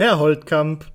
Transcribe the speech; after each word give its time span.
Herr 0.00 0.18
Holtkamp. 0.18 0.86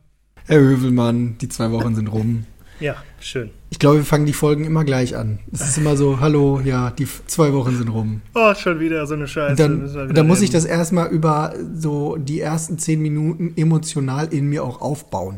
Herr 0.47 0.62
Hövelmann, 0.62 1.38
die 1.38 1.47
zwei 1.47 1.70
Wochen 1.70 1.94
sind 1.94 2.07
rum. 2.07 2.47
Ja, 2.79 2.96
schön. 3.20 3.52
Ich 3.70 3.78
glaube, 3.78 3.97
wir 3.97 4.04
fangen 4.04 4.25
die 4.25 4.34
Folgen 4.34 4.66
immer 4.66 4.84
gleich 4.84 5.16
an. 5.16 5.38
Es 5.52 5.62
ist 5.62 5.78
immer 5.78 5.96
so, 5.96 6.20
hallo, 6.21 6.59
ja, 6.66 6.89
die 6.89 7.07
zwei 7.28 7.54
Wochen 7.54 7.78
sind 7.78 7.89
rum. 7.89 8.21
Oh, 8.33 8.55
schon 8.55 8.79
wieder 8.79 9.05
so 9.05 9.13
eine 9.13 9.28
Scheiße. 9.28 9.57
dann, 9.57 10.12
dann 10.12 10.26
muss 10.26 10.41
ich 10.41 10.49
das 10.49 10.65
erstmal 10.65 11.09
über 11.09 11.54
so 11.76 12.16
die 12.16 12.39
ersten 12.39 12.80
zehn 12.80 12.99
Minuten 12.99 13.54
emotional 13.55 14.34
in 14.34 14.49
mir 14.49 14.63
auch 14.63 14.81
aufbauen, 14.81 15.38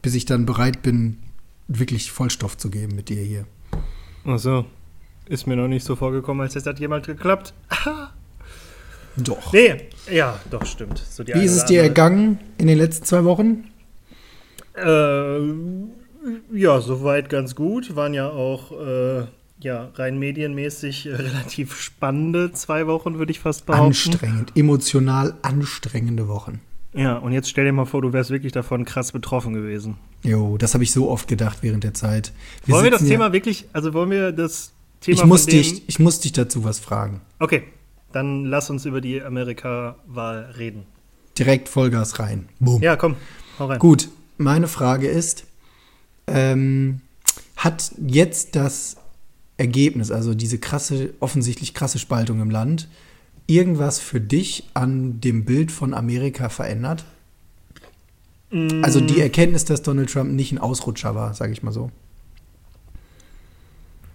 bis 0.00 0.14
ich 0.14 0.24
dann 0.24 0.46
bereit 0.46 0.80
bin, 0.80 1.18
wirklich 1.68 2.10
Vollstoff 2.10 2.56
zu 2.56 2.70
geben 2.70 2.96
mit 2.96 3.10
dir 3.10 3.20
hier. 3.20 3.44
Ach 4.24 4.38
so. 4.38 4.64
Ist 5.26 5.46
mir 5.46 5.56
noch 5.56 5.68
nicht 5.68 5.84
so 5.84 5.96
vorgekommen, 5.96 6.40
als 6.40 6.54
hätte 6.54 6.70
das 6.70 6.80
jemand 6.80 7.04
geklappt. 7.04 7.52
doch. 9.16 9.52
Nee, 9.52 9.88
ja, 10.10 10.40
doch, 10.50 10.64
stimmt. 10.64 10.98
So 10.98 11.26
Wie 11.26 11.44
ist 11.44 11.56
es 11.56 11.64
dir 11.64 11.82
ergangen 11.82 12.38
in 12.58 12.66
den 12.66 12.78
letzten 12.78 13.04
zwei 13.04 13.24
Wochen? 13.24 13.64
Äh, 14.74 15.38
ja, 16.52 16.80
soweit 16.80 17.28
ganz 17.28 17.54
gut. 17.54 17.96
Waren 17.96 18.14
ja 18.14 18.28
auch 18.28 18.72
äh, 18.72 19.24
ja, 19.60 19.90
rein 19.94 20.18
medienmäßig 20.18 21.06
äh, 21.06 21.14
relativ 21.14 21.80
spannende 21.80 22.52
zwei 22.52 22.86
Wochen, 22.86 23.18
würde 23.18 23.32
ich 23.32 23.40
fast 23.40 23.66
behaupten. 23.66 23.86
Anstrengend, 23.86 24.52
emotional 24.56 25.34
anstrengende 25.42 26.28
Wochen. 26.28 26.60
Ja, 26.92 27.18
und 27.18 27.32
jetzt 27.32 27.48
stell 27.48 27.64
dir 27.64 27.72
mal 27.72 27.84
vor, 27.84 28.02
du 28.02 28.12
wärst 28.12 28.30
wirklich 28.30 28.52
davon 28.52 28.84
krass 28.84 29.12
betroffen 29.12 29.52
gewesen. 29.52 29.96
Jo, 30.24 30.56
das 30.58 30.74
habe 30.74 30.82
ich 30.82 30.90
so 30.90 31.08
oft 31.08 31.28
gedacht 31.28 31.58
während 31.62 31.84
der 31.84 31.94
Zeit. 31.94 32.32
Wir 32.64 32.74
wollen 32.74 32.84
wir 32.84 32.90
das 32.90 33.04
Thema 33.04 33.32
wirklich, 33.32 33.66
also 33.72 33.94
wollen 33.94 34.10
wir 34.10 34.32
das 34.32 34.72
Thema 35.00 35.18
ich 35.18 35.24
muss 35.24 35.46
dich, 35.46 35.88
Ich 35.88 35.98
muss 36.00 36.20
dich 36.20 36.32
dazu 36.32 36.64
was 36.64 36.80
fragen. 36.80 37.20
Okay, 37.38 37.62
dann 38.12 38.44
lass 38.44 38.70
uns 38.70 38.84
über 38.84 39.00
die 39.00 39.22
Amerika-Wahl 39.22 40.54
reden. 40.58 40.84
Direkt 41.38 41.68
Vollgas 41.68 42.18
rein. 42.18 42.48
Boom. 42.58 42.82
Ja, 42.82 42.96
komm, 42.96 43.16
hau 43.58 43.66
rein. 43.66 43.78
Gut, 43.78 44.08
meine 44.36 44.68
Frage 44.68 45.08
ist, 45.08 45.44
ähm, 46.26 47.00
hat 47.56 47.92
jetzt 47.98 48.56
das 48.56 48.96
Ergebnis, 49.56 50.10
also 50.10 50.34
diese 50.34 50.58
krasse, 50.58 51.14
offensichtlich 51.20 51.74
krasse 51.74 51.98
Spaltung 51.98 52.40
im 52.40 52.50
Land, 52.50 52.88
irgendwas 53.46 53.98
für 53.98 54.20
dich 54.20 54.64
an 54.74 55.20
dem 55.20 55.44
Bild 55.44 55.70
von 55.70 55.92
Amerika 55.92 56.48
verändert? 56.48 57.04
Mm. 58.50 58.82
Also 58.82 59.00
die 59.00 59.20
Erkenntnis, 59.20 59.64
dass 59.64 59.82
Donald 59.82 60.10
Trump 60.10 60.32
nicht 60.32 60.52
ein 60.52 60.58
Ausrutscher 60.58 61.14
war, 61.14 61.34
sage 61.34 61.52
ich 61.52 61.62
mal 61.62 61.72
so. 61.72 61.90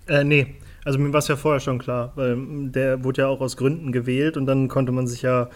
Äh, 0.07 0.23
nee, 0.23 0.55
also 0.85 0.99
mir 0.99 1.11
war 1.11 1.19
es 1.19 1.27
ja 1.27 1.35
vorher 1.35 1.59
schon 1.59 1.79
klar, 1.79 2.13
weil 2.15 2.37
der 2.69 3.03
wurde 3.03 3.23
ja 3.23 3.27
auch 3.27 3.41
aus 3.41 3.57
Gründen 3.57 3.91
gewählt 3.91 4.37
und 4.37 4.45
dann 4.45 4.67
konnte 4.67 4.91
man 4.91 5.07
sich 5.07 5.23
ja 5.23 5.49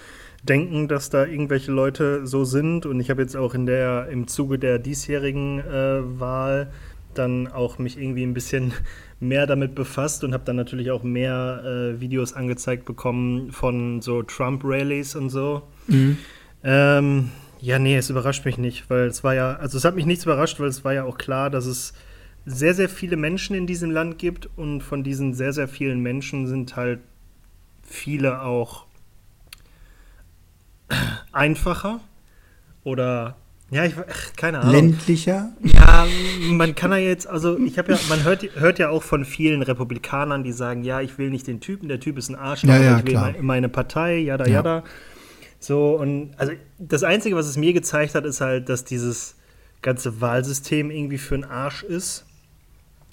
denken, 0.43 0.87
dass 0.87 1.09
da 1.09 1.25
irgendwelche 1.25 1.71
Leute 1.71 2.25
so 2.25 2.43
sind. 2.45 2.85
Und 2.85 2.99
ich 2.99 3.09
habe 3.09 3.21
jetzt 3.21 3.37
auch 3.37 3.53
in 3.53 3.65
der, 3.65 4.07
im 4.09 4.27
Zuge 4.27 4.57
der 4.57 4.79
diesjährigen 4.79 5.59
äh, 5.59 6.19
Wahl 6.19 6.71
dann 7.13 7.47
auch 7.47 7.79
mich 7.79 7.97
irgendwie 7.97 8.23
ein 8.23 8.33
bisschen 8.33 8.73
mehr 9.19 9.47
damit 9.47 9.75
befasst 9.75 10.23
und 10.23 10.33
habe 10.33 10.43
dann 10.45 10.55
natürlich 10.55 10.91
auch 10.91 11.03
mehr 11.03 11.61
äh, 11.63 12.01
Videos 12.01 12.33
angezeigt 12.33 12.85
bekommen 12.85 13.51
von 13.51 14.01
so 14.01 14.23
Trump-Rallies 14.23 15.15
und 15.15 15.29
so. 15.29 15.63
Mhm. 15.87 16.17
Ähm, 16.63 17.29
ja, 17.61 17.77
nee, 17.77 17.97
es 17.97 18.09
überrascht 18.09 18.45
mich 18.45 18.57
nicht, 18.57 18.89
weil 18.89 19.07
es 19.07 19.23
war 19.23 19.35
ja, 19.35 19.55
also 19.57 19.77
es 19.77 19.85
hat 19.85 19.95
mich 19.95 20.05
nichts 20.05 20.23
überrascht, 20.23 20.59
weil 20.59 20.69
es 20.69 20.85
war 20.85 20.93
ja 20.93 21.03
auch 21.03 21.17
klar, 21.17 21.49
dass 21.49 21.65
es 21.65 21.93
sehr, 22.45 22.73
sehr 22.73 22.89
viele 22.89 23.17
Menschen 23.17 23.55
in 23.55 23.67
diesem 23.67 23.91
Land 23.91 24.17
gibt 24.17 24.49
und 24.57 24.81
von 24.81 25.03
diesen 25.03 25.33
sehr, 25.33 25.53
sehr 25.53 25.67
vielen 25.67 25.99
Menschen 25.99 26.47
sind 26.47 26.75
halt 26.75 26.99
viele 27.83 28.41
auch 28.41 28.85
einfacher 31.31 31.99
oder 32.83 33.35
ja, 33.71 33.85
ich 33.85 33.93
ach, 33.97 34.33
keine 34.35 34.59
Ahnung. 34.59 34.73
Ländlicher? 34.73 35.51
Ja, 35.61 36.07
man 36.41 36.73
kann 36.73 36.91
ja 36.91 36.97
jetzt, 36.97 37.27
also 37.27 37.57
ich 37.59 37.77
habe 37.77 37.91
ja, 37.91 37.99
man 38.09 38.23
hört, 38.23 38.43
hört 38.55 38.79
ja 38.79 38.89
auch 38.89 39.03
von 39.03 39.25
vielen 39.25 39.61
Republikanern, 39.61 40.43
die 40.43 40.53
sagen, 40.53 40.83
ja, 40.83 41.01
ich 41.01 41.19
will 41.19 41.29
nicht 41.29 41.45
den 41.45 41.59
Typen, 41.59 41.87
der 41.87 41.99
Typ 41.99 42.17
ist 42.17 42.29
ein 42.29 42.35
Arsch, 42.35 42.63
ja, 42.63 42.81
ja, 42.81 42.97
ich 42.97 43.05
will 43.05 43.13
klar. 43.13 43.35
meine 43.41 43.69
Partei, 43.69 44.17
jada, 44.17 44.45
ja. 44.45 44.53
jada. 44.53 44.83
So, 45.59 45.95
und 45.95 46.31
also 46.37 46.53
das 46.79 47.03
Einzige, 47.03 47.35
was 47.35 47.47
es 47.47 47.57
mir 47.57 47.73
gezeigt 47.73 48.15
hat, 48.15 48.25
ist 48.25 48.41
halt, 48.41 48.69
dass 48.69 48.85
dieses 48.85 49.35
ganze 49.81 50.19
Wahlsystem 50.19 50.89
irgendwie 50.89 51.17
für 51.17 51.35
einen 51.35 51.43
Arsch 51.43 51.83
ist. 51.83 52.25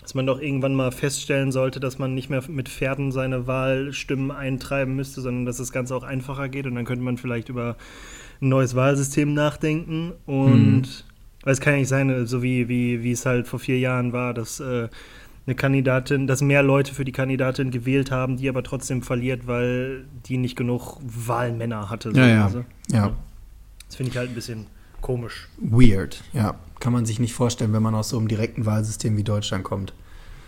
Dass 0.06 0.14
man 0.14 0.24
doch 0.24 0.40
irgendwann 0.40 0.76
mal 0.76 0.92
feststellen 0.92 1.50
sollte, 1.50 1.80
dass 1.80 1.98
man 1.98 2.14
nicht 2.14 2.30
mehr 2.30 2.40
mit 2.46 2.68
Pferden 2.68 3.10
seine 3.10 3.48
Wahlstimmen 3.48 4.30
eintreiben 4.30 4.94
müsste, 4.94 5.20
sondern 5.20 5.46
dass 5.46 5.56
das 5.56 5.72
Ganze 5.72 5.96
auch 5.96 6.04
einfacher 6.04 6.48
geht. 6.48 6.66
Und 6.66 6.76
dann 6.76 6.84
könnte 6.84 7.02
man 7.02 7.18
vielleicht 7.18 7.48
über 7.48 7.74
ein 8.40 8.48
neues 8.50 8.76
Wahlsystem 8.76 9.34
nachdenken. 9.34 10.12
Und 10.24 10.82
mhm. 10.82 10.82
weil 11.42 11.52
es 11.54 11.60
kann 11.60 11.72
ja 11.72 11.80
nicht 11.80 11.88
sein, 11.88 12.24
so 12.28 12.40
wie, 12.40 12.68
wie, 12.68 13.02
wie 13.02 13.10
es 13.10 13.26
halt 13.26 13.48
vor 13.48 13.58
vier 13.58 13.80
Jahren 13.80 14.12
war, 14.12 14.32
dass 14.32 14.60
äh, 14.60 14.86
eine 15.44 15.56
Kandidatin, 15.56 16.28
dass 16.28 16.40
mehr 16.40 16.62
Leute 16.62 16.94
für 16.94 17.04
die 17.04 17.10
Kandidatin 17.10 17.72
gewählt 17.72 18.12
haben, 18.12 18.36
die 18.36 18.48
aber 18.48 18.62
trotzdem 18.62 19.02
verliert, 19.02 19.48
weil 19.48 20.04
die 20.26 20.36
nicht 20.38 20.54
genug 20.54 20.98
Wahlmänner 21.02 21.90
hatte. 21.90 22.12
So 22.12 22.20
ja, 22.20 22.28
ja. 22.28 22.44
Also. 22.44 22.64
ja. 22.92 23.10
Das 23.88 23.96
finde 23.96 24.12
ich 24.12 24.16
halt 24.16 24.30
ein 24.30 24.36
bisschen 24.36 24.66
komisch. 25.06 25.48
Weird, 25.58 26.24
ja. 26.32 26.56
Kann 26.80 26.92
man 26.92 27.06
sich 27.06 27.20
nicht 27.20 27.32
vorstellen, 27.32 27.72
wenn 27.72 27.82
man 27.82 27.94
aus 27.94 28.08
so 28.08 28.18
einem 28.18 28.26
direkten 28.26 28.66
Wahlsystem 28.66 29.16
wie 29.16 29.22
Deutschland 29.22 29.62
kommt. 29.62 29.94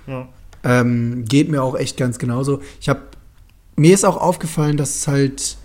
Ja. 0.08 0.28
Ähm, 0.64 1.24
geht 1.26 1.48
mir 1.48 1.62
auch 1.62 1.76
echt 1.76 1.96
ganz 1.96 2.19
genauso. 2.19 2.60
Ich 2.80 2.88
habe 2.88 3.02
mir 3.76 3.94
ist 3.94 4.04
auch 4.04 4.16
aufgefallen, 4.16 4.76
dass 4.76 4.96
es 4.96 5.08
halt 5.08 5.56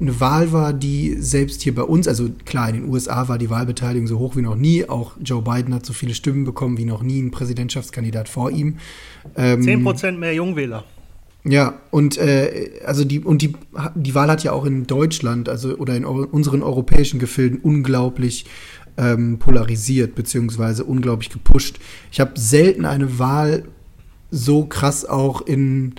eine 0.00 0.18
Wahl 0.18 0.50
war, 0.50 0.72
die 0.72 1.14
selbst 1.20 1.62
hier 1.62 1.74
bei 1.74 1.82
uns, 1.82 2.08
also 2.08 2.28
klar, 2.44 2.70
in 2.70 2.74
den 2.74 2.88
USA 2.88 3.28
war 3.28 3.38
die 3.38 3.50
Wahlbeteiligung 3.50 4.08
so 4.08 4.18
hoch 4.18 4.34
wie 4.34 4.42
noch 4.42 4.56
nie. 4.56 4.88
Auch 4.88 5.12
Joe 5.22 5.42
Biden 5.42 5.72
hat 5.72 5.86
so 5.86 5.92
viele 5.92 6.14
Stimmen 6.14 6.44
bekommen 6.44 6.76
wie 6.76 6.86
noch 6.86 7.02
nie 7.02 7.22
ein 7.22 7.30
Präsidentschaftskandidat 7.30 8.28
vor 8.28 8.50
ihm. 8.50 8.78
Ähm, 9.36 9.60
10% 9.60 10.12
mehr 10.12 10.34
Jungwähler. 10.34 10.84
Ja, 11.46 11.78
und 11.90 12.16
äh, 12.16 12.70
also 12.86 13.04
die 13.04 13.20
und 13.20 13.42
die 13.42 13.54
die 13.94 14.14
Wahl 14.14 14.30
hat 14.30 14.42
ja 14.42 14.52
auch 14.52 14.64
in 14.64 14.86
Deutschland, 14.86 15.48
also 15.48 15.76
oder 15.76 15.94
in 15.94 16.06
unseren 16.06 16.62
europäischen 16.62 17.18
Gefilden 17.20 17.58
unglaublich 17.60 18.46
ähm, 18.96 19.38
polarisiert 19.38 20.14
beziehungsweise 20.14 20.84
unglaublich 20.84 21.28
gepusht. 21.28 21.78
Ich 22.10 22.20
habe 22.20 22.32
selten 22.38 22.86
eine 22.86 23.18
Wahl 23.18 23.64
so 24.30 24.64
krass 24.64 25.04
auch 25.04 25.42
in 25.42 25.94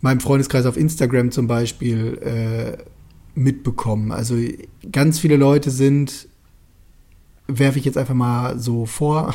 meinem 0.00 0.20
Freundeskreis 0.20 0.64
auf 0.64 0.76
Instagram 0.76 1.32
zum 1.32 1.48
Beispiel 1.48 2.18
äh, 2.18 2.82
mitbekommen. 3.34 4.12
Also 4.12 4.36
ganz 4.92 5.18
viele 5.18 5.36
Leute 5.36 5.70
sind, 5.70 6.28
werfe 7.46 7.78
ich 7.78 7.84
jetzt 7.84 7.98
einfach 7.98 8.14
mal 8.14 8.58
so 8.58 8.86
vor, 8.86 9.34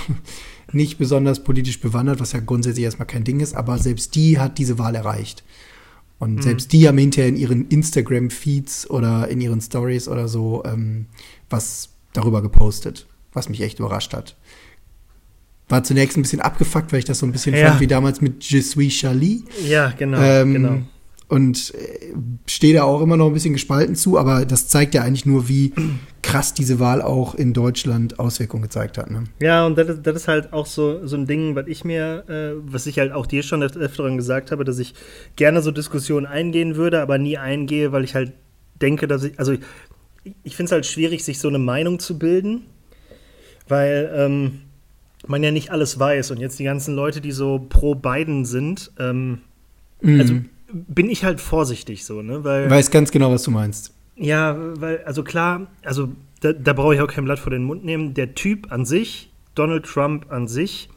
nicht 0.74 0.98
besonders 0.98 1.44
politisch 1.44 1.80
bewandert, 1.80 2.20
was 2.20 2.32
ja 2.32 2.40
grundsätzlich 2.40 2.86
erstmal 2.86 3.08
kein 3.08 3.24
Ding 3.24 3.40
ist, 3.40 3.56
aber 3.56 3.78
selbst 3.78 4.16
die 4.16 4.40
hat 4.40 4.58
diese 4.58 4.78
Wahl 4.80 4.96
erreicht. 4.96 5.44
Und 6.20 6.36
mhm. 6.36 6.42
selbst 6.42 6.72
die 6.72 6.88
haben 6.88 6.98
hinterher 6.98 7.30
in 7.30 7.36
ihren 7.36 7.68
Instagram-Feeds 7.68 8.90
oder 8.90 9.28
in 9.28 9.42
ihren 9.42 9.62
Stories 9.62 10.08
oder 10.08 10.28
so 10.28 10.64
ähm, 10.66 11.08
was 11.50 11.90
darüber 12.14 12.42
gepostet, 12.42 13.08
was 13.34 13.50
mich 13.50 13.62
echt 13.62 13.80
überrascht 13.80 14.14
hat. 14.14 14.36
War 15.70 15.84
zunächst 15.84 16.18
ein 16.18 16.22
bisschen 16.22 16.42
abgefuckt, 16.42 16.92
weil 16.92 17.00
ich 17.00 17.06
das 17.06 17.20
so 17.20 17.26
ein 17.26 17.32
bisschen 17.32 17.56
ja. 17.56 17.70
fand 17.70 17.82
wie 17.82 17.88
damals 17.88 18.22
mit 18.22 18.44
Je 18.44 18.62
suis 18.62 18.94
Charlie. 18.94 19.44
Ja, 19.68 19.92
genau, 19.98 20.22
ähm, 20.22 20.54
genau 20.54 20.80
und 21.28 21.74
äh, 21.76 22.14
stehe 22.48 22.74
da 22.74 22.84
auch 22.84 23.02
immer 23.02 23.18
noch 23.18 23.28
ein 23.28 23.34
bisschen 23.34 23.54
gespalten 23.54 23.96
zu, 23.96 24.18
aber 24.18 24.46
das 24.46 24.68
zeigt 24.68 24.94
ja 24.94 25.04
eigentlich 25.04 25.26
nur, 25.26 25.48
wie 25.48 25.74
krass 26.22 26.54
diese 26.54 26.80
Wahl 26.80 27.02
auch 27.02 27.36
in 27.36 27.54
Deutschland 27.54 28.20
Auswirkungen 28.20 28.64
gezeigt 28.64 28.98
hat. 28.98 29.12
Ne? 29.12 29.26
Ja, 29.42 29.66
und 29.66 29.78
das, 29.78 30.02
das, 30.02 30.16
ist 30.16 30.28
halt 30.28 30.54
auch 30.54 30.66
so, 30.66 31.06
so 31.06 31.16
ein 31.16 31.28
Ding, 31.28 31.56
was 31.56 31.68
ich 31.68 31.86
mir, 31.86 32.24
äh, 32.28 32.60
was 32.66 32.88
ich 32.88 33.00
halt 33.00 33.12
auch 33.12 33.26
dir 33.26 33.44
schon 33.44 33.64
öfteren 33.64 34.18
gesagt 34.18 34.52
habe, 34.52 34.64
dass 34.64 34.80
ich 34.80 34.94
gerne 35.36 35.62
so 35.62 35.72
Diskussionen 35.72 36.26
eingehen 36.26 36.76
würde, 36.76 37.02
aber 37.02 37.18
nie 37.18 37.38
eingehe, 37.38 37.92
weil 37.92 38.04
ich 38.04 38.16
halt 38.16 38.34
denke, 38.82 39.08
dass 39.08 39.24
ich, 39.24 39.38
also 39.40 39.54
ich, 39.54 39.62
ich 40.44 40.56
finde 40.56 40.68
es 40.68 40.72
halt 40.72 40.86
schwierig, 40.86 41.24
sich 41.24 41.40
so 41.40 41.48
eine 41.48 41.60
Meinung 41.60 42.00
zu 42.00 42.18
bilden, 42.18 42.62
weil 43.68 44.12
ähm, 44.16 44.60
man 45.28 45.44
ja 45.44 45.52
nicht 45.52 45.72
alles 45.72 46.00
weiß 46.00 46.32
und 46.32 46.40
jetzt 46.40 46.60
die 46.60 46.64
ganzen 46.64 46.96
Leute, 46.96 47.22
die 47.22 47.32
so 47.32 47.66
pro 47.70 47.96
Biden 47.96 48.46
sind, 48.46 48.92
ähm, 49.00 49.40
mhm. 50.02 50.20
also 50.20 50.34
bin 50.74 51.10
ich 51.10 51.24
halt 51.24 51.40
vorsichtig 51.40 52.06
so, 52.06 52.22
ne? 52.22 52.44
Weil, 52.44 52.70
Weiß 52.70 52.92
ganz 52.92 53.12
genau, 53.12 53.32
was 53.32 53.44
du 53.44 53.52
meinst. 53.52 53.94
Ja, 54.16 54.58
weil, 54.80 55.04
also 55.06 55.24
klar, 55.24 55.68
also 55.84 56.10
da, 56.42 56.54
da 56.54 56.74
brauche 56.74 56.96
ich 56.96 57.02
auch 57.02 57.08
kein 57.08 57.26
Blatt 57.26 57.40
vor 57.40 57.52
den 57.52 57.64
Mund 57.64 57.86
nehmen. 57.86 58.14
Der 58.14 58.36
Typ 58.36 58.72
an 58.72 58.86
sich, 58.86 59.32
Donald 59.56 59.86
Trump 59.86 60.32
an 60.32 60.48
sich, 60.48 60.90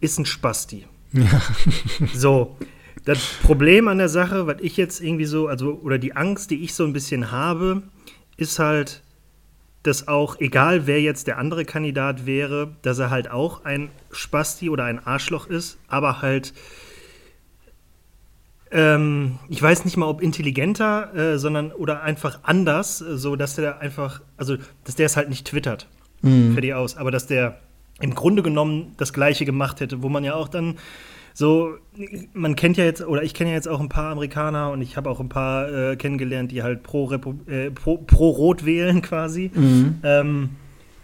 ist 0.00 0.18
ein 0.18 0.26
Spasti. 0.26 0.86
Ja. 1.12 1.42
so, 2.14 2.56
das 3.04 3.18
Problem 3.42 3.88
an 3.88 3.98
der 3.98 4.08
Sache, 4.08 4.46
was 4.46 4.56
ich 4.60 4.76
jetzt 4.76 5.00
irgendwie 5.00 5.24
so, 5.24 5.48
also, 5.48 5.80
oder 5.82 5.98
die 5.98 6.14
Angst, 6.16 6.50
die 6.50 6.62
ich 6.62 6.74
so 6.74 6.84
ein 6.84 6.92
bisschen 6.92 7.30
habe, 7.30 7.82
ist 8.36 8.58
halt, 8.58 9.02
dass 9.82 10.08
auch, 10.08 10.40
egal 10.40 10.86
wer 10.86 11.00
jetzt 11.00 11.26
der 11.26 11.38
andere 11.38 11.64
Kandidat 11.64 12.26
wäre, 12.26 12.74
dass 12.82 12.98
er 12.98 13.10
halt 13.10 13.30
auch 13.30 13.64
ein 13.64 13.90
Spasti 14.10 14.70
oder 14.70 14.84
ein 14.84 15.04
Arschloch 15.04 15.46
ist, 15.46 15.78
aber 15.88 16.22
halt 16.22 16.54
ähm, 18.74 19.38
ich 19.48 19.62
weiß 19.62 19.84
nicht 19.84 19.96
mal, 19.96 20.06
ob 20.06 20.20
intelligenter, 20.20 21.14
äh, 21.14 21.38
sondern 21.38 21.70
oder 21.70 22.02
einfach 22.02 22.40
anders, 22.42 23.00
äh, 23.00 23.16
so 23.16 23.36
dass 23.36 23.54
der 23.54 23.78
einfach, 23.78 24.20
also 24.36 24.56
dass 24.82 24.96
der 24.96 25.06
es 25.06 25.16
halt 25.16 25.28
nicht 25.28 25.46
twittert. 25.46 25.88
Mhm. 26.22 26.52
Fertig 26.54 26.74
aus. 26.74 26.96
Aber 26.96 27.12
dass 27.12 27.28
der 27.28 27.60
im 28.00 28.14
Grunde 28.16 28.42
genommen 28.42 28.92
das 28.96 29.12
Gleiche 29.12 29.44
gemacht 29.44 29.80
hätte, 29.80 30.02
wo 30.02 30.08
man 30.08 30.24
ja 30.24 30.34
auch 30.34 30.48
dann 30.48 30.74
so, 31.36 31.74
man 32.32 32.56
kennt 32.56 32.76
ja 32.76 32.84
jetzt, 32.84 33.04
oder 33.04 33.22
ich 33.22 33.34
kenne 33.34 33.50
ja 33.50 33.56
jetzt 33.56 33.68
auch 33.68 33.80
ein 33.80 33.88
paar 33.88 34.12
Amerikaner 34.12 34.70
und 34.70 34.82
ich 34.82 34.96
habe 34.96 35.08
auch 35.10 35.20
ein 35.20 35.28
paar 35.28 35.68
äh, 35.68 35.96
kennengelernt, 35.96 36.52
die 36.52 36.62
halt 36.62 36.82
pro, 36.82 37.12
äh, 37.12 37.70
pro, 37.70 37.98
pro, 37.98 38.30
Rot 38.30 38.64
wählen 38.64 39.02
quasi. 39.02 39.50
Mhm. 39.54 39.98
Ähm, 40.02 40.50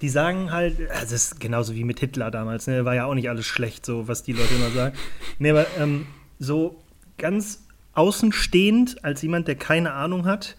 die 0.03 0.09
sagen 0.09 0.51
halt, 0.51 0.77
also 0.91 1.13
das 1.13 1.13
ist 1.13 1.41
genauso 1.41 1.75
wie 1.75 1.85
mit 1.85 2.01
Hitler 2.01 2.31
damals, 2.31 2.67
ne? 2.67 2.85
war 2.85 2.95
ja 2.95 3.07
auch 3.07 3.15
nicht 3.15 3.29
alles 3.29 3.47
schlecht, 3.47 3.85
so 3.85 4.09
was 4.09 4.23
die 4.23 4.33
Leute 4.33 4.55
immer 4.55 4.71
sagen. 4.71 4.97
Nee, 5.39 5.51
aber 5.51 5.67
ähm, 5.79 6.07
so 6.39 6.81
ganz 7.21 7.61
außenstehend, 7.95 9.05
als 9.05 9.23
jemand, 9.23 9.47
der 9.47 9.55
keine 9.55 9.93
Ahnung 9.93 10.27
hat, 10.27 10.57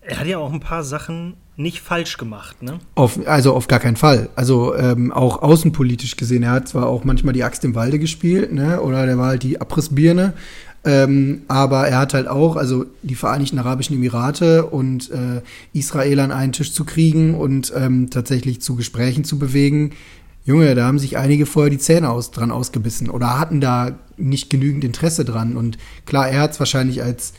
er 0.00 0.20
hat 0.20 0.26
ja 0.26 0.38
auch 0.38 0.52
ein 0.52 0.60
paar 0.60 0.84
Sachen 0.84 1.34
nicht 1.56 1.80
falsch 1.80 2.18
gemacht, 2.18 2.62
ne? 2.62 2.78
Auf, 2.94 3.18
also 3.26 3.54
auf 3.54 3.66
gar 3.66 3.80
keinen 3.80 3.96
Fall. 3.96 4.28
Also 4.36 4.76
ähm, 4.76 5.10
auch 5.10 5.42
außenpolitisch 5.42 6.16
gesehen, 6.16 6.42
er 6.42 6.52
hat 6.52 6.68
zwar 6.68 6.86
auch 6.86 7.04
manchmal 7.04 7.32
die 7.32 7.42
Axt 7.42 7.64
im 7.64 7.74
Walde 7.74 7.98
gespielt, 7.98 8.52
ne? 8.52 8.80
Oder 8.80 9.06
der 9.06 9.18
war 9.18 9.28
halt 9.28 9.42
die 9.42 9.60
Abrissbirne. 9.60 10.34
Ähm, 10.84 11.42
aber 11.48 11.88
er 11.88 11.98
hat 11.98 12.14
halt 12.14 12.28
auch, 12.28 12.54
also 12.54 12.86
die 13.02 13.16
Vereinigten 13.16 13.58
Arabischen 13.58 13.96
Emirate 13.96 14.66
und 14.66 15.10
äh, 15.10 15.42
Israel 15.72 16.20
an 16.20 16.30
einen 16.30 16.52
Tisch 16.52 16.72
zu 16.72 16.84
kriegen 16.84 17.34
und 17.34 17.72
ähm, 17.74 18.08
tatsächlich 18.10 18.60
zu 18.60 18.76
Gesprächen 18.76 19.24
zu 19.24 19.38
bewegen. 19.38 19.92
Junge, 20.46 20.76
da 20.76 20.86
haben 20.86 21.00
sich 21.00 21.18
einige 21.18 21.44
vorher 21.44 21.70
die 21.70 21.78
Zähne 21.78 22.08
aus, 22.08 22.30
dran 22.30 22.52
ausgebissen 22.52 23.10
oder 23.10 23.38
hatten 23.38 23.60
da 23.60 23.98
nicht 24.16 24.48
genügend 24.48 24.84
Interesse 24.84 25.24
dran. 25.24 25.56
Und 25.56 25.76
klar, 26.06 26.28
er 26.28 26.40
hat 26.40 26.52
es 26.52 26.60
wahrscheinlich 26.60 27.02
als 27.02 27.34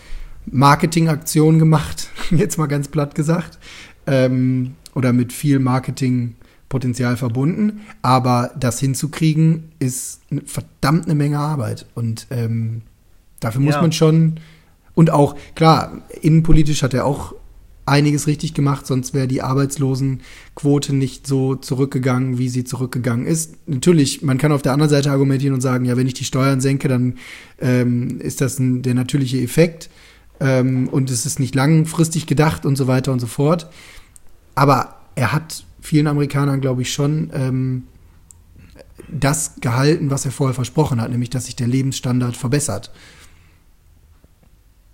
Marketingaktion 0.46 1.58
gemacht, 1.58 2.10
jetzt 2.32 2.58
mal 2.58 2.68
ganz 2.68 2.90
platt 2.90 3.16
gesagt, 3.16 3.60
ähm, 4.08 4.76
oder 4.94 5.14
mit 5.14 5.32
viel 5.32 5.60
Marketingpotenzial 5.60 7.16
verbunden. 7.16 7.80
Aber 8.02 8.52
das 8.60 8.80
hinzukriegen, 8.80 9.72
ist 9.80 10.20
eine 10.30 10.42
verdammt 10.42 11.06
eine 11.06 11.16
Menge 11.16 11.40
Arbeit. 11.40 11.86
Und 11.96 12.28
ähm, 12.30 12.82
dafür 13.40 13.62
muss 13.62 13.76
ja. 13.76 13.82
man 13.82 13.94
schon. 13.94 14.42
Und 14.96 15.12
auch, 15.12 15.38
klar, 15.56 16.02
innenpolitisch 16.22 16.84
hat 16.84 16.94
er 16.94 17.06
auch 17.06 17.34
einiges 17.88 18.28
richtig 18.28 18.54
gemacht, 18.54 18.86
sonst 18.86 19.14
wäre 19.14 19.28
die 19.28 19.42
Arbeitslosenquote 19.42 20.94
nicht 20.94 21.26
so 21.26 21.56
zurückgegangen, 21.56 22.38
wie 22.38 22.50
sie 22.50 22.64
zurückgegangen 22.64 23.26
ist. 23.26 23.56
Natürlich, 23.68 24.22
man 24.22 24.38
kann 24.38 24.52
auf 24.52 24.62
der 24.62 24.74
anderen 24.74 24.90
Seite 24.90 25.12
argumentieren 25.12 25.54
und 25.54 25.62
sagen, 25.62 25.86
ja, 25.86 25.96
wenn 25.96 26.08
ich 26.08 26.14
die 26.14 26.26
Steuern 26.26 26.62
senke, 26.62 26.88
dann 26.88 27.18
ähm, 27.60 28.20
ist 28.20 28.42
das 28.42 28.60
ein, 28.60 28.82
der 28.82 28.94
natürliche 28.94 29.42
Effekt 29.42 29.90
ähm, 30.40 30.90
und 30.90 31.10
es 31.10 31.26
ist 31.26 31.40
nicht 31.40 31.56
langfristig 31.56 32.28
gedacht 32.28 32.66
und 32.66 32.76
so 32.76 32.88
weiter 32.88 33.12
und 33.12 33.20
so 33.20 33.28
fort. 33.28 33.70
Aber 34.56 34.96
er 35.16 35.32
hat 35.32 35.64
vielen 35.82 36.08
Amerikanern, 36.08 36.62
glaube 36.62 36.82
ich, 36.82 36.92
schon 36.92 37.32
ähm, 37.34 37.84
das 39.08 39.56
gehalten, 39.62 40.12
was 40.12 40.26
er 40.26 40.32
vorher 40.32 40.54
versprochen 40.54 41.00
hat, 41.00 41.10
nämlich 41.10 41.30
dass 41.30 41.46
sich 41.46 41.56
der 41.56 41.68
Lebensstandard 41.68 42.36
verbessert. 42.36 42.92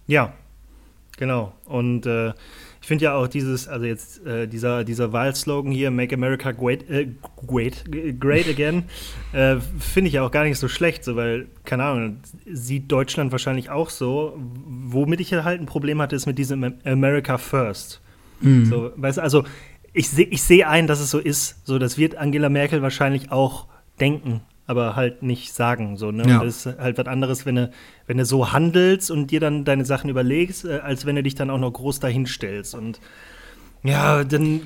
Ja, 0.05 0.33
genau. 1.17 1.53
Und 1.65 2.05
äh, 2.05 2.33
ich 2.83 2.87
finde 2.87 3.05
ja 3.05 3.15
auch 3.15 3.29
dieses, 3.29 3.69
also 3.69 3.85
jetzt 3.85 4.25
äh, 4.25 4.45
dieser, 4.45 4.83
dieser 4.83 5.13
Wahlslogan 5.13 5.71
hier, 5.71 5.89
Make 5.89 6.15
America 6.15 6.51
Great, 6.51 6.89
äh, 6.89 7.07
great, 7.47 7.85
great 8.19 8.45
Again, 8.49 8.83
äh, 9.31 9.55
finde 9.79 10.09
ich 10.09 10.15
ja 10.15 10.21
auch 10.21 10.31
gar 10.31 10.43
nicht 10.43 10.59
so 10.59 10.67
schlecht, 10.67 11.05
so, 11.05 11.15
weil, 11.15 11.47
keine 11.63 11.85
Ahnung, 11.85 12.17
sieht 12.45 12.91
Deutschland 12.91 13.31
wahrscheinlich 13.31 13.69
auch 13.69 13.89
so. 13.89 14.37
Womit 14.65 15.21
ich 15.21 15.33
halt 15.33 15.61
ein 15.61 15.65
Problem 15.65 16.01
hatte, 16.01 16.17
ist 16.17 16.25
mit 16.25 16.37
diesem 16.37 16.73
America 16.83 17.37
First. 17.37 18.01
Mhm. 18.41 18.65
So, 18.65 18.91
weißt, 18.97 19.17
also 19.17 19.45
ich 19.93 20.09
sehe 20.09 20.25
ich 20.25 20.43
seh 20.43 20.65
ein, 20.65 20.85
dass 20.85 20.99
es 20.99 21.09
so 21.09 21.19
ist. 21.19 21.65
So, 21.65 21.79
das 21.79 21.97
wird 21.97 22.15
Angela 22.15 22.49
Merkel 22.49 22.81
wahrscheinlich 22.81 23.31
auch 23.31 23.67
denken 24.01 24.41
aber 24.65 24.95
halt 24.95 25.23
nicht 25.23 25.53
sagen. 25.53 25.97
So, 25.97 26.11
ne? 26.11 26.27
Ja. 26.27 26.43
das 26.43 26.65
ist 26.65 26.79
halt 26.79 26.97
was 26.97 27.07
anderes, 27.07 27.45
wenn 27.45 27.55
du, 27.55 27.71
wenn 28.07 28.17
du 28.17 28.25
so 28.25 28.51
handelst 28.51 29.11
und 29.11 29.31
dir 29.31 29.39
dann 29.39 29.65
deine 29.65 29.85
Sachen 29.85 30.09
überlegst, 30.09 30.65
äh, 30.65 30.79
als 30.79 31.05
wenn 31.05 31.15
du 31.15 31.23
dich 31.23 31.35
dann 31.35 31.49
auch 31.49 31.59
noch 31.59 31.71
groß 31.71 31.99
dahinstellst. 31.99 32.75
Und 32.75 32.99
ja, 33.83 34.23
dann, 34.23 34.61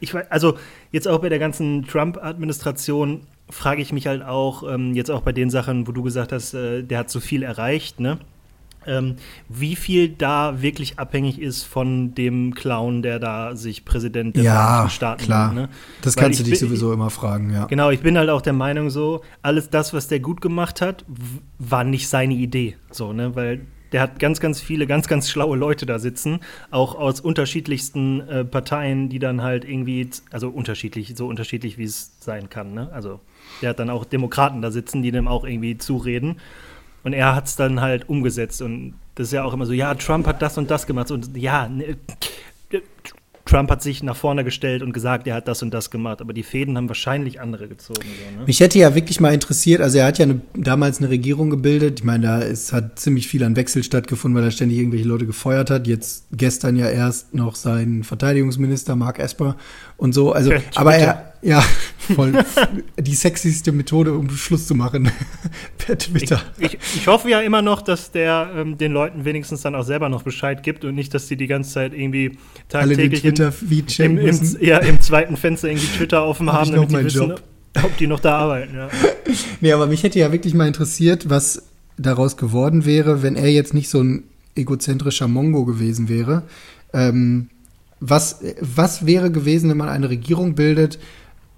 ich 0.00 0.14
weiß, 0.14 0.30
also 0.30 0.56
jetzt 0.90 1.06
auch 1.06 1.20
bei 1.20 1.28
der 1.28 1.38
ganzen 1.38 1.84
Trump-Administration 1.86 3.22
frage 3.50 3.82
ich 3.82 3.92
mich 3.92 4.06
halt 4.06 4.22
auch, 4.22 4.62
ähm, 4.68 4.94
jetzt 4.94 5.10
auch 5.10 5.20
bei 5.20 5.32
den 5.32 5.50
Sachen, 5.50 5.86
wo 5.86 5.92
du 5.92 6.02
gesagt 6.02 6.32
hast, 6.32 6.54
äh, 6.54 6.82
der 6.82 6.98
hat 6.98 7.10
so 7.10 7.20
viel 7.20 7.42
erreicht, 7.42 8.00
ne? 8.00 8.18
Ähm, 8.86 9.16
wie 9.48 9.76
viel 9.76 10.08
da 10.08 10.62
wirklich 10.62 10.98
abhängig 10.98 11.40
ist 11.40 11.64
von 11.64 12.14
dem 12.14 12.54
Clown, 12.54 13.02
der 13.02 13.18
da 13.18 13.56
sich 13.56 13.84
Präsident 13.84 14.36
der 14.36 14.44
ja, 14.44 14.52
Vereinigten 14.52 14.90
Staaten 14.90 15.24
klar. 15.24 15.54
Wird, 15.54 15.68
ne? 15.68 15.74
Das 16.02 16.16
Weil 16.16 16.24
kannst 16.24 16.40
du 16.40 16.44
dich 16.44 16.58
bin, 16.58 16.68
sowieso 16.68 16.92
immer 16.92 17.10
fragen, 17.10 17.52
ja. 17.52 17.66
Genau, 17.66 17.90
ich 17.90 18.00
bin 18.00 18.16
halt 18.18 18.30
auch 18.30 18.42
der 18.42 18.52
Meinung 18.52 18.90
so, 18.90 19.22
alles 19.42 19.70
das, 19.70 19.92
was 19.94 20.08
der 20.08 20.20
gut 20.20 20.40
gemacht 20.40 20.80
hat, 20.80 21.04
war 21.58 21.84
nicht 21.84 22.08
seine 22.08 22.34
Idee, 22.34 22.76
so, 22.90 23.12
ne, 23.12 23.34
weil 23.34 23.66
der 23.92 24.00
hat 24.00 24.18
ganz, 24.18 24.40
ganz 24.40 24.60
viele, 24.60 24.86
ganz, 24.86 25.08
ganz 25.08 25.30
schlaue 25.30 25.56
Leute 25.56 25.86
da 25.86 25.98
sitzen, 25.98 26.40
auch 26.70 26.94
aus 26.96 27.20
unterschiedlichsten 27.20 28.20
äh, 28.28 28.44
Parteien, 28.44 29.08
die 29.08 29.18
dann 29.18 29.42
halt 29.42 29.64
irgendwie, 29.64 30.10
also 30.30 30.48
unterschiedlich, 30.48 31.14
so 31.16 31.26
unterschiedlich, 31.26 31.78
wie 31.78 31.84
es 31.84 32.16
sein 32.20 32.50
kann, 32.50 32.74
ne? 32.74 32.90
Also 32.92 33.20
der 33.62 33.70
hat 33.70 33.78
dann 33.78 33.90
auch 33.90 34.04
Demokraten 34.04 34.60
da 34.60 34.70
sitzen, 34.70 35.02
die 35.02 35.12
dem 35.12 35.28
auch 35.28 35.44
irgendwie 35.44 35.78
zureden. 35.78 36.36
Und 37.06 37.12
er 37.12 37.36
hat 37.36 37.46
es 37.46 37.54
dann 37.54 37.80
halt 37.80 38.08
umgesetzt. 38.08 38.60
Und 38.60 38.94
das 39.14 39.28
ist 39.28 39.32
ja 39.32 39.44
auch 39.44 39.54
immer 39.54 39.64
so, 39.64 39.72
ja, 39.72 39.94
Trump 39.94 40.26
hat 40.26 40.42
das 40.42 40.58
und 40.58 40.72
das 40.72 40.88
gemacht. 40.88 41.12
Und 41.12 41.36
ja, 41.36 41.68
ne, 41.68 41.96
Trump 43.44 43.70
hat 43.70 43.80
sich 43.80 44.02
nach 44.02 44.16
vorne 44.16 44.42
gestellt 44.42 44.82
und 44.82 44.92
gesagt, 44.92 45.28
er 45.28 45.36
hat 45.36 45.46
das 45.46 45.62
und 45.62 45.72
das 45.72 45.92
gemacht, 45.92 46.20
aber 46.20 46.32
die 46.32 46.42
Fäden 46.42 46.76
haben 46.76 46.88
wahrscheinlich 46.88 47.40
andere 47.40 47.68
gezogen. 47.68 48.00
So, 48.02 48.38
ne? 48.40 48.44
Mich 48.44 48.58
hätte 48.58 48.76
ja 48.80 48.96
wirklich 48.96 49.20
mal 49.20 49.32
interessiert, 49.32 49.82
also 49.82 49.98
er 49.98 50.06
hat 50.06 50.18
ja 50.18 50.24
eine, 50.24 50.40
damals 50.56 50.98
eine 50.98 51.08
Regierung 51.08 51.48
gebildet. 51.48 52.00
Ich 52.00 52.04
meine, 52.04 52.26
da 52.26 52.38
ist, 52.40 52.72
hat 52.72 52.98
ziemlich 52.98 53.28
viel 53.28 53.44
an 53.44 53.54
Wechsel 53.54 53.84
stattgefunden, 53.84 54.36
weil 54.36 54.48
er 54.48 54.50
ständig 54.50 54.78
irgendwelche 54.78 55.06
Leute 55.06 55.26
gefeuert 55.26 55.70
hat. 55.70 55.86
Jetzt 55.86 56.26
gestern 56.32 56.74
ja 56.74 56.88
erst 56.88 57.34
noch 57.34 57.54
sein 57.54 58.02
Verteidigungsminister 58.02 58.96
Mark 58.96 59.20
Esper 59.20 59.56
und 59.96 60.12
so. 60.12 60.32
Also, 60.32 60.52
aber 60.74 60.96
er, 60.96 61.34
ja, 61.42 61.62
voll 62.14 62.32
die 62.98 63.14
sexyste 63.14 63.72
Methode, 63.72 64.12
um 64.12 64.30
Schluss 64.30 64.66
zu 64.66 64.74
machen 64.74 65.10
per 65.78 65.98
Twitter. 65.98 66.42
Ich, 66.58 66.74
ich, 66.74 66.78
ich, 66.96 67.06
hoffe 67.06 67.30
ja 67.30 67.40
immer 67.40 67.62
noch, 67.62 67.82
dass 67.82 68.10
der 68.10 68.50
ähm, 68.56 68.78
den 68.78 68.92
Leuten 68.92 69.24
wenigstens 69.24 69.62
dann 69.62 69.74
auch 69.74 69.84
selber 69.84 70.08
noch 70.08 70.22
Bescheid 70.22 70.62
gibt 70.62 70.84
und 70.84 70.94
nicht, 70.94 71.14
dass 71.14 71.26
die 71.26 71.36
die 71.36 71.46
ganze 71.46 71.72
Zeit 71.72 71.94
irgendwie 71.94 72.38
tagtäglich 72.68 73.24
im, 73.24 74.18
im, 74.18 74.28
im, 74.28 74.56
ja, 74.60 74.78
im 74.78 75.00
zweiten 75.00 75.36
Fenster 75.36 75.68
irgendwie 75.68 75.88
Twitter 75.88 76.24
offen 76.26 76.52
haben, 76.52 76.72
damit 76.72 76.90
die 76.90 77.04
wissen, 77.04 77.30
Job. 77.30 77.42
ob 77.82 77.96
die 77.96 78.06
noch 78.06 78.20
da 78.20 78.38
arbeiten. 78.38 78.74
Ja. 78.74 78.88
nee, 79.60 79.72
aber 79.72 79.86
mich 79.86 80.02
hätte 80.02 80.18
ja 80.18 80.32
wirklich 80.32 80.54
mal 80.54 80.66
interessiert, 80.66 81.28
was 81.30 81.62
daraus 81.98 82.36
geworden 82.36 82.84
wäre, 82.84 83.22
wenn 83.22 83.36
er 83.36 83.50
jetzt 83.50 83.74
nicht 83.74 83.88
so 83.88 84.02
ein 84.02 84.24
egozentrischer 84.54 85.28
Mongo 85.28 85.64
gewesen 85.64 86.08
wäre. 86.08 86.42
Ähm, 86.92 87.48
was, 88.00 88.40
was 88.60 89.06
wäre 89.06 89.30
gewesen, 89.30 89.70
wenn 89.70 89.76
man 89.76 89.88
eine 89.88 90.10
Regierung 90.10 90.54
bildet, 90.54 90.98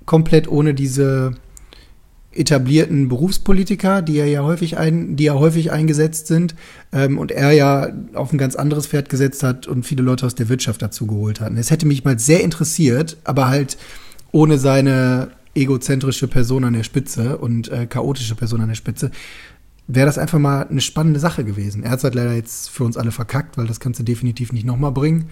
komplett 0.08 0.48
ohne 0.48 0.72
diese 0.72 1.34
etablierten 2.32 3.08
Berufspolitiker, 3.08 4.00
die 4.00 4.14
ja 4.14 4.42
häufig 4.42 4.78
ein, 4.78 5.16
die 5.16 5.24
ja 5.24 5.34
häufig 5.34 5.70
eingesetzt 5.70 6.28
sind 6.28 6.54
ähm, 6.92 7.18
und 7.18 7.30
er 7.30 7.52
ja 7.52 7.88
auf 8.14 8.32
ein 8.32 8.38
ganz 8.38 8.56
anderes 8.56 8.86
Pferd 8.86 9.10
gesetzt 9.10 9.42
hat 9.42 9.66
und 9.66 9.84
viele 9.84 10.02
Leute 10.02 10.24
aus 10.24 10.34
der 10.34 10.48
Wirtschaft 10.48 10.80
dazu 10.80 11.06
geholt 11.06 11.40
hat. 11.40 11.52
Es 11.56 11.70
hätte 11.70 11.86
mich 11.86 12.04
mal 12.04 12.18
sehr 12.18 12.42
interessiert, 12.42 13.18
aber 13.24 13.48
halt 13.48 13.76
ohne 14.32 14.56
seine 14.58 15.28
egozentrische 15.54 16.26
Person 16.26 16.64
an 16.64 16.72
der 16.72 16.84
Spitze 16.84 17.36
und 17.36 17.68
äh, 17.68 17.86
chaotische 17.86 18.34
Person 18.34 18.62
an 18.62 18.68
der 18.68 18.76
Spitze, 18.76 19.10
wäre 19.88 20.06
das 20.06 20.16
einfach 20.16 20.38
mal 20.38 20.66
eine 20.68 20.80
spannende 20.80 21.20
Sache 21.20 21.44
gewesen. 21.44 21.82
Er 21.82 21.90
hat 21.90 21.98
es 21.98 22.04
halt 22.04 22.14
leider 22.14 22.32
jetzt 22.32 22.70
für 22.70 22.84
uns 22.84 22.96
alle 22.96 23.10
verkackt, 23.10 23.58
weil 23.58 23.66
das 23.66 23.78
kannst 23.78 24.00
du 24.00 24.04
definitiv 24.04 24.52
nicht 24.52 24.64
nochmal 24.64 24.92
bringen. 24.92 25.26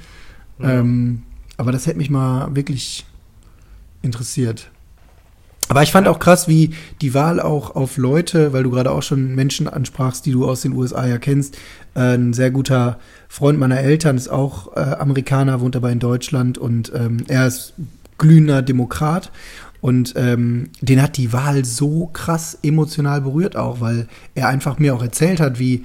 Ja. 0.59 0.81
Ähm, 0.81 1.23
aber 1.57 1.73
das 1.73 1.87
hätte 1.87 1.97
mich 1.97 2.11
mal 2.11 2.55
wirklich 2.55 3.07
interessiert. 4.07 4.71
Aber 5.69 5.83
ich 5.83 5.91
fand 5.91 6.07
auch 6.07 6.19
krass, 6.19 6.47
wie 6.47 6.71
die 7.01 7.13
Wahl 7.13 7.41
auch 7.41 7.75
auf 7.75 7.97
Leute, 7.97 8.53
weil 8.53 8.63
du 8.63 8.71
gerade 8.71 8.93
auch 8.93 9.03
schon 9.03 9.35
Menschen 9.35 9.67
ansprachst, 9.67 10.25
die 10.25 10.33
du 10.33 10.47
aus 10.47 10.61
den 10.61 10.73
USA 10.73 11.07
ja 11.07 11.19
kennst. 11.19 11.57
Äh, 11.95 12.15
ein 12.15 12.33
sehr 12.33 12.51
guter 12.51 12.99
Freund 13.29 13.59
meiner 13.59 13.81
Eltern 13.81 14.17
ist 14.17 14.29
auch 14.29 14.77
äh, 14.77 14.81
Amerikaner, 14.81 15.61
wohnt 15.61 15.77
aber 15.77 15.91
in 15.91 15.99
Deutschland 15.99 16.57
und 16.57 16.93
ähm, 16.95 17.25
er 17.27 17.47
ist 17.47 17.75
glühender 18.19 18.63
Demokrat. 18.63 19.33
Und 19.81 20.15
ähm, 20.17 20.71
den 20.81 21.03
hat 21.03 21.17
die 21.17 21.33
Wahl 21.33 21.65
so 21.65 22.07
krass 22.07 22.59
emotional 22.63 23.21
berührt 23.21 23.57
auch, 23.57 23.81
weil 23.81 24.09
er 24.35 24.49
einfach 24.49 24.79
mir 24.79 24.95
auch 24.95 25.03
erzählt 25.03 25.39
hat, 25.39 25.59
wie 25.59 25.85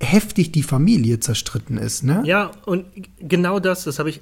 heftig 0.00 0.52
die 0.52 0.62
Familie 0.62 1.20
zerstritten 1.20 1.76
ist. 1.76 2.04
Ne? 2.04 2.22
Ja, 2.24 2.50
und 2.66 2.86
genau 3.20 3.58
das, 3.60 3.84
das 3.84 3.98
habe 3.98 4.10
ich 4.10 4.20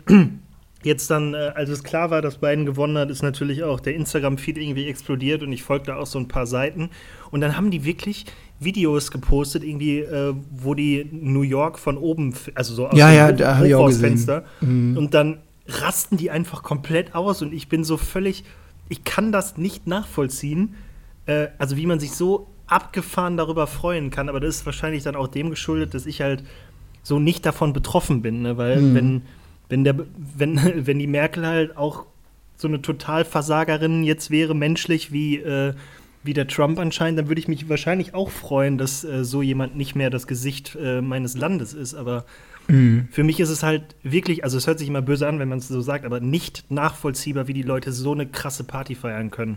jetzt 0.84 1.10
dann, 1.10 1.34
äh, 1.34 1.52
als 1.54 1.70
es 1.70 1.82
klar 1.82 2.10
war, 2.10 2.22
dass 2.22 2.38
Biden 2.38 2.64
gewonnen 2.64 2.96
hat, 2.98 3.10
ist 3.10 3.22
natürlich 3.22 3.64
auch 3.64 3.80
der 3.80 3.94
Instagram-Feed 3.96 4.58
irgendwie 4.58 4.86
explodiert 4.86 5.42
und 5.42 5.52
ich 5.52 5.62
folgte 5.62 5.96
auch 5.96 6.06
so 6.06 6.18
ein 6.18 6.28
paar 6.28 6.46
Seiten. 6.46 6.90
Und 7.30 7.40
dann 7.40 7.56
haben 7.56 7.70
die 7.70 7.84
wirklich 7.84 8.26
Videos 8.60 9.10
gepostet, 9.10 9.64
irgendwie, 9.64 10.00
äh, 10.00 10.34
wo 10.50 10.74
die 10.74 11.08
New 11.10 11.42
York 11.42 11.78
von 11.78 11.96
oben, 11.96 12.34
also 12.54 12.74
so 12.74 12.86
aus 12.88 12.96
Ja, 12.98 13.08
dem 13.10 13.16
ja, 13.16 13.28
Hoch- 13.28 13.36
da 13.36 13.64
ich 13.64 13.74
auch 13.74 13.86
gesehen. 13.86 14.14
Hochhausfenster. 14.16 14.44
Und 14.60 15.10
dann 15.14 15.38
rasten 15.66 16.16
die 16.16 16.30
einfach 16.30 16.62
komplett 16.62 17.14
aus 17.14 17.42
und 17.42 17.52
ich 17.52 17.68
bin 17.68 17.84
so 17.84 17.96
völlig, 17.96 18.44
ich 18.88 19.04
kann 19.04 19.32
das 19.32 19.56
nicht 19.58 19.86
nachvollziehen, 19.86 20.74
äh, 21.26 21.48
also 21.58 21.76
wie 21.76 21.86
man 21.86 22.00
sich 22.00 22.12
so 22.12 22.46
abgefahren 22.68 23.36
darüber 23.36 23.66
freuen 23.66 24.10
kann, 24.10 24.28
aber 24.28 24.40
das 24.40 24.56
ist 24.56 24.66
wahrscheinlich 24.66 25.02
dann 25.02 25.16
auch 25.16 25.28
dem 25.28 25.50
geschuldet, 25.50 25.92
dass 25.94 26.06
ich 26.06 26.20
halt 26.20 26.42
so 27.02 27.18
nicht 27.18 27.44
davon 27.46 27.72
betroffen 27.72 28.22
bin, 28.22 28.42
ne? 28.42 28.56
weil 28.56 28.80
Mhm. 28.80 28.94
wenn, 28.94 29.22
wenn, 29.68 29.84
der, 29.84 29.96
wenn, 30.36 30.60
wenn 30.86 30.98
die 30.98 31.06
Merkel 31.06 31.46
halt 31.46 31.76
auch 31.76 32.06
so 32.56 32.68
eine 32.68 32.82
Totalversagerin 32.82 34.02
jetzt 34.02 34.30
wäre, 34.30 34.54
menschlich 34.54 35.12
wie, 35.12 35.36
äh, 35.36 35.74
wie 36.24 36.32
der 36.34 36.48
Trump 36.48 36.78
anscheinend, 36.78 37.18
dann 37.18 37.28
würde 37.28 37.40
ich 37.40 37.48
mich 37.48 37.68
wahrscheinlich 37.68 38.14
auch 38.14 38.30
freuen, 38.30 38.78
dass 38.78 39.04
äh, 39.04 39.24
so 39.24 39.42
jemand 39.42 39.76
nicht 39.76 39.94
mehr 39.94 40.10
das 40.10 40.26
Gesicht 40.26 40.76
äh, 40.80 41.00
meines 41.00 41.36
Landes 41.36 41.72
ist, 41.74 41.94
aber 41.94 42.24
Mhm. 42.68 43.08
für 43.10 43.24
mich 43.24 43.40
ist 43.40 43.48
es 43.48 43.62
halt 43.62 43.96
wirklich, 44.02 44.44
also 44.44 44.58
es 44.58 44.66
hört 44.66 44.78
sich 44.78 44.88
immer 44.88 45.02
böse 45.02 45.26
an, 45.26 45.38
wenn 45.38 45.48
man 45.48 45.58
es 45.58 45.68
so 45.68 45.80
sagt, 45.80 46.04
aber 46.04 46.20
nicht 46.20 46.70
nachvollziehbar, 46.70 47.48
wie 47.48 47.54
die 47.54 47.62
Leute 47.62 47.92
so 47.92 48.12
eine 48.12 48.26
krasse 48.26 48.62
Party 48.64 48.94
feiern 48.94 49.30
können. 49.30 49.56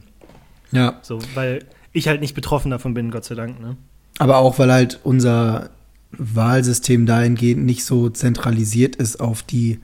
Ja. 0.71 0.99
So, 1.01 1.19
weil 1.35 1.65
ich 1.91 2.07
halt 2.07 2.21
nicht 2.21 2.35
betroffen 2.35 2.71
davon 2.71 2.93
bin, 2.93 3.11
Gott 3.11 3.25
sei 3.25 3.35
Dank, 3.35 3.59
ne? 3.59 3.75
Aber 4.17 4.37
auch, 4.37 4.59
weil 4.59 4.71
halt 4.71 4.99
unser 5.03 5.71
Wahlsystem 6.11 7.05
dahingehend 7.05 7.65
nicht 7.65 7.83
so 7.83 8.09
zentralisiert 8.09 8.95
ist 8.95 9.19
auf 9.19 9.43
die 9.43 9.79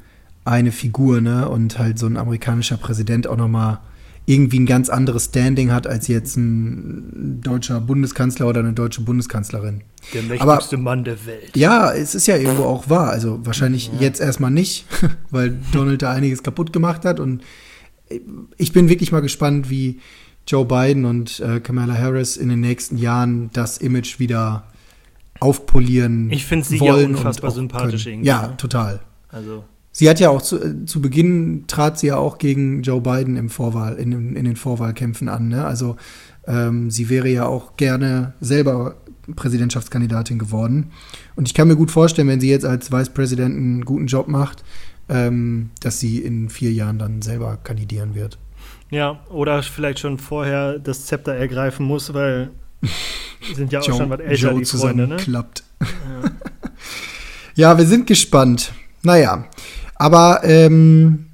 eine 0.48 0.72
Figur, 0.72 1.22
ne? 1.22 1.48
Und 1.50 1.78
halt 1.80 2.00
so 2.00 2.06
ein 2.08 2.18
amerikanischer 2.18 2.78
Präsident 2.78 3.28
auch 3.28 3.38
nochmal 3.38 3.80
irgendwie 4.30 4.60
ein 4.60 4.66
ganz 4.66 4.90
anderes 4.90 5.26
Standing 5.26 5.72
hat 5.72 5.88
als 5.88 6.08
jetzt 6.10 6.36
ein 6.36 7.40
deutscher 7.42 7.80
Bundeskanzler 7.80 8.48
oder 8.48 8.60
eine 8.60 8.74
deutsche 8.74 9.02
Bundeskanzlerin. 9.02 9.84
Der 10.14 10.24
mächtigste 10.24 10.76
Mann 10.76 11.06
der 11.06 11.26
Welt. 11.26 11.56
Ja, 11.56 11.94
es 11.94 12.14
ist 12.14 12.28
ja 12.28 12.36
irgendwo 12.36 12.64
auch 12.64 12.90
wahr. 12.90 13.10
Also 13.10 13.40
wahrscheinlich 13.46 13.90
jetzt 14.00 14.20
erstmal 14.20 14.52
nicht, 14.52 14.86
weil 15.32 15.58
Donald 15.72 16.02
da 16.02 16.12
einiges 16.12 16.44
kaputt 16.44 16.74
gemacht 16.74 17.06
hat. 17.06 17.22
Und 17.22 17.42
ich 18.58 18.74
bin 18.74 18.90
wirklich 18.90 19.14
mal 19.14 19.22
gespannt, 19.22 19.70
wie 19.70 20.02
Joe 20.46 20.66
Biden 20.66 21.06
und 21.06 21.40
äh, 21.40 21.62
Kamala 21.62 21.98
Harris 21.98 22.36
in 22.36 22.50
den 22.50 22.60
nächsten 22.60 22.98
Jahren 22.98 23.50
das 23.54 23.78
Image 23.78 24.20
wieder 24.20 24.64
aufpolieren 25.40 26.30
Ich 26.32 26.46
finde 26.46 26.66
sie 26.66 26.78
ja 26.84 26.96
unfassbar 26.96 27.52
sympathisch 27.52 28.04
können. 28.04 28.16
irgendwie, 28.16 28.28
Ja, 28.28 28.48
ne? 28.48 28.58
total. 28.58 29.00
Also, 29.30 29.64
Sie 30.00 30.08
hat 30.08 30.20
ja 30.20 30.30
auch 30.30 30.44
zu, 30.44 30.64
äh, 30.64 30.86
zu 30.86 31.02
Beginn 31.02 31.64
trat 31.66 31.98
sie 31.98 32.08
ja 32.08 32.18
auch 32.18 32.38
gegen 32.38 32.84
Joe 32.84 33.02
Biden 33.02 33.36
im 33.36 33.50
Vorwahl, 33.50 33.96
in, 33.96 34.12
den- 34.12 34.36
in 34.36 34.46
den 34.46 34.56
Vorwahlkämpfen 34.56 35.28
an. 35.28 35.48
Ne? 35.48 35.66
Also 35.66 35.96
ähm, 36.46 36.92
sie 36.92 37.10
wäre 37.10 37.28
ja 37.30 37.48
auch 37.48 37.78
gerne 37.78 38.34
selber 38.40 38.98
Präsidentschaftskandidatin 39.36 40.38
geworden. 40.38 40.92
Und 41.36 41.48
ich 41.48 41.56
kann 41.56 41.68
mir 41.68 41.76
gut 41.76 41.90
vorstellen, 41.90 42.28
wenn 42.28 42.40
sie 42.40 42.48
jetzt 42.52 42.64
als 42.64 42.92
Vice 42.92 43.10
President 43.10 43.56
einen 43.56 43.86
guten 43.86 44.06
Job 44.06 44.28
macht, 44.28 44.64
ähm, 45.10 45.72
dass 45.82 46.00
sie 46.00 46.20
in 46.20 46.50
vier 46.50 46.72
Jahren 46.72 47.00
dann 47.00 47.24
selber 47.24 47.58
kandidieren 47.64 48.14
wird. 48.14 48.38
ja, 48.92 49.20
oder 49.32 49.64
vielleicht 49.64 49.98
schon 49.98 50.20
vorher 50.20 50.78
das 50.78 51.08
Zepter 51.08 51.34
ergreifen 51.34 51.88
muss, 51.88 52.14
weil 52.14 52.52
sind 53.56 53.72
ja 53.72 53.80
auch 53.80 53.84
schon 53.84 54.10
was 54.12 54.20
älter, 54.20 54.54
die 54.54 54.64
Freunde, 54.66 55.08
ne? 55.08 55.18
zusammenklappt. 55.18 55.64
Ja. 57.56 57.76
wir 57.80 57.86
sind 57.88 58.06
gespannt. 58.06 58.74
Naja, 59.04 59.46
aber 59.98 60.42
ähm, 60.44 61.28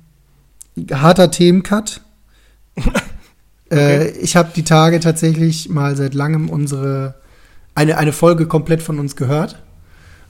harter 0.92 1.32
Themencut. 1.32 2.02
äh, 3.72 4.10
ich 4.12 4.36
habe 4.36 4.52
die 4.56 4.64
Tage 4.64 5.00
tatsächlich 5.00 5.70
mal 5.70 5.96
seit 5.96 6.14
langem 6.14 6.50
unsere 6.50 7.16
eine, 7.76 7.98
eine 7.98 8.14
Folge 8.14 8.48
komplett 8.48 8.82
von 8.82 9.00
uns 9.00 9.16
gehört. 9.16 9.60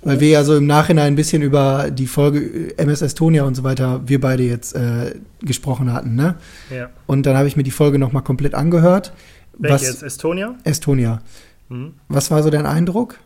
Weil 0.05 0.19
wir 0.19 0.27
ja 0.27 0.43
so 0.43 0.57
im 0.57 0.67
Nachhinein 0.67 1.13
ein 1.13 1.15
bisschen 1.15 1.41
über 1.41 1.89
die 1.89 2.07
Folge 2.07 2.77
MS 2.77 3.01
Estonia 3.01 3.43
und 3.43 3.55
so 3.55 3.63
weiter, 3.63 4.01
wir 4.05 4.19
beide 4.19 4.43
jetzt 4.43 4.75
äh, 4.75 5.15
gesprochen 5.41 5.93
hatten, 5.93 6.15
ne? 6.15 6.35
Ja. 6.69 6.89
Und 7.07 7.25
dann 7.25 7.37
habe 7.37 7.47
ich 7.47 7.55
mir 7.55 7.63
die 7.63 7.71
Folge 7.71 7.97
nochmal 7.99 8.21
komplett 8.21 8.53
angehört. 8.53 9.13
Welche 9.57 9.75
Was, 9.75 9.81
jetzt? 9.83 10.03
Estonia? 10.03 10.55
Estonia. 10.65 11.21
Mhm. 11.69 11.93
Was 12.09 12.31
war 12.31 12.43
so 12.43 12.49
dein 12.49 12.65
Eindruck? 12.65 13.17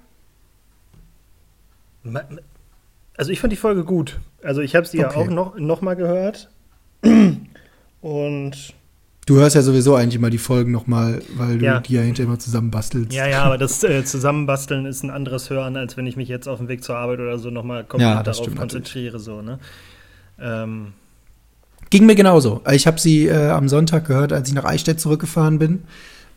Also 3.17 3.31
ich 3.31 3.39
fand 3.39 3.53
die 3.53 3.57
Folge 3.57 3.83
gut. 3.83 4.19
Also 4.43 4.61
ich 4.61 4.75
habe 4.75 4.85
sie 4.85 4.97
ja 4.99 5.07
Okay. 5.09 5.17
auch 5.17 5.29
noch, 5.29 5.57
noch 5.57 5.81
mal 5.81 5.95
gehört. 5.95 6.49
Und 8.01 8.73
Du 9.25 9.35
hörst 9.35 9.57
ja 9.57 9.61
sowieso 9.61 9.93
eigentlich 9.95 10.15
immer 10.15 10.29
die 10.29 10.37
Folgen 10.37 10.71
nochmal, 10.71 11.21
weil 11.35 11.57
du 11.57 11.65
Ja. 11.65 11.79
die 11.81 11.93
ja 11.95 12.01
hinterher 12.01 12.27
immer 12.29 12.39
zusammenbastelst. 12.39 13.11
ja, 13.11 13.27
ja, 13.27 13.43
aber 13.43 13.57
das 13.57 13.83
äh, 13.83 14.05
Zusammenbasteln 14.05 14.85
ist 14.85 15.03
ein 15.03 15.09
anderes 15.09 15.49
Hören, 15.49 15.75
als 15.75 15.97
wenn 15.97 16.07
ich 16.07 16.15
mich 16.15 16.29
jetzt 16.29 16.47
auf 16.47 16.59
dem 16.59 16.69
Weg 16.69 16.81
zur 16.81 16.95
Arbeit 16.95 17.19
oder 17.19 17.37
so 17.37 17.49
noch 17.49 17.63
mal 17.65 17.83
komplett 17.83 18.09
Ja, 18.09 18.23
darauf 18.23 18.55
konzentriere. 18.55 19.19
So, 19.19 19.41
ne? 19.41 19.59
ähm, 20.39 20.93
Ging 21.89 22.05
mir 22.05 22.15
genauso. 22.15 22.61
Ich 22.71 22.87
habe 22.87 22.99
sie 23.01 23.27
äh, 23.27 23.49
am 23.49 23.67
Sonntag 23.67 24.05
gehört, 24.05 24.31
als 24.31 24.47
ich 24.47 24.55
nach 24.55 24.63
Eichstätt 24.65 24.99
zurückgefahren 25.01 25.59
bin. 25.59 25.83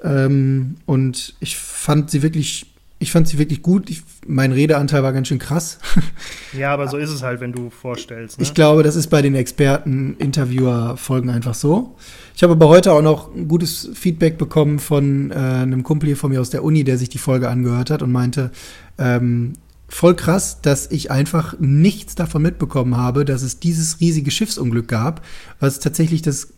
Ähm, 0.02 0.76
und 0.86 1.34
ich 1.38 1.56
fand 1.58 2.10
sie 2.10 2.22
wirklich, 2.22 2.69
ich 3.02 3.12
fand 3.12 3.26
sie 3.26 3.38
wirklich 3.38 3.62
gut. 3.62 3.88
Ich, 3.88 4.02
mein 4.26 4.52
Redeanteil 4.52 5.02
war 5.02 5.14
ganz 5.14 5.26
schön 5.28 5.38
krass. 5.38 5.78
ja, 6.56 6.72
aber 6.72 6.86
so 6.86 6.98
ist 6.98 7.08
es 7.08 7.22
halt, 7.22 7.40
wenn 7.40 7.50
du 7.50 7.70
vorstellst. 7.70 8.38
Ne? 8.38 8.42
Ich 8.44 8.52
glaube, 8.52 8.82
das 8.82 8.94
ist 8.94 9.08
bei 9.08 9.22
den 9.22 9.34
Experten, 9.34 10.16
Interviewer-Folgen 10.18 11.30
einfach 11.30 11.54
so. 11.54 11.96
Ich 12.36 12.42
habe 12.42 12.52
aber 12.52 12.68
heute 12.68 12.92
auch 12.92 13.00
noch 13.00 13.34
ein 13.34 13.48
gutes 13.48 13.88
Feedback 13.94 14.36
bekommen 14.36 14.78
von 14.78 15.30
äh, 15.30 15.34
einem 15.34 15.82
Kumpel 15.82 16.08
hier 16.08 16.16
von 16.18 16.30
mir 16.30 16.42
aus 16.42 16.50
der 16.50 16.62
Uni, 16.62 16.84
der 16.84 16.98
sich 16.98 17.08
die 17.08 17.18
Folge 17.18 17.48
angehört 17.48 17.88
hat 17.88 18.02
und 18.02 18.12
meinte, 18.12 18.50
ähm, 18.98 19.54
voll 19.88 20.14
krass, 20.14 20.60
dass 20.60 20.90
ich 20.90 21.10
einfach 21.10 21.58
nichts 21.58 22.14
davon 22.14 22.42
mitbekommen 22.42 22.98
habe, 22.98 23.24
dass 23.24 23.40
es 23.40 23.60
dieses 23.60 24.00
riesige 24.00 24.30
Schiffsunglück 24.30 24.88
gab, 24.88 25.24
was 25.58 25.80
tatsächlich 25.80 26.20
das 26.20 26.48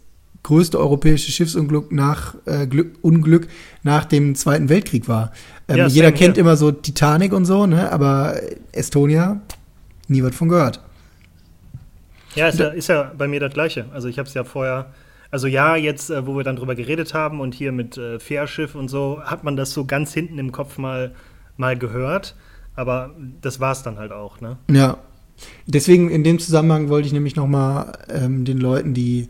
größte 0.42 0.78
europäische 0.78 1.30
Schiffsunglück 1.30 1.92
nach 1.92 2.34
äh, 2.46 2.66
Glück, 2.66 2.96
Unglück 3.02 3.48
nach 3.82 4.04
dem 4.04 4.34
Zweiten 4.34 4.68
Weltkrieg 4.68 5.08
war. 5.08 5.32
Ähm, 5.72 5.78
Ja, 5.78 5.86
jeder 5.86 6.12
kennt 6.12 6.36
hier. 6.36 6.42
immer 6.42 6.56
so 6.56 6.70
Titanic 6.72 7.32
und 7.32 7.44
so, 7.44 7.66
ne? 7.66 7.90
Aber 7.90 8.36
Estonia, 8.72 9.40
nie 10.08 10.22
was 10.22 10.34
von 10.34 10.48
gehört. 10.48 10.80
Ja, 12.34 12.48
ist 12.48 12.58
ja, 12.58 12.68
ist 12.68 12.88
ja 12.88 13.12
bei 13.16 13.28
mir 13.28 13.40
das 13.40 13.52
Gleiche. 13.52 13.86
Also 13.92 14.08
ich 14.08 14.18
habe 14.18 14.26
es 14.26 14.34
ja 14.34 14.44
vorher, 14.44 14.86
also 15.30 15.46
ja, 15.46 15.76
jetzt, 15.76 16.10
äh, 16.10 16.26
wo 16.26 16.36
wir 16.36 16.44
dann 16.44 16.56
drüber 16.56 16.74
geredet 16.74 17.12
haben 17.14 17.40
und 17.40 17.54
hier 17.54 17.72
mit 17.72 17.98
äh, 17.98 18.18
Fährschiff 18.18 18.74
und 18.74 18.88
so, 18.88 19.20
hat 19.22 19.44
man 19.44 19.56
das 19.56 19.72
so 19.72 19.84
ganz 19.84 20.14
hinten 20.14 20.38
im 20.38 20.50
Kopf 20.52 20.78
mal, 20.78 21.12
mal 21.56 21.76
gehört. 21.76 22.34
Aber 22.74 23.10
das 23.42 23.60
war 23.60 23.72
es 23.72 23.82
dann 23.82 23.98
halt 23.98 24.12
auch, 24.12 24.40
ne? 24.40 24.56
Ja. 24.70 24.96
Deswegen 25.66 26.08
in 26.10 26.24
dem 26.24 26.38
Zusammenhang 26.38 26.88
wollte 26.88 27.06
ich 27.06 27.12
nämlich 27.12 27.36
noch 27.36 27.46
mal 27.46 27.92
ähm, 28.08 28.44
den 28.44 28.58
Leuten, 28.58 28.94
die, 28.94 29.28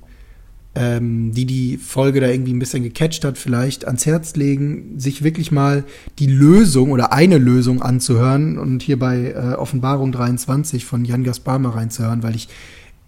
ähm, 0.75 1.33
die 1.33 1.45
die 1.45 1.76
Folge 1.76 2.21
da 2.21 2.29
irgendwie 2.29 2.52
ein 2.52 2.59
bisschen 2.59 2.83
gecatcht 2.83 3.25
hat, 3.25 3.37
vielleicht 3.37 3.87
ans 3.87 4.07
Herz 4.07 4.37
legen, 4.37 4.99
sich 4.99 5.23
wirklich 5.23 5.52
mal 5.52 5.85
die 6.19 6.26
Lösung 6.26 6.93
oder 6.93 7.12
eine 7.12 7.38
Lösung 7.38 7.83
anzuhören 7.83 8.59
und 8.59 8.83
hier 8.83 8.99
bei 8.99 9.33
äh, 9.33 9.55
Offenbarung 9.55 10.12
23 10.12 10.87
von 10.87 11.05
Jan 11.05 11.25
Gaspar 11.25 11.59
mal 11.59 11.71
reinzuhören, 11.71 12.23
weil 12.23 12.35
ich, 12.35 12.49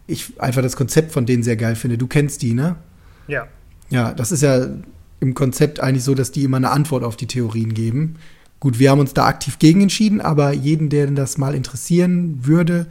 ich 0.06 0.38
einfach 0.38 0.61
das 0.61 0.76
Konzept 0.76 1.12
von 1.12 1.25
denen 1.25 1.42
sehr 1.42 1.56
geil 1.56 1.75
finde. 1.75 1.97
Du 1.97 2.06
kennst 2.06 2.42
die, 2.42 2.52
ne? 2.52 2.76
Ja. 3.28 3.47
Ja, 3.88 4.12
das 4.12 4.30
ist 4.30 4.42
ja 4.42 4.66
im 5.21 5.35
Konzept 5.35 5.80
eigentlich 5.80 6.04
so, 6.04 6.14
dass 6.14 6.33
die 6.33 6.44
immer 6.44 6.59
eine 6.59 6.71
Antwort 6.71 7.02
auf 7.02 7.16
die 7.16 7.26
Theorien 7.26 7.73
geben. 7.73 8.16
Gut, 8.61 8.78
wir 8.78 8.90
haben 8.90 9.00
uns 9.00 9.14
da 9.14 9.26
aktiv 9.26 9.59
gegen 9.59 9.83
entschieden, 9.83 10.21
aber 10.21 10.52
jeden, 10.52 10.90
der 10.90 11.06
das 11.06 11.38
mal 11.38 11.54
interessieren 11.54 12.40
würde, 12.42 12.87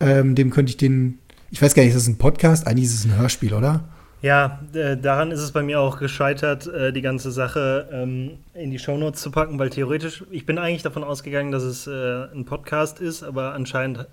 ähm, 0.00 0.34
dem 0.34 0.50
könnte 0.50 0.70
ich 0.70 0.76
den. 0.76 1.18
Ich 1.50 1.60
weiß 1.62 1.74
gar 1.74 1.82
nicht, 1.82 1.94
ist 1.94 1.98
das 1.98 2.08
ein 2.08 2.18
Podcast? 2.18 2.66
Eigentlich 2.66 2.86
ist 2.86 2.94
es 2.94 3.04
ein 3.04 3.16
Hörspiel, 3.16 3.54
oder? 3.54 3.84
Ja, 4.24 4.60
äh, 4.72 4.96
daran 4.96 5.32
ist 5.32 5.40
es 5.40 5.52
bei 5.52 5.62
mir 5.62 5.78
auch 5.78 5.98
gescheitert, 5.98 6.66
äh, 6.66 6.94
die 6.94 7.02
ganze 7.02 7.30
Sache 7.30 7.90
ähm, 7.92 8.38
in 8.54 8.70
die 8.70 8.78
Shownotes 8.78 9.20
zu 9.20 9.30
packen, 9.30 9.58
weil 9.58 9.68
theoretisch, 9.68 10.24
ich 10.30 10.46
bin 10.46 10.56
eigentlich 10.56 10.82
davon 10.82 11.04
ausgegangen, 11.04 11.52
dass 11.52 11.62
es 11.62 11.86
äh, 11.86 12.24
ein 12.34 12.46
Podcast 12.46 13.00
ist, 13.00 13.22
aber 13.22 13.52
anscheinend 13.52 14.06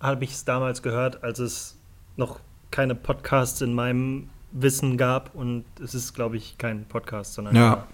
habe 0.00 0.24
ich 0.24 0.32
es 0.32 0.44
damals 0.44 0.82
gehört, 0.82 1.22
als 1.22 1.38
es 1.38 1.76
noch 2.16 2.40
keine 2.72 2.96
Podcasts 2.96 3.60
in 3.60 3.74
meinem 3.74 4.28
Wissen 4.50 4.96
gab 4.96 5.32
und 5.36 5.62
es 5.80 5.94
ist, 5.94 6.14
glaube 6.14 6.36
ich, 6.36 6.58
kein 6.58 6.84
Podcast, 6.86 7.34
sondern 7.34 7.54
Ja. 7.54 7.86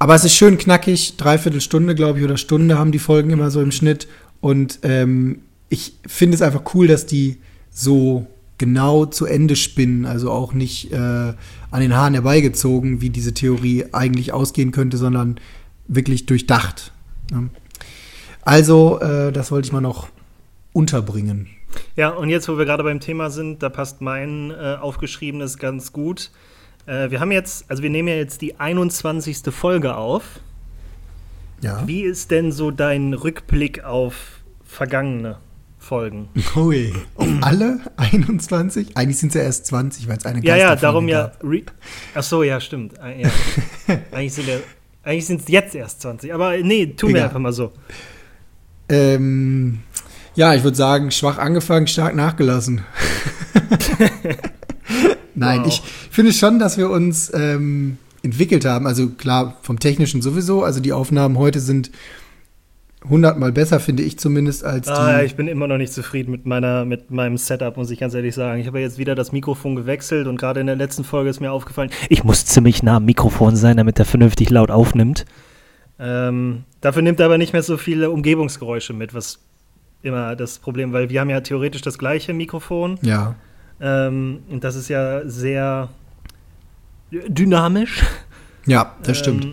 Aber 0.00 0.16
es 0.16 0.24
ist 0.24 0.34
schön 0.34 0.58
knackig, 0.58 1.16
dreiviertel 1.16 1.60
Stunde, 1.60 1.94
glaube 1.94 2.18
ich, 2.18 2.24
oder 2.24 2.38
Stunde 2.38 2.76
haben 2.76 2.90
die 2.90 2.98
Folgen 2.98 3.30
immer 3.30 3.52
so 3.52 3.62
im 3.62 3.70
Schnitt. 3.70 4.08
Und 4.40 4.80
ähm, 4.82 5.42
ich 5.68 5.94
finde 6.08 6.34
es 6.34 6.42
einfach 6.42 6.74
cool, 6.74 6.88
dass 6.88 7.06
die 7.06 7.38
so 7.70 8.26
genau 8.64 9.04
zu 9.04 9.26
Ende 9.26 9.56
spinnen, 9.56 10.06
also 10.06 10.30
auch 10.30 10.54
nicht 10.54 10.90
äh, 10.90 10.96
an 10.96 11.80
den 11.80 11.94
Haaren 11.94 12.14
herbeigezogen, 12.14 13.02
wie 13.02 13.10
diese 13.10 13.34
Theorie 13.34 13.84
eigentlich 13.92 14.32
ausgehen 14.32 14.72
könnte, 14.72 14.96
sondern 14.96 15.38
wirklich 15.86 16.24
durchdacht. 16.24 16.92
Ne? 17.30 17.50
Also, 18.40 19.00
äh, 19.00 19.32
das 19.32 19.50
wollte 19.50 19.66
ich 19.66 19.72
mal 19.72 19.82
noch 19.82 20.08
unterbringen. 20.72 21.48
Ja, 21.94 22.08
und 22.08 22.30
jetzt, 22.30 22.48
wo 22.48 22.56
wir 22.56 22.64
gerade 22.64 22.84
beim 22.84 23.00
Thema 23.00 23.28
sind, 23.28 23.62
da 23.62 23.68
passt 23.68 24.00
mein 24.00 24.50
äh, 24.50 24.76
aufgeschriebenes 24.80 25.58
ganz 25.58 25.92
gut. 25.92 26.30
Äh, 26.86 27.10
wir 27.10 27.20
haben 27.20 27.32
jetzt, 27.32 27.70
also 27.70 27.82
wir 27.82 27.90
nehmen 27.90 28.08
ja 28.08 28.14
jetzt 28.14 28.40
die 28.40 28.58
21. 28.58 29.42
Folge 29.50 29.94
auf. 29.94 30.40
Ja. 31.60 31.86
Wie 31.86 32.02
ist 32.02 32.30
denn 32.30 32.50
so 32.50 32.70
dein 32.70 33.12
Rückblick 33.12 33.84
auf 33.84 34.40
vergangene 34.64 35.36
Folgen? 35.84 36.28
Ui. 36.56 36.92
Auf 37.16 37.28
alle 37.42 37.80
21? 37.96 38.96
Eigentlich 38.96 39.18
sind 39.18 39.28
es 39.28 39.34
ja 39.34 39.42
erst 39.42 39.66
20, 39.66 40.08
weil 40.08 40.16
es 40.16 40.24
eine 40.24 40.44
Ja, 40.44 40.56
ja, 40.56 40.74
darum 40.76 41.06
ja. 41.08 41.24
gab. 41.28 41.44
Re 41.44 41.62
Ach 42.14 42.22
so, 42.22 42.42
ja, 42.42 42.60
stimmt. 42.60 42.94
Äh, 42.98 43.22
Ja. 43.22 43.30
Eigentlich 44.12 44.32
sind 44.34 44.48
ja, 44.48 44.56
eigentlich 45.02 45.26
sind 45.26 45.42
es 45.42 45.48
jetzt 45.48 45.74
erst 45.74 46.00
20. 46.02 46.32
Aber 46.32 46.56
nee, 46.56 46.86
tun 46.86 47.10
wir 47.10 47.16
Egal. 47.16 47.28
einfach 47.28 47.38
mal 47.40 47.52
so. 47.52 47.72
Ähm, 48.88 49.80
ja, 50.34 50.54
ich 50.54 50.64
würde 50.64 50.76
sagen, 50.76 51.10
schwach 51.10 51.36
angefangen, 51.38 51.86
stark 51.86 52.14
nachgelassen. 52.14 52.82
Nein, 55.34 55.60
Wow. 55.60 55.66
ich 55.68 55.82
finde 56.10 56.32
schon, 56.32 56.58
dass 56.58 56.78
wir 56.78 56.90
uns 56.90 57.30
ähm, 57.34 57.98
entwickelt 58.22 58.64
haben. 58.64 58.86
Also 58.86 59.08
klar, 59.10 59.56
vom 59.62 59.78
Technischen 59.78 60.22
sowieso. 60.22 60.62
Also 60.64 60.80
die 60.80 60.92
Aufnahmen 60.92 61.36
heute 61.38 61.60
sind 61.60 61.90
hundertmal 63.08 63.52
besser, 63.52 63.80
finde 63.80 64.02
ich 64.02 64.18
zumindest, 64.18 64.64
als 64.64 64.86
die. 64.86 64.92
Ah, 64.92 65.22
ich 65.22 65.36
bin 65.36 65.48
immer 65.48 65.66
noch 65.66 65.76
nicht 65.76 65.92
zufrieden 65.92 66.30
mit, 66.30 66.46
meiner, 66.46 66.84
mit 66.84 67.10
meinem 67.10 67.36
Setup, 67.36 67.76
muss 67.76 67.90
ich 67.90 68.00
ganz 68.00 68.14
ehrlich 68.14 68.34
sagen. 68.34 68.60
Ich 68.60 68.66
habe 68.66 68.78
ja 68.78 68.86
jetzt 68.86 68.98
wieder 68.98 69.14
das 69.14 69.32
Mikrofon 69.32 69.76
gewechselt 69.76 70.26
und 70.26 70.36
gerade 70.36 70.60
in 70.60 70.66
der 70.66 70.76
letzten 70.76 71.04
Folge 71.04 71.30
ist 71.30 71.40
mir 71.40 71.52
aufgefallen, 71.52 71.90
ich 72.08 72.24
muss 72.24 72.46
ziemlich 72.46 72.82
nah 72.82 72.96
am 72.96 73.04
Mikrofon 73.04 73.56
sein, 73.56 73.76
damit 73.76 73.98
er 73.98 74.04
vernünftig 74.04 74.50
laut 74.50 74.70
aufnimmt. 74.70 75.26
Ähm, 75.98 76.64
dafür 76.80 77.02
nimmt 77.02 77.20
er 77.20 77.26
aber 77.26 77.38
nicht 77.38 77.52
mehr 77.52 77.62
so 77.62 77.76
viele 77.76 78.10
Umgebungsgeräusche 78.10 78.92
mit, 78.92 79.14
was 79.14 79.38
immer 80.02 80.36
das 80.36 80.58
Problem, 80.58 80.92
weil 80.92 81.08
wir 81.08 81.20
haben 81.20 81.30
ja 81.30 81.40
theoretisch 81.40 81.82
das 81.82 81.98
gleiche 81.98 82.34
Mikrofon 82.34 82.98
ja. 83.02 83.36
ähm, 83.80 84.40
und 84.50 84.64
das 84.64 84.76
ist 84.76 84.88
ja 84.88 85.26
sehr 85.28 85.88
dynamisch. 87.10 88.02
Ja, 88.66 88.96
das 89.02 89.18
stimmt. 89.18 89.46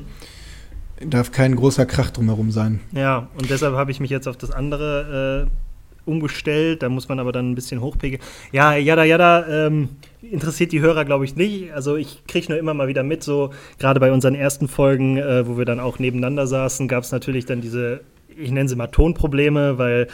Darf 1.06 1.32
kein 1.32 1.56
großer 1.56 1.86
Krach 1.86 2.12
drumherum 2.12 2.52
sein. 2.52 2.80
Ja, 2.92 3.28
und 3.38 3.50
deshalb 3.50 3.76
habe 3.76 3.92
ich 3.92 4.00
mich 4.00 4.10
jetzt 4.10 4.28
auf 4.28 4.38
das 4.38 4.52
andere 4.52 5.48
äh, 5.48 6.10
umgestellt. 6.10 6.84
Da 6.84 6.90
muss 6.90 7.10
man 7.10 7.20
aber 7.20 7.32
dann 7.32 7.52
ein 7.52 7.56
bisschen 7.56 7.82
hochpegeln. 7.82 8.22
Ja, 8.52 8.76
jada, 8.76 9.04
jada, 9.04 9.48
ähm, 9.48 9.90
interessiert 10.22 10.72
die 10.72 10.82
Hörer, 10.82 11.06
glaube 11.06 11.26
ich, 11.26 11.36
nicht. 11.36 11.74
Also 11.74 11.96
ich 11.96 12.24
kriege 12.28 12.48
nur 12.50 12.60
immer 12.60 12.74
mal 12.74 12.88
wieder 12.88 13.04
mit, 13.04 13.24
so 13.24 13.52
gerade 13.80 14.00
bei 14.00 14.12
unseren 14.12 14.36
ersten 14.36 14.68
Folgen, 14.68 15.18
äh, 15.18 15.48
wo 15.48 15.58
wir 15.58 15.66
dann 15.66 15.80
auch 15.80 16.00
nebeneinander 16.00 16.48
saßen, 16.48 16.88
gab 16.88 17.04
es 17.04 17.12
natürlich 17.12 17.46
dann 17.46 17.62
diese, 17.62 18.02
ich 18.36 18.52
nenne 18.52 18.70
sie 18.70 18.76
mal 18.76 18.88
Tonprobleme, 18.88 19.78
weil 19.78 20.08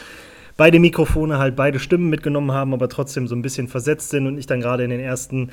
beide 0.56 0.80
Mikrofone 0.80 1.38
halt 1.38 1.56
beide 1.56 1.78
Stimmen 1.78 2.10
mitgenommen 2.10 2.52
haben, 2.52 2.74
aber 2.74 2.88
trotzdem 2.88 3.28
so 3.28 3.34
ein 3.34 3.42
bisschen 3.42 3.68
versetzt 3.68 4.10
sind 4.10 4.26
und 4.26 4.38
ich 4.38 4.46
dann 4.46 4.60
gerade 4.60 4.84
in 4.84 4.90
den 4.90 5.00
ersten, 5.00 5.50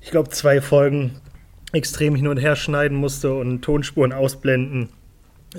ich 0.00 0.10
glaube, 0.10 0.30
zwei 0.30 0.60
Folgen 0.60 1.12
extrem 1.72 2.14
hin 2.14 2.28
und 2.28 2.36
her 2.36 2.56
schneiden 2.56 2.96
musste 2.96 3.34
und 3.34 3.62
Tonspuren 3.62 4.12
ausblenden. 4.12 4.88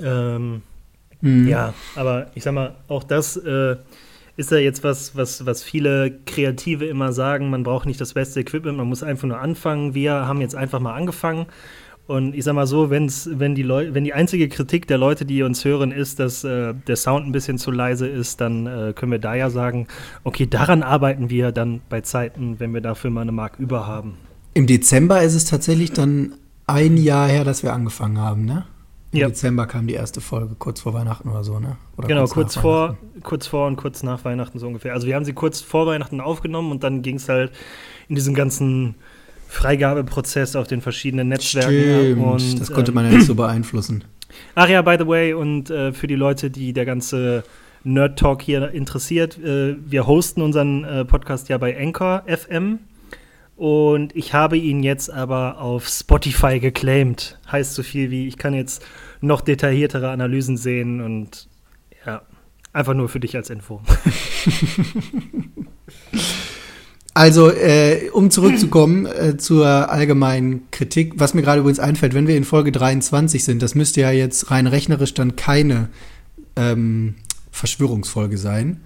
Ähm, 0.02 0.62
Mhm. 1.22 1.48
ja, 1.48 1.72
aber 1.94 2.26
ich 2.34 2.42
sag 2.42 2.52
mal, 2.52 2.74
auch 2.88 3.04
das 3.04 3.36
äh, 3.36 3.76
ist 4.36 4.50
ja 4.50 4.58
jetzt 4.58 4.82
was, 4.82 5.16
was, 5.16 5.46
was 5.46 5.62
viele 5.62 6.18
Kreative 6.26 6.84
immer 6.84 7.12
sagen, 7.12 7.48
man 7.48 7.62
braucht 7.62 7.86
nicht 7.86 8.00
das 8.00 8.12
beste 8.14 8.40
Equipment, 8.40 8.76
man 8.76 8.88
muss 8.88 9.02
einfach 9.02 9.28
nur 9.28 9.38
anfangen. 9.38 9.94
Wir 9.94 10.26
haben 10.26 10.40
jetzt 10.40 10.56
einfach 10.56 10.80
mal 10.80 10.94
angefangen. 10.94 11.46
Und 12.08 12.34
ich 12.34 12.42
sag 12.42 12.54
mal 12.54 12.66
so, 12.66 12.90
wenn's, 12.90 13.28
wenn, 13.32 13.54
die 13.54 13.62
Leu 13.62 13.90
wenn 13.92 14.02
die 14.02 14.12
einzige 14.12 14.48
Kritik 14.48 14.88
der 14.88 14.98
Leute, 14.98 15.24
die 15.24 15.44
uns 15.44 15.64
hören, 15.64 15.92
ist, 15.92 16.18
dass 16.18 16.42
äh, 16.42 16.74
der 16.88 16.96
Sound 16.96 17.26
ein 17.26 17.32
bisschen 17.32 17.58
zu 17.58 17.70
leise 17.70 18.08
ist, 18.08 18.40
dann 18.40 18.66
äh, 18.66 18.92
können 18.92 19.12
wir 19.12 19.20
da 19.20 19.34
ja 19.36 19.48
sagen, 19.50 19.86
okay, 20.24 20.46
daran 20.46 20.82
arbeiten 20.82 21.30
wir 21.30 21.52
dann 21.52 21.80
bei 21.88 22.00
Zeiten, 22.00 22.58
wenn 22.58 22.74
wir 22.74 22.80
dafür 22.80 23.10
mal 23.10 23.20
eine 23.20 23.32
Mark 23.32 23.60
über 23.60 23.86
haben. 23.86 24.18
Im 24.54 24.66
Dezember 24.66 25.22
ist 25.22 25.34
es 25.34 25.44
tatsächlich 25.44 25.92
dann 25.92 26.34
ein 26.66 26.96
Jahr 26.96 27.28
her, 27.28 27.44
dass 27.44 27.62
wir 27.62 27.72
angefangen 27.72 28.18
haben, 28.18 28.44
ne? 28.44 28.66
Im 29.12 29.18
Ja. 29.18 29.28
Dezember 29.28 29.66
kam 29.66 29.86
die 29.86 29.94
erste 29.94 30.20
Folge, 30.20 30.54
kurz 30.58 30.80
vor 30.80 30.94
Weihnachten 30.94 31.28
oder 31.28 31.44
so, 31.44 31.58
ne? 31.58 31.76
Oder 31.96 32.08
Genau, 32.08 32.26
kurz, 32.26 32.56
nach 32.56 32.62
vor, 32.62 32.98
kurz 33.22 33.46
vor 33.46 33.66
und 33.66 33.76
kurz 33.76 34.02
nach 34.02 34.24
Weihnachten 34.24 34.58
so 34.58 34.66
ungefähr. 34.66 34.94
Also 34.94 35.06
wir 35.06 35.14
haben 35.14 35.24
sie 35.24 35.34
kurz 35.34 35.60
vor 35.60 35.86
Weihnachten 35.86 36.20
aufgenommen 36.20 36.70
und 36.70 36.82
dann 36.82 37.02
ging 37.02 37.16
es 37.16 37.28
halt 37.28 37.52
in 38.08 38.14
diesem 38.14 38.34
ganzen 38.34 38.94
Freigabeprozess 39.48 40.56
auf 40.56 40.66
den 40.66 40.80
verschiedenen 40.80 41.28
Netzwerken. 41.28 41.70
Stimmt, 41.70 42.26
und, 42.26 42.60
das 42.60 42.72
konnte 42.72 42.90
ähm, 42.90 42.94
man 42.94 43.04
ja 43.04 43.12
nicht 43.12 43.26
so 43.26 43.34
beeinflussen. 43.34 44.04
Ach 44.54 44.68
ja, 44.68 44.80
by 44.80 44.96
the 44.98 45.06
way, 45.06 45.34
und 45.34 45.68
äh, 45.68 45.92
für 45.92 46.06
die 46.06 46.14
Leute, 46.14 46.50
die 46.50 46.72
der 46.72 46.86
ganze 46.86 47.44
Nerd 47.84 48.18
Talk 48.18 48.40
hier 48.40 48.70
interessiert, 48.70 49.38
äh, 49.38 49.76
wir 49.84 50.06
hosten 50.06 50.40
unseren 50.40 50.84
äh, 50.84 51.04
Podcast 51.04 51.50
ja 51.50 51.58
bei 51.58 51.78
Anchor 51.78 52.22
FM. 52.26 52.78
Und 53.56 54.16
ich 54.16 54.34
habe 54.34 54.56
ihn 54.56 54.82
jetzt 54.82 55.10
aber 55.10 55.60
auf 55.60 55.86
Spotify 55.88 56.58
geclaimed. 56.58 57.38
Heißt 57.50 57.74
so 57.74 57.82
viel 57.82 58.10
wie, 58.10 58.26
ich 58.26 58.38
kann 58.38 58.54
jetzt 58.54 58.82
noch 59.20 59.40
detailliertere 59.40 60.10
Analysen 60.10 60.56
sehen 60.56 61.00
und 61.00 61.48
ja, 62.04 62.22
einfach 62.72 62.94
nur 62.94 63.08
für 63.08 63.20
dich 63.20 63.36
als 63.36 63.50
Info. 63.50 63.80
Also, 67.14 67.50
äh, 67.50 68.08
um 68.12 68.30
zurückzukommen 68.30 69.04
äh, 69.04 69.36
zur 69.36 69.66
allgemeinen 69.66 70.70
Kritik, 70.70 71.14
was 71.16 71.34
mir 71.34 71.42
gerade 71.42 71.60
übrigens 71.60 71.78
einfällt, 71.78 72.14
wenn 72.14 72.26
wir 72.26 72.36
in 72.36 72.44
Folge 72.44 72.72
23 72.72 73.44
sind, 73.44 73.60
das 73.60 73.74
müsste 73.74 74.00
ja 74.00 74.10
jetzt 74.10 74.50
rein 74.50 74.66
rechnerisch 74.66 75.12
dann 75.12 75.36
keine 75.36 75.90
ähm, 76.56 77.16
Verschwörungsfolge 77.50 78.38
sein. 78.38 78.80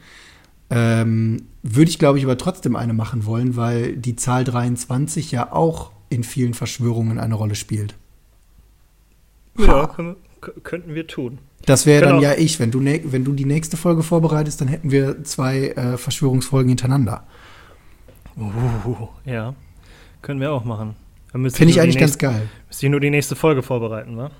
Ähm, 0.71 1.47
Würde 1.63 1.91
ich, 1.91 1.99
glaube 1.99 2.19
ich, 2.19 2.25
aber 2.25 2.39
trotzdem 2.39 2.77
eine 2.77 2.93
machen 2.93 3.27
wollen, 3.27 3.57
weil 3.57 3.97
die 3.97 4.17
Zahl 4.17 4.45
23 4.45 5.33
ja 5.33 5.53
auch 5.53 5.93
in 6.09 6.25
vielen 6.25 6.55
Verschwörungen 6.55 7.19
eine 7.19 7.35
Rolle 7.35 7.55
spielt. 7.55 7.95
Ja, 9.59 9.87
können, 9.87 10.17
könnten 10.63 10.95
wir 10.95 11.07
tun. 11.07 11.39
Das 11.65 11.87
wäre 11.87 12.05
dann 12.05 12.21
Genau. 12.21 12.23
ja 12.23 12.35
ich. 12.39 12.61
Wenn 12.61 12.71
du, 12.71 12.81
ne 12.81 13.01
wenn 13.05 13.25
du 13.25 13.33
die 13.33 13.45
nächste 13.45 13.77
Folge 13.77 14.03
vorbereitest, 14.03 14.61
dann 14.61 14.69
hätten 14.69 14.91
wir 14.91 15.25
zwei 15.25 15.69
äh, 15.71 15.97
Verschwörungsfolgen 15.97 16.69
hintereinander. 16.69 17.25
Uh, 18.39 19.09
ja, 19.25 19.55
können 20.21 20.41
wir 20.41 20.53
auch 20.53 20.65
machen. 20.65 20.95
Finde 21.33 21.65
ich 21.65 21.81
eigentlich 21.81 21.99
ganz 21.99 22.19
geil. 22.19 22.49
Müsste 22.69 22.87
ich 22.87 22.91
nur 22.91 23.01
die 23.01 23.11
nächste 23.11 23.35
Folge 23.35 23.63
vorbereiten, 23.63 24.17
wa? 24.17 24.31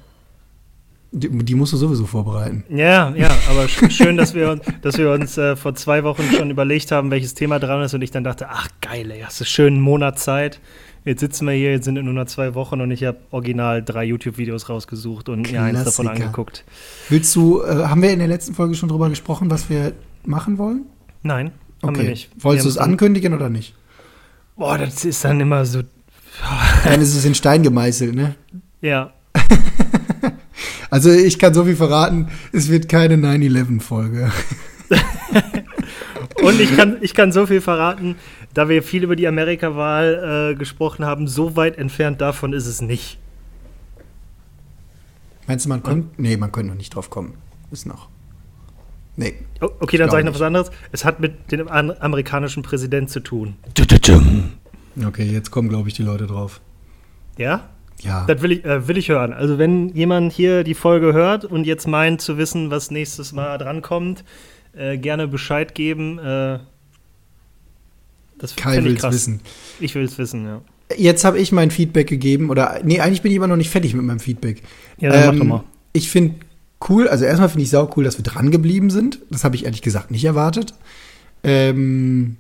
Die, 1.13 1.29
die 1.29 1.55
musst 1.55 1.73
du 1.73 1.77
sowieso 1.77 2.05
vorbereiten. 2.05 2.65
Ja, 2.69 3.11
ja, 3.17 3.31
aber 3.49 3.63
sch- 3.65 3.91
schön, 3.91 4.17
dass 4.17 4.35
wir, 4.35 4.51
uns- 4.51 4.63
dass 4.83 4.99
wir 4.99 5.11
uns 5.13 5.39
äh, 5.39 5.57
vor 5.57 5.75
zwei 5.75 6.05
Wochen 6.05 6.23
schon 6.37 6.51
überlegt 6.51 6.91
haben, 6.93 7.11
welches 7.11 7.35
Thema 7.35 7.59
dran 7.59 7.83
ist 7.83 7.95
und 7.95 8.03
ich 8.03 8.11
dann 8.11 8.25
dachte, 8.25 8.49
ach 8.51 8.69
geil, 8.81 9.11
ey, 9.11 9.21
hast 9.21 9.41
du 9.41 9.45
schön 9.45 9.75
einen 9.75 9.83
Monat 9.83 10.19
Zeit. 10.19 10.61
Jetzt 11.05 11.21
sitzen 11.21 11.47
wir 11.47 11.55
hier, 11.55 11.71
jetzt 11.71 11.85
sind 11.85 11.97
es 11.97 12.03
nur 12.03 12.13
noch 12.13 12.27
zwei 12.27 12.55
Wochen 12.57 12.81
und 12.81 12.91
ich 12.91 13.05
habe 13.05 13.19
original 13.31 13.83
drei 13.83 14.05
YouTube-Videos 14.05 14.69
rausgesucht 14.69 15.29
und 15.29 15.51
mir 15.53 15.63
eins 15.63 15.85
davon 15.85 16.09
angeguckt. 16.09 16.65
Willst 17.09 17.35
du, 17.37 17.63
äh, 17.63 17.85
haben 17.85 18.03
wir 18.03 18.11
in 18.11 18.19
der 18.19 18.27
letzten 18.29 18.55
Folge 18.55 18.75
schon 18.75 18.89
drüber 18.89 19.09
gesprochen, 19.09 19.49
was 19.49 19.71
wir 19.71 19.93
machen 20.25 20.59
wollen? 20.59 20.87
Nein, 21.23 21.53
haben 21.83 21.97
wir 21.97 22.03
nicht. 22.11 22.31
Wolltest 22.41 22.67
du 22.67 22.71
es 22.71 22.79
ankündigen 22.79 23.33
oder 23.35 23.49
nicht? 23.49 23.75
Boah, 24.57 24.77
das 24.79 25.05
ist 25.05 25.25
dann 25.25 25.39
immer 25.39 25.65
so, 25.65 25.83
es 26.85 27.15
ist 27.15 27.25
in 27.25 27.35
Stein 27.37 27.63
gemeißelt, 27.63 28.15
ne? 28.15 28.35
ja. 28.81 29.13
Also 30.91 31.11
ich 31.11 31.39
kann 31.39 31.53
so 31.55 31.65
viel 31.65 31.77
verraten, 31.77 32.29
es 32.53 32.69
wird 32.71 32.89
keine 32.89 33.17
9-11-Folge. 33.17 34.31
Und 36.43 36.61
ich 36.61 36.77
kann, 36.77 36.99
ich 37.01 37.15
kann 37.15 37.33
so 37.33 37.47
viel 37.47 37.61
verraten, 37.61 38.17
da 38.55 38.69
wir 38.69 38.83
viel 38.83 39.03
über 39.05 39.17
die 39.17 39.27
Amerika-Wahl 39.27 40.53
äh, 40.53 40.55
gesprochen 40.57 41.05
haben, 41.05 41.29
so 41.29 41.57
weit 41.57 41.79
entfernt 41.79 42.21
davon 42.21 42.53
ist 42.53 42.67
es 42.67 42.81
nicht. 42.81 43.19
Meinst 45.47 45.65
du, 45.65 45.69
man 45.71 45.83
könnte? 45.83 46.09
Nee, 46.19 46.37
man 46.37 46.53
könnte 46.53 46.71
noch 46.71 46.77
nicht 46.77 46.95
drauf 46.95 47.09
kommen. 47.11 47.35
Ist 47.71 47.87
noch. 47.87 48.09
Nee. 49.17 49.35
O- 49.61 49.71
Okay, 49.81 49.97
dann 49.97 50.11
sage 50.11 50.21
ich 50.21 50.25
noch 50.27 50.33
nicht. 50.33 50.41
was 50.41 50.47
anderes. 50.47 50.71
Es 50.93 51.05
hat 51.05 51.21
mit 51.21 51.51
dem 51.53 51.69
an 51.69 51.93
amerikanischen 52.01 52.63
Präsident 52.63 53.11
zu 53.11 53.21
tun. 53.21 53.57
Okay, 55.07 55.25
jetzt 55.25 55.51
kommen, 55.51 55.69
glaube 55.69 55.89
ich, 55.89 55.95
die 55.95 56.03
Leute 56.03 56.27
drauf. 56.27 56.61
Ja? 57.39 57.69
Ja. 58.01 58.25
Das 58.27 58.43
will 58.43 58.53
ich, 58.53 58.65
äh, 58.65 58.87
will 58.89 58.99
ich 58.99 59.09
hören. 59.09 59.33
Also, 59.33 59.59
wenn 59.59 59.89
jemand 59.91 60.33
hier 60.33 60.65
die 60.65 60.75
Folge 60.75 61.13
hört 61.13 61.45
und 61.45 61.65
jetzt 61.67 61.89
meint 61.89 62.21
zu 62.21 62.39
wissen, 62.39 62.71
was 62.71 62.91
nächstes 62.91 63.33
Mal 63.33 63.59
drankommt, 63.59 64.25
äh, 64.77 64.99
gerne 64.99 65.29
Bescheid 65.29 65.75
geben. 65.75 66.19
Äh, 66.19 66.59
das 68.39 68.55
Kai 68.55 68.85
will 68.85 68.97
es 68.97 69.03
wissen. 69.03 69.41
Ich 69.81 69.95
will 69.95 70.05
es 70.05 70.19
wissen, 70.19 70.45
ja. 70.45 70.61
Jetzt 70.97 71.25
habe 71.25 71.39
ich 71.39 71.51
mein 71.53 71.71
Feedback 71.71 72.07
gegeben, 72.07 72.51
oder 72.51 72.81
nee, 72.85 73.01
eigentlich 73.01 73.23
bin 73.23 73.33
ich 73.33 73.37
immer 73.37 73.49
noch 73.49 73.57
nicht 73.57 73.71
fertig 73.71 73.95
mit 73.95 74.05
meinem 74.05 74.21
Feedback. 74.21 74.63
Ja, 74.99 75.11
dann 75.11 75.21
mach 75.21 75.33
Ähm, 75.33 75.39
doch 75.39 75.47
mal. 75.47 75.65
Ich 75.93 76.11
finde 76.11 76.37
cool, 76.89 77.09
also 77.09 77.25
erstmal 77.25 77.49
finde 77.49 77.65
ich 77.65 77.71
sau 77.71 77.91
cool, 77.97 78.05
dass 78.05 78.19
wir 78.19 78.23
dran 78.23 78.51
geblieben 78.51 78.91
sind. 78.91 79.21
Das 79.31 79.43
habe 79.43 79.57
ich 79.57 79.65
ehrlich 79.65 79.83
gesagt 79.83 80.11
nicht 80.11 80.25
erwartet. 80.25 80.75
Ähm, 81.43 82.37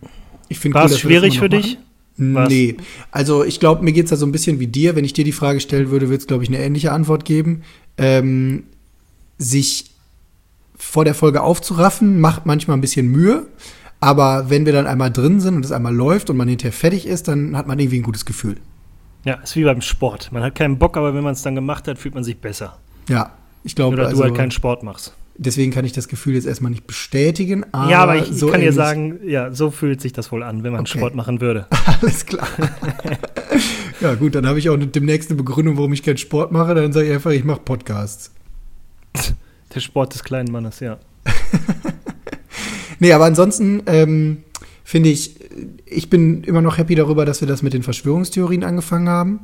ich 0.49 0.59
finde 0.59 0.75
War 0.75 0.85
cool, 0.85 0.90
es 0.92 1.01
schwierig 1.01 1.38
für 1.38 1.49
dich? 1.49 1.79
War's- 2.18 2.48
Nee, 2.48 2.76
also 3.11 3.44
ich 3.44 3.61
glaube, 3.61 3.85
mir 3.85 3.92
geht's 3.92 4.11
da 4.11 4.16
so 4.16 4.24
ein 4.26 4.33
bisschen 4.33 4.59
wie 4.61 4.66
dir. 4.66 4.96
Wenn 4.96 5.05
ich 5.05 5.12
dir 5.12 5.24
die 5.24 5.33
Frage 5.33 5.61
stellen 5.61 5.90
würde, 5.90 6.09
würde 6.09 6.18
es, 6.18 6.26
glaube 6.26 6.42
ich, 6.44 6.48
eine 6.48 6.59
ähnliche 6.59 6.92
Antwort 6.92 7.24
geben. 7.24 7.62
Ähm, 7.98 8.64
sich 9.38 9.90
vor 10.76 11.05
der 11.05 11.14
Folge 11.14 11.42
aufzuraffen, 11.42 12.20
macht 12.20 12.46
manchmal 12.46 12.76
ein 12.76 12.81
bisschen 12.81 13.09
Mühe. 13.09 13.46
Aber 14.00 14.50
wenn 14.50 14.66
wir 14.66 14.72
dann 14.72 14.87
einmal 14.87 15.11
drin 15.11 15.40
sind 15.40 15.57
und 15.57 15.64
es 15.64 15.72
einmal 15.72 15.94
läuft 15.94 16.29
und 16.31 16.37
man 16.37 16.48
hinterher 16.48 16.72
fertig 16.72 17.07
ist, 17.07 17.29
dann 17.29 17.57
hat 17.57 17.66
man 17.66 17.79
irgendwie 17.79 17.98
ein 17.98 18.02
gutes 18.02 18.24
Gefühl. 18.26 18.57
Ja, 19.24 19.35
ist 19.37 19.57
wie 19.57 19.64
beim 19.64 19.81
Sport. 19.81 20.31
Man 20.33 20.42
hat 20.42 20.55
keinen 20.55 20.79
Bock, 20.79 20.96
aber 20.96 21.14
wenn 21.14 21.24
man 21.24 21.33
es 21.33 21.42
dann 21.42 21.55
gemacht 21.55 21.88
hat, 21.88 21.98
fühlt 21.98 22.14
man 22.14 22.22
sich 22.22 22.37
besser. 22.38 22.79
Ja, 23.09 23.33
ich 23.64 23.74
glaube. 23.74 23.94
Oder 23.96 24.07
also, 24.07 24.18
du 24.18 24.24
halt 24.24 24.35
keinen 24.37 24.50
Sport 24.50 24.83
machst. 24.83 25.14
Deswegen 25.38 25.70
kann 25.70 25.85
ich 25.85 25.92
das 25.92 26.09
Gefühl 26.09 26.35
jetzt 26.35 26.46
erstmal 26.46 26.70
nicht 26.70 26.87
bestätigen. 26.87 27.64
Aber 27.72 27.90
ja, 27.90 28.03
aber 28.03 28.16
ich, 28.16 28.27
so 28.27 28.49
kann 28.49 28.61
dir 28.61 28.72
sagen, 28.72 29.20
ja, 29.25 29.53
so 29.53 29.70
fühlt 29.70 30.01
sich 30.01 30.12
das 30.12 30.33
wohl 30.33 30.42
an, 30.42 30.62
wenn 30.62 30.72
man 30.72 30.83
okay. 30.83 30.99
Sport 30.99 31.14
machen 31.14 31.40
würde. 31.40 31.66
Alles 32.01 32.25
klar. 32.25 32.49
ja, 34.01 34.14
gut, 34.14 34.35
dann 34.35 34.46
habe 34.46 34.59
ich 34.59 34.70
auch 34.70 34.77
demnächst 34.79 35.31
eine 35.31 35.37
Begründung, 35.37 35.77
warum 35.77 35.92
ich 35.92 36.03
keinen 36.03 36.16
Sport 36.16 36.53
mache. 36.53 36.75
Dann 36.75 36.92
sage 36.92 37.09
ich 37.09 37.12
einfach, 37.12 37.33
ich 37.33 37.44
mache 37.44 37.61
Podcasts. 37.61 38.33
Der 39.75 39.81
Sport 39.81 40.14
des 40.14 40.25
kleinen 40.25 40.51
Mannes, 40.51 40.81
ja. 40.81 40.99
nee, 42.99 43.12
aber 43.12 43.27
ansonsten 43.27 43.83
ähm, 43.87 44.38
finde 44.85 45.11
ich, 45.11 45.37
ich 45.85 46.09
bin 46.09 46.44
immer 46.44 46.62
noch 46.62 46.79
happy 46.79 46.94
darüber, 46.94 47.27
dass 47.27 47.42
wir 47.42 47.49
das 47.49 47.62
mit 47.62 47.75
den 47.75 47.83
Verschwörungstheorien 47.83 48.64
angefangen 48.64 49.09
haben. 49.09 49.40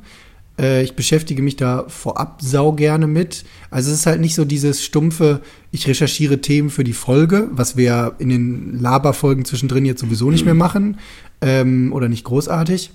Äh, 0.59 0.83
ich 0.83 0.95
beschäftige 0.95 1.43
mich 1.43 1.57
da 1.57 1.85
vorab 1.89 2.41
sau 2.43 2.73
gerne 2.73 3.07
mit. 3.07 3.45
Also 3.71 3.91
es 3.91 3.99
ist 4.01 4.07
halt 4.07 4.21
nicht 4.21 4.35
so 4.35 4.45
dieses 4.45 4.85
stumpfe, 4.85 5.41
ich 5.71 5.87
recherchiere 5.87 6.41
Themen 6.41 6.71
für 6.71 6.85
die 6.85 6.93
Folge, 6.93 7.49
was 7.53 7.77
wir 7.77 8.15
in 8.19 8.29
den 8.29 8.79
Laberfolgen 8.81 9.45
zwischendrin 9.45 9.85
jetzt 9.85 10.01
sowieso 10.01 10.31
nicht 10.31 10.45
mehr 10.45 10.55
machen 10.55 10.99
ähm, 11.41 11.93
oder 11.93 12.09
nicht 12.09 12.25
großartig. 12.25 12.91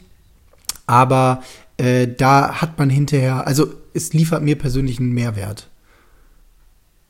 Aber 0.85 1.41
äh, 1.77 2.07
da 2.07 2.61
hat 2.61 2.77
man 2.77 2.89
hinterher, 2.89 3.47
also 3.47 3.73
es 3.93 4.13
liefert 4.13 4.43
mir 4.43 4.57
persönlich 4.57 4.99
einen 4.99 5.11
Mehrwert. 5.11 5.69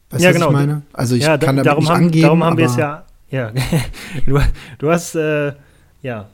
Weißt 0.10 0.24
du, 0.24 0.28
ja, 0.28 0.32
genau. 0.32 0.48
ich 0.48 0.54
meine? 0.54 0.82
Also 0.94 1.16
ich 1.16 1.24
ja, 1.24 1.38
kann 1.38 1.58
damit 1.58 1.66
darum 1.66 1.84
nicht 1.84 1.92
haben, 1.92 2.04
angeben, 2.06 2.24
Darum 2.24 2.44
haben 2.44 2.58
wir 2.58 2.66
es 2.66 2.76
ja, 2.78 3.04
ja. 3.30 3.52
du, 4.26 4.40
du 4.80 4.90
hast, 4.90 5.16
äh, 5.16 5.54
ja, 6.02 6.30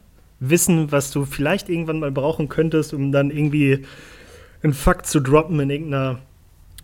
Wissen, 0.49 0.91
was 0.91 1.11
du 1.11 1.25
vielleicht 1.25 1.69
irgendwann 1.69 1.99
mal 1.99 2.11
brauchen 2.11 2.49
könntest, 2.49 2.93
um 2.93 3.11
dann 3.11 3.31
irgendwie 3.31 3.85
einen 4.61 4.73
Fakt 4.73 5.05
zu 5.07 5.19
droppen 5.19 5.59
in 5.59 5.69
irgendeiner 5.69 6.19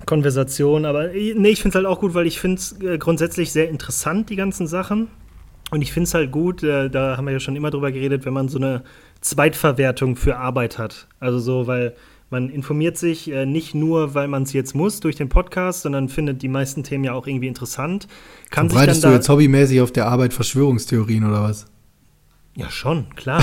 Konversation. 0.05 0.85
Aber 0.85 1.13
äh, 1.13 1.33
nee, 1.35 1.49
ich 1.49 1.61
finde 1.61 1.69
es 1.69 1.75
halt 1.75 1.85
auch 1.85 1.99
gut, 1.99 2.13
weil 2.13 2.27
ich 2.27 2.39
finde 2.39 2.57
es 2.57 2.81
äh, 2.81 2.97
grundsätzlich 2.97 3.51
sehr 3.51 3.69
interessant, 3.69 4.29
die 4.29 4.35
ganzen 4.35 4.67
Sachen. 4.67 5.07
Und 5.71 5.81
ich 5.81 5.93
finde 5.93 6.05
es 6.05 6.13
halt 6.13 6.31
gut, 6.31 6.63
äh, 6.63 6.89
da 6.89 7.17
haben 7.17 7.25
wir 7.25 7.33
ja 7.33 7.39
schon 7.39 7.55
immer 7.55 7.69
drüber 7.69 7.91
geredet, 7.91 8.25
wenn 8.25 8.33
man 8.33 8.49
so 8.49 8.57
eine 8.57 8.83
Zweitverwertung 9.21 10.15
für 10.15 10.37
Arbeit 10.37 10.77
hat. 10.77 11.07
Also 11.19 11.39
so, 11.39 11.67
weil 11.67 11.95
man 12.31 12.49
informiert 12.49 12.97
sich 12.97 13.31
äh, 13.31 13.45
nicht 13.45 13.75
nur, 13.75 14.13
weil 14.13 14.27
man 14.27 14.43
es 14.43 14.53
jetzt 14.53 14.75
muss 14.75 14.99
durch 14.99 15.15
den 15.15 15.29
Podcast, 15.29 15.83
sondern 15.83 16.09
findet 16.09 16.41
die 16.41 16.47
meisten 16.47 16.83
Themen 16.83 17.03
ja 17.03 17.13
auch 17.13 17.27
irgendwie 17.27 17.47
interessant. 17.47 18.07
Kann 18.49 18.69
Verbreitest 18.69 19.03
du 19.03 19.09
jetzt 19.09 19.29
hobbymäßig 19.29 19.81
auf 19.81 19.91
der 19.91 20.07
Arbeit 20.07 20.33
Verschwörungstheorien 20.33 21.23
oder 21.23 21.43
was? 21.43 21.65
Ja, 22.59 22.69
schon, 22.69 23.15
klar. 23.15 23.41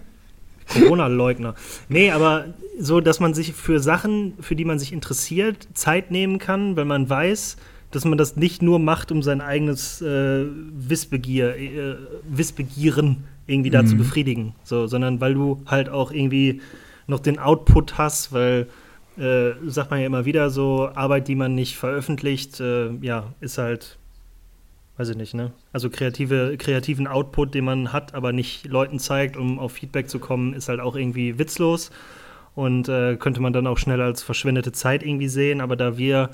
Corona-Leugner. 0.68 1.54
Nee, 1.90 2.10
aber 2.10 2.46
so, 2.78 3.00
dass 3.00 3.20
man 3.20 3.34
sich 3.34 3.52
für 3.52 3.78
Sachen, 3.78 4.32
für 4.40 4.56
die 4.56 4.64
man 4.64 4.78
sich 4.78 4.94
interessiert, 4.94 5.68
Zeit 5.74 6.10
nehmen 6.10 6.38
kann, 6.38 6.74
wenn 6.74 6.86
man 6.86 7.10
weiß, 7.10 7.58
dass 7.90 8.06
man 8.06 8.16
das 8.16 8.36
nicht 8.36 8.62
nur 8.62 8.78
macht, 8.78 9.12
um 9.12 9.22
sein 9.22 9.42
eigenes 9.42 10.00
äh, 10.00 10.46
Wissbegier, 10.46 11.56
äh, 11.56 11.96
Wissbegieren 12.26 13.24
irgendwie 13.46 13.70
da 13.70 13.82
mhm. 13.82 13.86
zu 13.88 13.96
befriedigen, 13.96 14.54
so, 14.62 14.86
sondern 14.86 15.20
weil 15.20 15.34
du 15.34 15.62
halt 15.66 15.90
auch 15.90 16.10
irgendwie 16.10 16.62
noch 17.06 17.20
den 17.20 17.38
Output 17.38 17.98
hast, 17.98 18.32
weil 18.32 18.66
äh, 19.18 19.50
sagt 19.66 19.90
man 19.90 20.00
ja 20.00 20.06
immer 20.06 20.24
wieder 20.24 20.48
so, 20.48 20.88
Arbeit, 20.94 21.28
die 21.28 21.34
man 21.34 21.54
nicht 21.54 21.76
veröffentlicht, 21.76 22.60
äh, 22.60 22.94
ja, 23.02 23.34
ist 23.40 23.58
halt 23.58 23.98
weiß 24.98 25.10
ich 25.10 25.16
nicht, 25.16 25.34
ne? 25.34 25.52
Also 25.72 25.88
kreative, 25.88 26.56
kreativen 26.58 27.06
Output, 27.06 27.54
den 27.54 27.64
man 27.64 27.92
hat, 27.92 28.14
aber 28.14 28.32
nicht 28.32 28.66
Leuten 28.66 28.98
zeigt, 28.98 29.36
um 29.36 29.58
auf 29.58 29.72
Feedback 29.72 30.10
zu 30.10 30.18
kommen, 30.18 30.52
ist 30.52 30.68
halt 30.68 30.80
auch 30.80 30.96
irgendwie 30.96 31.38
witzlos 31.38 31.90
und 32.54 32.88
äh, 32.88 33.16
könnte 33.16 33.40
man 33.40 33.52
dann 33.52 33.68
auch 33.68 33.78
schnell 33.78 34.02
als 34.02 34.22
verschwendete 34.22 34.72
Zeit 34.72 35.04
irgendwie 35.04 35.28
sehen. 35.28 35.60
Aber 35.60 35.76
da 35.76 35.96
wir 35.96 36.30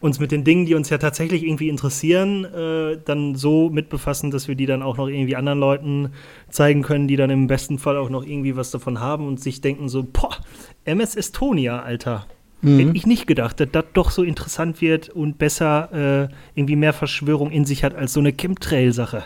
uns 0.00 0.18
mit 0.18 0.32
den 0.32 0.44
Dingen, 0.44 0.64
die 0.64 0.74
uns 0.74 0.88
ja 0.88 0.96
tatsächlich 0.96 1.42
irgendwie 1.42 1.68
interessieren, 1.68 2.44
äh, 2.46 2.98
dann 3.04 3.34
so 3.34 3.68
mitbefassen, 3.68 4.30
dass 4.30 4.48
wir 4.48 4.54
die 4.54 4.66
dann 4.66 4.82
auch 4.82 4.96
noch 4.96 5.08
irgendwie 5.08 5.36
anderen 5.36 5.58
Leuten 5.58 6.10
zeigen 6.48 6.82
können, 6.82 7.08
die 7.08 7.16
dann 7.16 7.30
im 7.30 7.46
besten 7.46 7.78
Fall 7.78 7.98
auch 7.98 8.08
noch 8.08 8.24
irgendwie 8.24 8.56
was 8.56 8.70
davon 8.70 9.00
haben 9.00 9.26
und 9.26 9.40
sich 9.40 9.60
denken 9.60 9.88
so, 9.90 10.02
boah, 10.02 10.36
MS 10.84 11.14
Estonia, 11.14 11.80
Alter. 11.80 12.26
Mhm. 12.66 12.78
Hätte 12.78 12.96
ich 12.96 13.06
nicht 13.06 13.26
gedacht, 13.26 13.60
dass 13.60 13.68
das 13.70 13.84
doch 13.92 14.10
so 14.10 14.22
interessant 14.22 14.80
wird 14.80 15.08
und 15.08 15.38
besser 15.38 16.28
äh, 16.32 16.58
irgendwie 16.58 16.76
mehr 16.76 16.92
Verschwörung 16.92 17.50
in 17.50 17.64
sich 17.64 17.84
hat 17.84 17.94
als 17.94 18.12
so 18.12 18.20
eine 18.20 18.32
Chemtrail-Sache. 18.32 19.24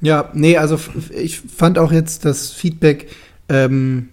Ja, 0.00 0.30
nee, 0.34 0.56
also 0.56 0.78
ich 1.10 1.40
fand 1.40 1.78
auch 1.78 1.92
jetzt 1.92 2.24
das 2.24 2.50
Feedback 2.50 3.08
ähm, 3.48 4.08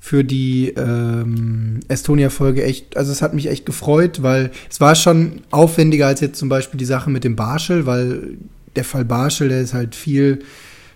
für 0.00 0.24
die 0.24 0.70
ähm, 0.70 1.78
Estonia-Folge 1.86 2.64
echt, 2.64 2.96
also 2.96 3.12
es 3.12 3.22
hat 3.22 3.34
mich 3.34 3.48
echt 3.48 3.64
gefreut, 3.64 4.22
weil 4.22 4.50
es 4.68 4.80
war 4.80 4.96
schon 4.96 5.42
aufwendiger 5.52 6.08
als 6.08 6.20
jetzt 6.20 6.38
zum 6.38 6.48
Beispiel 6.48 6.78
die 6.78 6.84
Sache 6.84 7.10
mit 7.10 7.22
dem 7.22 7.36
Barschel, 7.36 7.86
weil 7.86 8.36
der 8.74 8.84
Fall 8.84 9.04
Barschel, 9.04 9.48
der 9.48 9.60
ist 9.60 9.74
halt 9.74 9.94
viel, 9.94 10.40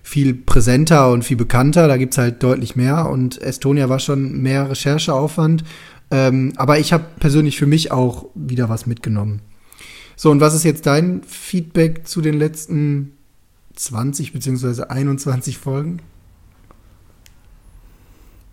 viel 0.02 0.34
präsenter 0.34 1.12
und 1.12 1.24
viel 1.24 1.36
bekannter, 1.36 1.86
da 1.86 1.96
gibt 1.96 2.14
es 2.14 2.18
halt 2.18 2.42
deutlich 2.42 2.74
mehr 2.74 3.08
und 3.08 3.40
Estonia 3.40 3.88
war 3.88 4.00
schon 4.00 4.42
mehr 4.42 4.68
Rechercheaufwand 4.70 5.62
ähm, 6.12 6.52
aber 6.56 6.78
ich 6.78 6.92
habe 6.92 7.06
persönlich 7.18 7.58
für 7.58 7.66
mich 7.66 7.90
auch 7.90 8.26
wieder 8.34 8.68
was 8.68 8.86
mitgenommen. 8.86 9.40
So, 10.14 10.30
und 10.30 10.40
was 10.40 10.54
ist 10.54 10.62
jetzt 10.62 10.84
dein 10.84 11.22
Feedback 11.24 12.06
zu 12.06 12.20
den 12.20 12.34
letzten 12.34 13.16
20 13.74 14.34
bzw. 14.34 14.84
21 14.84 15.56
Folgen? 15.56 16.00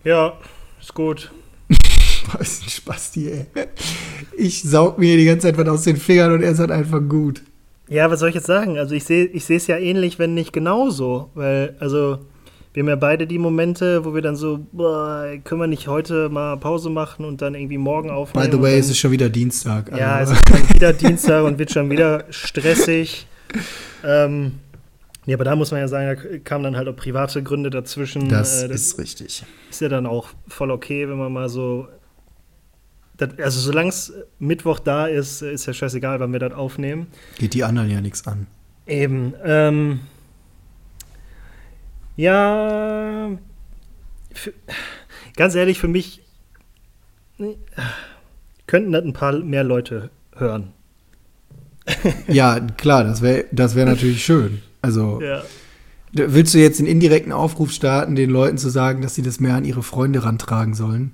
Ja, 0.04 0.32
ist 0.80 0.94
gut. 0.94 1.30
was 2.32 2.62
ein 2.62 2.70
Spasti, 2.70 3.28
ey. 3.28 3.46
Ich 4.38 4.62
saug 4.62 4.98
mir 4.98 5.18
die 5.18 5.26
ganze 5.26 5.48
Zeit 5.48 5.58
was 5.58 5.68
aus 5.68 5.82
den 5.82 5.98
Fingern 5.98 6.32
und 6.32 6.42
er 6.42 6.52
ist 6.52 6.60
halt 6.60 6.70
einfach 6.70 7.02
gut. 7.06 7.42
Ja, 7.88 8.10
was 8.10 8.20
soll 8.20 8.30
ich 8.30 8.36
jetzt 8.36 8.46
sagen? 8.46 8.78
Also 8.78 8.94
ich 8.94 9.04
sehe 9.04 9.26
ich 9.26 9.50
es 9.50 9.66
ja 9.66 9.76
ähnlich, 9.76 10.18
wenn 10.18 10.32
nicht 10.32 10.54
genauso. 10.54 11.28
Weil, 11.34 11.76
also 11.78 12.20
wir 12.72 12.82
haben 12.82 12.88
ja 12.88 12.96
beide 12.96 13.26
die 13.26 13.38
Momente, 13.38 14.04
wo 14.04 14.14
wir 14.14 14.22
dann 14.22 14.36
so, 14.36 14.64
boah, 14.70 15.26
können 15.42 15.60
wir 15.60 15.66
nicht 15.66 15.88
heute 15.88 16.28
mal 16.28 16.56
Pause 16.56 16.88
machen 16.88 17.24
und 17.24 17.42
dann 17.42 17.54
irgendwie 17.54 17.78
morgen 17.78 18.10
aufnehmen. 18.10 18.48
By 18.48 18.56
the 18.56 18.62
way, 18.62 18.70
dann, 18.72 18.80
es 18.80 18.90
ist 18.90 18.98
schon 18.98 19.10
wieder 19.10 19.28
Dienstag. 19.28 19.96
Ja, 19.96 20.14
also. 20.14 20.34
es 20.34 20.38
ist 20.38 20.48
schon 20.48 20.74
wieder 20.74 20.92
Dienstag 20.92 21.44
und 21.44 21.58
wird 21.58 21.72
schon 21.72 21.90
wieder 21.90 22.24
stressig. 22.30 23.26
Ähm, 24.04 24.52
ja, 25.26 25.36
aber 25.36 25.44
da 25.44 25.56
muss 25.56 25.72
man 25.72 25.80
ja 25.80 25.88
sagen, 25.88 26.16
da 26.16 26.38
kamen 26.38 26.62
dann 26.62 26.76
halt 26.76 26.88
auch 26.88 26.94
private 26.94 27.42
Gründe 27.42 27.70
dazwischen. 27.70 28.28
Das, 28.28 28.62
äh, 28.62 28.68
das 28.68 28.80
ist 28.82 28.98
richtig. 28.98 29.44
Ist 29.68 29.80
ja 29.80 29.88
dann 29.88 30.06
auch 30.06 30.28
voll 30.46 30.70
okay, 30.70 31.08
wenn 31.08 31.18
man 31.18 31.32
mal 31.32 31.48
so. 31.48 31.88
Das, 33.16 33.30
also, 33.38 33.60
solange 33.60 33.88
es 33.90 34.12
Mittwoch 34.38 34.78
da 34.78 35.06
ist, 35.06 35.42
ist 35.42 35.66
ja 35.66 35.74
scheißegal, 35.74 36.20
wann 36.20 36.32
wir 36.32 36.38
das 36.38 36.52
aufnehmen. 36.52 37.08
Geht 37.36 37.54
die 37.54 37.64
anderen 37.64 37.90
ja 37.90 38.00
nichts 38.00 38.26
an. 38.26 38.46
Eben. 38.86 39.34
Ähm, 39.44 40.00
ja, 42.20 43.30
für, 44.32 44.52
ganz 45.36 45.54
ehrlich, 45.54 45.78
für 45.78 45.88
mich 45.88 46.22
nee, 47.38 47.56
könnten 48.66 48.92
das 48.92 49.04
ein 49.04 49.14
paar 49.14 49.38
mehr 49.38 49.64
Leute 49.64 50.10
hören. 50.36 50.72
ja, 52.28 52.60
klar, 52.60 53.04
das 53.04 53.22
wäre 53.22 53.46
das 53.52 53.74
wär 53.74 53.86
natürlich 53.86 54.22
schön. 54.22 54.60
Also, 54.82 55.20
ja. 55.22 55.42
willst 56.12 56.52
du 56.52 56.58
jetzt 56.58 56.78
den 56.78 56.86
indirekten 56.86 57.32
Aufruf 57.32 57.72
starten, 57.72 58.14
den 58.14 58.30
Leuten 58.30 58.58
zu 58.58 58.68
sagen, 58.68 59.00
dass 59.00 59.14
sie 59.14 59.22
das 59.22 59.40
mehr 59.40 59.54
an 59.54 59.64
ihre 59.64 59.82
Freunde 59.82 60.22
rantragen 60.22 60.74
sollen? 60.74 61.12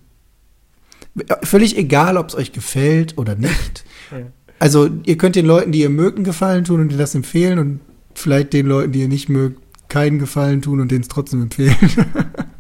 Völlig 1.45 1.79
egal, 1.79 2.17
ob 2.17 2.31
es 2.31 2.35
euch 2.35 2.53
gefällt 2.53 3.17
oder 3.17 3.37
nicht. 3.37 3.85
ja. 4.11 4.27
Also, 4.59 4.91
ihr 5.05 5.17
könnt 5.19 5.37
den 5.37 5.47
Leuten, 5.47 5.71
die 5.71 5.81
ihr 5.81 5.91
mögen, 5.91 6.25
Gefallen 6.25 6.65
tun 6.65 6.81
und 6.81 6.89
dir 6.89 6.99
das 6.99 7.15
empfehlen 7.15 7.59
und 7.59 7.81
vielleicht 8.15 8.53
den 8.53 8.67
Leuten, 8.67 8.93
die 8.93 9.03
ihr 9.03 9.09
nicht 9.09 9.29
mögt, 9.29 9.61
keinen 9.89 10.19
Gefallen 10.19 10.63
tun 10.63 10.81
und 10.81 10.91
den 10.91 11.03
es 11.03 11.09
trotzdem 11.09 11.43
empfehlen. 11.43 11.77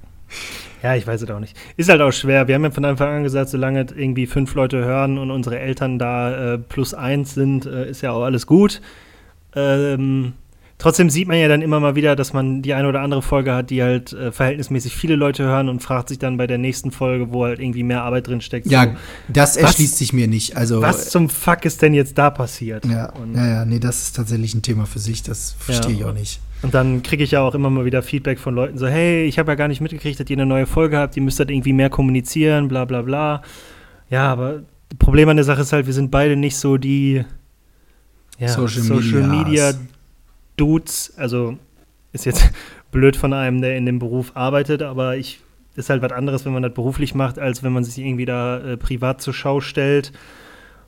ja, 0.83 0.95
ich 0.95 1.07
weiß 1.07 1.23
es 1.23 1.31
auch 1.31 1.41
nicht. 1.41 1.57
Ist 1.77 1.89
halt 1.89 2.01
auch 2.01 2.13
schwer. 2.13 2.49
Wir 2.49 2.55
haben 2.55 2.65
ja 2.65 2.71
von 2.71 2.85
Anfang 2.85 3.09
an 3.09 3.23
gesagt, 3.23 3.51
solange 3.51 3.87
irgendwie 3.95 4.27
fünf 4.27 4.55
Leute 4.55 4.85
hören 4.85 5.19
und 5.19 5.31
unsere 5.31 5.59
Eltern 5.59 5.99
da 5.99 6.55
äh, 6.55 6.59
plus 6.59 6.95
eins 6.95 7.35
sind, 7.35 7.67
äh, 7.67 7.91
ist 7.91 8.03
ja 8.03 8.13
auch 8.13 8.23
alles 8.23 8.47
gut. 8.47 8.81
Ähm, 9.55 10.35
trotzdem 10.79 11.11
sieht 11.11 11.29
man 11.29 11.39
ja 11.39 11.49
dann 11.49 11.63
immer 11.63 11.81
mal 11.81 11.95
wieder, 11.95 12.17
dass 12.17 12.33
man 12.33 12.63
die 12.63 12.75
eine 12.75 12.89
oder 12.89 13.01
andere 13.01 13.23
Folge 13.23 13.55
hat, 13.55 13.71
die 13.71 13.83
halt 13.83 14.13
äh, 14.13 14.33
verhältnismäßig 14.33 14.95
viele 14.95 15.17
Leute 15.17 15.45
hören 15.45 15.69
und 15.69 15.83
fragt 15.83 16.09
sich 16.09 16.19
dann 16.19 16.37
bei 16.37 16.47
der 16.47 16.59
nächsten 16.59 16.91
Folge, 16.91 17.33
wo 17.33 17.45
halt 17.45 17.61
irgendwie 17.61 17.83
mehr 17.83 18.03
Arbeit 18.03 18.27
drin 18.27 18.41
steckt. 18.41 18.67
Ja, 18.67 18.85
so, 18.85 18.91
das 19.29 19.57
erschließt 19.57 19.93
was, 19.93 19.99
sich 19.99 20.13
mir 20.13 20.29
nicht. 20.29 20.57
Also, 20.57 20.83
was 20.83 21.11
zum 21.11 21.29
Fuck 21.29 21.65
ist 21.65 21.83
denn 21.83 21.95
jetzt 21.95 22.19
da 22.19 22.31
passiert? 22.31 22.85
Ja, 22.87 23.13
und, 23.13 23.35
ja, 23.35 23.47
ja, 23.47 23.65
nee, 23.65 23.79
das 23.79 24.03
ist 24.03 24.17
tatsächlich 24.17 24.55
ein 24.55 24.63
Thema 24.63 24.87
für 24.87 24.99
sich. 24.99 25.23
Das 25.23 25.57
verstehe 25.59 25.93
ja, 25.93 25.99
ich 25.99 26.05
auch 26.05 26.15
nicht. 26.15 26.41
Und 26.63 26.75
dann 26.75 27.03
kriege 27.03 27.23
ich 27.23 27.33
ja 27.33 27.41
auch 27.41 27.55
immer 27.55 27.71
mal 27.71 27.85
wieder 27.85 28.03
Feedback 28.03 28.39
von 28.39 28.55
Leuten 28.55 28.79
so, 28.79 28.87
hey, 28.87 29.25
ich 29.25 29.39
habe 29.39 29.53
ja 29.53 29.55
gar 29.57 29.69
nicht 29.69 29.81
mitgekriegt, 29.81 30.19
dass 30.19 30.29
ihr 30.29 30.37
eine 30.37 30.47
neue 30.47 30.67
Folge 30.67 30.99
habt, 30.99 31.17
ihr 31.17 31.23
müsst 31.23 31.39
halt 31.39 31.51
irgendwie 31.51 31.73
mehr 31.73 31.91
kommunizieren, 31.91 32.69
bla 32.69 32.85
bla 32.85 33.03
bla. 33.03 33.43
Ja, 34.11 34.31
aber 34.31 34.63
das 34.89 34.99
Problem 34.99 35.29
an 35.29 35.37
der 35.37 35.45
Sache 35.45 35.63
ist 35.63 35.73
halt, 35.73 35.87
wir 35.87 35.93
sind 35.93 36.11
beide 36.11 36.37
nicht 36.37 36.57
so 36.57 36.77
die 36.77 37.25
ja, 38.39 38.49
Social, 38.49 38.83
Social 38.83 39.27
Media 39.27 39.73
Dudes. 40.57 41.13
Also 41.17 41.57
ist 42.13 42.25
jetzt 42.25 42.51
blöd 42.91 43.17
von 43.17 43.33
einem, 43.33 43.61
der 43.61 43.77
in 43.77 43.87
dem 43.87 43.99
Beruf 43.99 44.33
arbeitet, 44.35 44.83
aber 44.83 45.17
ich 45.17 45.41
ist 45.77 45.91
halt 45.91 46.03
was 46.03 46.13
anderes, 46.13 46.47
wenn 46.47 46.53
man 46.53 46.63
das 46.63 46.73
beruflich 46.73 47.15
macht, 47.15 47.39
als 47.39 47.63
wenn 47.63 47.73
man 47.73 47.85
sich 47.85 47.99
irgendwie 47.99 48.25
da 48.25 48.59
äh, 48.59 48.77
privat 48.77 49.21
zur 49.21 49.35
Schau 49.35 49.61
stellt. 49.61 50.13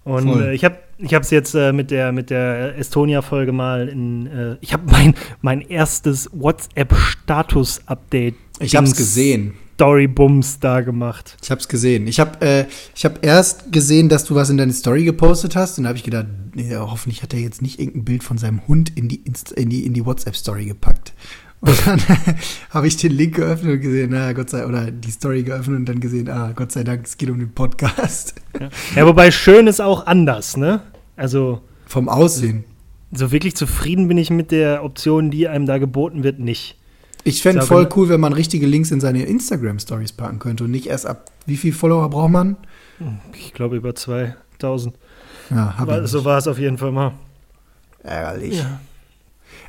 Und 0.05 0.41
äh, 0.41 0.55
ich 0.55 0.65
habe 0.65 0.79
ich 0.97 1.13
es 1.13 1.31
jetzt 1.31 1.55
äh, 1.55 1.73
mit 1.73 1.91
der 1.91 2.13
mit 2.13 2.31
der 2.31 2.79
Estonia-Folge 2.79 3.53
mal 3.53 3.89
in. 3.89 4.27
Äh, 4.27 4.57
ich 4.63 4.73
habe 4.73 4.85
mein 4.91 5.15
mein 5.43 5.61
erstes 5.61 6.31
WhatsApp-Status-Update. 6.33 8.35
Ich 8.61 8.75
habe 8.75 8.87
es 8.87 8.97
gesehen. 8.97 9.55
Story-Bums 9.79 10.59
da 10.59 10.81
gemacht. 10.81 11.37
Ich 11.41 11.53
habe 11.53 11.61
es 11.61 11.69
gesehen. 11.69 12.09
Ich 12.09 12.19
habe 12.19 12.45
äh, 12.45 12.65
ich 12.97 13.05
hab 13.05 13.25
erst 13.25 13.71
gesehen, 13.71 14.09
dass 14.09 14.25
du 14.25 14.35
was 14.35 14.51
in 14.51 14.57
deine 14.57 14.73
Story 14.73 15.05
gepostet 15.05 15.55
hast. 15.55 15.79
Und 15.79 15.85
da 15.85 15.89
habe 15.91 15.99
ich 15.99 16.03
gedacht, 16.03 16.27
nee, 16.55 16.75
hoffentlich 16.75 17.23
hat 17.23 17.33
er 17.33 17.39
jetzt 17.39 17.63
nicht 17.63 17.79
irgendein 17.79 18.05
Bild 18.05 18.25
von 18.25 18.39
seinem 18.39 18.67
Hund 18.67 18.91
in 18.97 19.09
die, 19.09 19.23
in 19.55 19.71
die, 19.71 19.87
in 19.87 19.95
die 19.95 20.05
WhatsApp-Story 20.05 20.67
gepackt. 20.67 21.13
Und 21.61 21.75
dann 21.87 22.01
habe 22.71 22.89
ich 22.89 22.97
den 22.97 23.13
Link 23.13 23.37
geöffnet 23.37 23.75
und 23.75 23.81
gesehen, 23.81 24.11
naja, 24.11 24.33
Gott 24.33 24.51
sei 24.51 24.67
oder 24.67 24.91
die 24.91 25.13
Story 25.13 25.45
geöffnet 25.45 25.79
und 25.79 25.89
dann 25.89 26.01
gesehen, 26.01 26.29
ah, 26.29 26.51
Gott 26.57 26.73
sei 26.73 26.83
Dank, 26.83 27.07
es 27.07 27.17
geht 27.17 27.31
um 27.31 27.39
den 27.39 27.53
Podcast. 27.53 28.35
Ja, 28.59 28.71
ja 28.97 29.07
wobei 29.07 29.31
schön 29.31 29.69
ist 29.69 29.81
auch 29.81 30.07
anders, 30.07 30.57
ne? 30.57 30.83
Also. 31.15 31.61
Vom 31.87 32.09
Aussehen. 32.09 32.65
So 33.13 33.31
wirklich 33.31 33.55
zufrieden 33.55 34.09
bin 34.09 34.19
ich 34.19 34.31
mit 34.31 34.51
der 34.51 34.83
Option, 34.83 35.31
die 35.31 35.47
einem 35.47 35.67
da 35.67 35.79
geboten 35.79 36.25
wird, 36.25 36.41
nicht. 36.41 36.78
Ich 37.29 37.43
fände 37.43 37.63
voll 37.63 37.89
cool, 37.97 38.09
wenn 38.09 38.21
man 38.21 38.33
richtige 38.33 38.67
Links 38.67 38.91
in 38.91 39.01
seine 39.01 39.25
Instagram-Stories 39.25 40.13
packen 40.13 40.39
könnte 40.39 40.65
und 40.65 40.71
nicht 40.71 40.87
erst 40.87 41.07
ab. 41.07 41.31
Wie 41.47 41.57
viele 41.57 41.75
Follower 41.75 42.09
braucht 42.09 42.31
man? 42.31 42.57
Ich 43.37 43.53
glaube 43.53 43.77
über 43.77 43.95
2000. 43.95 44.95
Ja, 45.51 45.79
hab 45.79 46.07
so 46.07 46.25
war 46.25 46.39
es 46.39 46.47
auf 46.47 46.59
jeden 46.59 46.79
Fall 46.79 46.93
mal. 46.93 47.13
Ärgerlich. 48.03 48.59
Ja. 48.59 48.81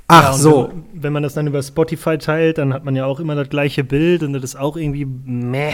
Ach 0.07 0.23
ja, 0.23 0.33
so. 0.33 0.69
Wenn, 0.69 1.03
wenn, 1.03 1.13
man 1.13 1.23
das 1.23 1.33
dann 1.35 1.47
über 1.47 1.61
Spotify 1.61 2.17
teilt, 2.17 2.57
dann 2.57 2.73
hat 2.73 2.83
man 2.83 2.95
ja 2.95 3.05
auch 3.05 3.19
immer 3.19 3.35
das 3.35 3.49
gleiche 3.49 3.83
Bild 3.83 4.23
und 4.23 4.33
das 4.33 4.43
ist 4.43 4.55
auch 4.55 4.75
irgendwie 4.75 5.05
meh. 5.05 5.73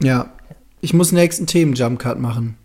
Ja. 0.00 0.32
Ich 0.80 0.94
muss 0.94 1.12
nächsten 1.12 1.46
Themen-Jumpcut 1.46 2.18
machen. 2.18 2.56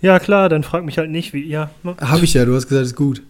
Ja, 0.00 0.18
klar, 0.18 0.48
dann 0.48 0.62
frag 0.62 0.84
mich 0.84 0.96
halt 0.96 1.10
nicht, 1.10 1.32
wie. 1.32 1.46
Ja. 1.46 1.70
Habe 2.00 2.24
ich 2.24 2.34
ja, 2.34 2.44
du 2.44 2.54
hast 2.54 2.68
gesagt, 2.68 2.86
ist 2.86 2.96
gut. 2.96 3.22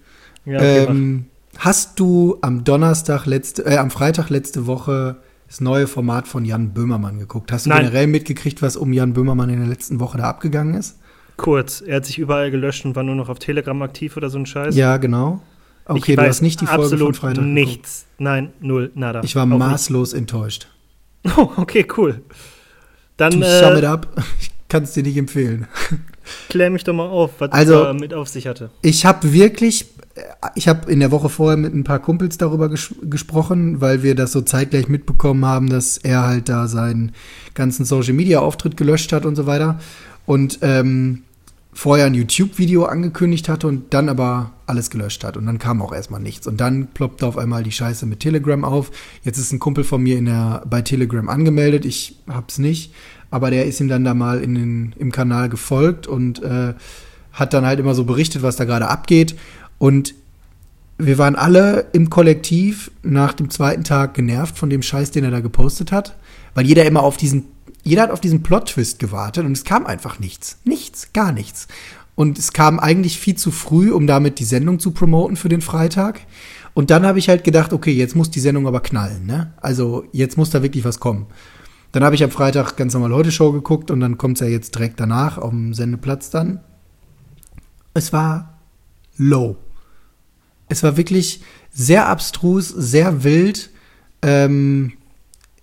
Ja, 0.45 0.57
okay, 0.57 0.85
ähm, 0.85 1.27
hast 1.59 1.99
du 2.01 2.39
am 2.43 2.65
Donnerstag 2.65 3.27
letzte, 3.27 3.65
äh, 3.65 3.77
am 3.77 3.91
Freitag 3.91 4.31
letzte 4.31 4.67
Woche 4.67 5.17
das 5.47 5.61
neue 5.61 5.87
Format 5.87 6.29
von 6.29 6.45
Jan 6.45 6.73
Böhmermann 6.73 7.19
geguckt? 7.19 7.53
Hast 7.53 7.67
du 7.67 7.71
Nein. 7.71 7.81
generell 7.81 8.07
mitgekriegt, 8.07 8.63
was 8.63 8.77
um 8.77 8.93
Jan 8.93 9.13
Böhmermann 9.13 9.51
in 9.51 9.59
der 9.59 9.69
letzten 9.69 10.01
Woche 10.01 10.19
da 10.19 10.25
abgegangen 10.25 10.75
ist? 10.75 10.99
Kurz, 11.37 11.81
er 11.81 11.97
hat 11.97 12.07
sich 12.07 12.19
überall 12.19 12.51
gelöscht 12.51 12.85
und 12.85 12.95
war 12.97 13.03
nur 13.03 13.15
noch 13.15 13.29
auf 13.29 13.39
Telegram 13.39 13.81
aktiv 13.83 14.17
oder 14.17 14.29
so 14.31 14.39
ein 14.39 14.47
Scheiß. 14.47 14.77
Ja, 14.77 14.99
genau. 14.99 15.41
Okay, 15.87 16.13
ich 16.13 16.17
du 16.17 16.23
hast 16.23 16.41
nicht 16.43 16.61
die 16.61 16.67
Folge 16.67 16.85
absolut 16.85 17.17
von 17.17 17.31
Freitag 17.31 17.45
nichts. 17.45 18.01
Geguckt. 18.03 18.21
Nein, 18.21 18.53
null, 18.61 18.93
nada. 18.95 19.23
Ich 19.25 19.35
war 19.35 19.47
maßlos 19.47 20.13
nicht. 20.13 20.21
enttäuscht. 20.21 20.69
Oh, 21.37 21.49
okay, 21.57 21.87
cool. 21.97 22.23
Dann 23.17 23.43
äh, 23.43 23.61
sum 23.61 23.77
it 23.77 23.85
up. 23.85 24.09
Ich 24.41 24.73
kann 24.73 24.85
es 24.85 24.93
dir 24.93 25.03
nicht 25.03 25.17
empfehlen. 25.17 25.67
Klär 26.49 26.71
mich 26.71 26.85
doch 26.85 26.95
mal 26.95 27.07
auf, 27.07 27.33
was 27.39 27.53
also, 27.53 27.85
da 27.85 27.93
mit 27.93 28.15
auf 28.15 28.29
sich 28.29 28.47
hatte. 28.47 28.71
Ich 28.83 29.05
habe 29.07 29.33
wirklich, 29.33 29.87
ich 30.55 30.69
habe 30.69 30.91
in 30.91 31.01
der 31.01 31.11
Woche 31.11 31.29
vorher 31.29 31.57
mit 31.57 31.75
ein 31.75 31.85
paar 31.85 31.99
Kumpels 31.99 32.39
darüber 32.39 32.69
ges 32.69 32.95
gesprochen, 33.03 33.81
weil 33.81 34.03
wir 34.03 34.15
das 34.15 34.33
so 34.33 34.41
zeitgleich 34.41 34.89
mitbekommen 34.89 35.45
haben, 35.45 35.69
dass 35.69 35.99
er 35.99 36.27
halt 36.27 36.49
da 36.49 36.69
seinen 36.69 37.13
ganzen 37.55 37.85
Social 37.85 38.15
Media 38.15 38.41
Auftritt 38.41 38.77
gelöscht 38.77 39.13
hat 39.13 39.27
und 39.27 39.37
so 39.37 39.47
weiter. 39.47 39.79
Und 40.27 40.59
ähm, 40.63 41.23
vorher 41.73 42.07
ein 42.07 42.15
YouTube-Video 42.15 42.85
angekündigt 42.85 43.49
hatte 43.49 43.67
und 43.67 43.95
dann 43.95 44.09
aber 44.09 44.53
alles 44.67 44.91
gelöscht 44.91 45.25
hat. 45.25 45.37
Und 45.37 45.47
dann 45.47 45.59
kam 45.59 45.83
auch 45.83 45.93
erstmal 45.93 46.21
nichts. 46.21 46.47
Und 46.47 46.61
dann 46.61 46.89
ploppte 46.89 47.27
auf 47.27 47.39
einmal 47.39 47.63
die 47.63 47.73
Scheiße 47.73 48.07
mit 48.07 48.21
Telegram 48.21 48.65
auf. 48.65 48.91
Jetzt 49.23 49.39
ist 49.39 49.53
ein 49.53 49.59
Kumpel 49.59 49.85
von 49.85 50.03
mir 50.03 50.19
in 50.19 50.27
der, 50.27 50.63
bei 50.69 50.83
Telegram 50.83 51.29
angemeldet. 51.29 51.85
Ich 51.85 52.17
hab's 52.29 52.59
nicht. 52.59 52.93
Aber 53.31 53.51
der 53.51 53.67
ist 53.67 53.81
ihm 53.81 53.89
dann 53.89 54.05
da 54.05 54.15
mal 54.15 54.41
in 54.41 54.55
den, 54.55 54.95
im 54.99 55.13
Kanal 55.13 55.49
gefolgt 55.49 56.07
und 56.07 56.43
äh, 56.43 56.75
hat 57.33 57.55
dann 57.55 57.65
halt 57.65 57.79
immer 57.79 57.95
so 57.95 58.05
berichtet, 58.05 58.43
was 58.43 58.57
da 58.57 58.65
gerade 58.65 58.89
abgeht. 58.89 59.37
Und 59.79 60.15
wir 60.99 61.17
waren 61.17 61.37
alle 61.37 61.87
im 61.93 62.11
Kollektiv 62.11 62.91
nach 63.03 63.33
dem 63.33 63.51
zweiten 63.51 63.85
Tag 63.85 64.15
genervt 64.15 64.59
von 64.59 64.69
dem 64.69 64.83
Scheiß, 64.83 65.13
den 65.13 65.25
er 65.25 65.31
da 65.31 65.41
gepostet 65.41 65.93
hat. 65.93 66.17
Weil 66.55 66.67
jeder 66.67 66.85
immer 66.85 67.03
auf 67.03 67.17
diesen 67.17 67.45
jeder 67.83 68.03
hat 68.03 68.11
auf 68.11 68.21
diesen 68.21 68.43
Plot-Twist 68.43 68.99
gewartet 68.99 69.45
und 69.45 69.53
es 69.53 69.65
kam 69.65 69.87
einfach 69.87 70.19
nichts. 70.19 70.59
Nichts, 70.65 71.13
gar 71.13 71.33
nichts. 71.33 71.67
Und 72.15 72.39
es 72.39 72.53
kam 72.53 72.79
eigentlich 72.79 73.19
viel 73.19 73.37
zu 73.37 73.51
früh, 73.51 73.91
um 73.91 74.07
damit 74.07 74.39
die 74.39 74.45
Sendung 74.45 74.79
zu 74.79 74.91
promoten 74.91 75.37
für 75.37 75.49
den 75.49 75.63
Freitag. 75.63 76.21
Und 76.75 76.91
dann 76.91 77.07
habe 77.07 77.19
ich 77.19 77.29
halt 77.29 77.45
gedacht, 77.45 77.73
okay, 77.73 77.93
jetzt 77.93 78.15
muss 78.15 78.31
die 78.31 78.41
Sendung 78.41 78.67
aber 78.67 78.81
knallen, 78.81 79.27
ne? 79.27 79.53
Also 79.61 80.05
jetzt 80.13 80.37
muss 80.37 80.51
da 80.51 80.63
wirklich 80.63 80.85
was 80.85 81.01
kommen. 81.01 81.27
Dann 81.93 82.05
habe 82.05 82.15
ich 82.15 82.23
am 82.23 82.31
Freitag 82.31 82.77
ganz 82.77 82.95
normal 82.95 83.13
heute 83.13 83.33
Show 83.33 83.53
geguckt 83.53 83.91
und 83.91 84.01
dann 84.01 84.17
kommt 84.17 84.37
es 84.37 84.47
ja 84.47 84.47
jetzt 84.47 84.75
direkt 84.75 85.01
danach 85.01 85.39
auf 85.39 85.51
dem 85.51 85.75
Sendeplatz 85.75 86.31
dann. 86.31 86.61
Es 87.95 88.13
war 88.13 88.59
low. 89.17 89.57
Es 90.69 90.83
war 90.83 90.97
wirklich 90.97 91.43
sehr 91.71 92.09
abstrus, 92.09 92.69
sehr 92.69 93.25
wild. 93.25 93.71
Ähm, 94.23 94.93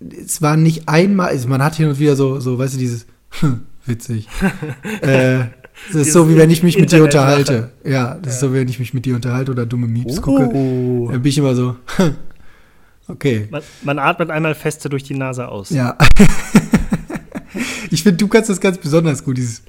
es 0.00 0.42
war 0.42 0.56
nicht 0.56 0.88
einmal, 0.88 1.28
also 1.28 1.48
man 1.48 1.62
hat 1.62 1.76
hin 1.76 1.88
und 1.88 1.98
wieder 1.98 2.14
so, 2.14 2.40
so 2.40 2.58
weißt 2.58 2.74
du, 2.74 2.78
dieses 2.78 3.06
witzig. 3.86 4.28
äh, 5.00 5.46
das 5.92 6.08
ist 6.08 6.12
so, 6.12 6.28
wie 6.28 6.36
wenn 6.36 6.50
ich 6.50 6.62
mich 6.62 6.78
mit 6.78 6.92
dir 6.92 7.04
unterhalte. 7.04 7.70
Ja, 7.84 8.14
das 8.14 8.26
ja. 8.26 8.32
ist 8.32 8.40
so, 8.40 8.52
wie 8.52 8.58
wenn 8.58 8.68
ich 8.68 8.78
mich 8.78 8.94
mit 8.94 9.06
dir 9.06 9.14
unterhalte 9.14 9.52
oder 9.52 9.64
dumme 9.64 9.86
Meeps 9.86 10.18
oh. 10.18 10.22
gucke. 10.22 10.48
Dann 11.12 11.22
bin 11.22 11.30
ich 11.30 11.38
immer 11.38 11.54
so, 11.54 11.76
okay. 13.08 13.48
Man, 13.50 13.62
man, 13.82 13.98
atmet 13.98 14.30
einmal 14.30 14.54
feste 14.54 14.88
durch 14.88 15.02
die 15.02 15.14
Nase 15.14 15.48
aus. 15.48 15.70
Ja. 15.70 15.96
ich 17.90 18.02
finde, 18.02 18.18
du 18.18 18.28
kannst 18.28 18.50
das 18.50 18.60
ganz 18.60 18.78
besonders 18.78 19.24
gut, 19.24 19.38
dieses. 19.38 19.62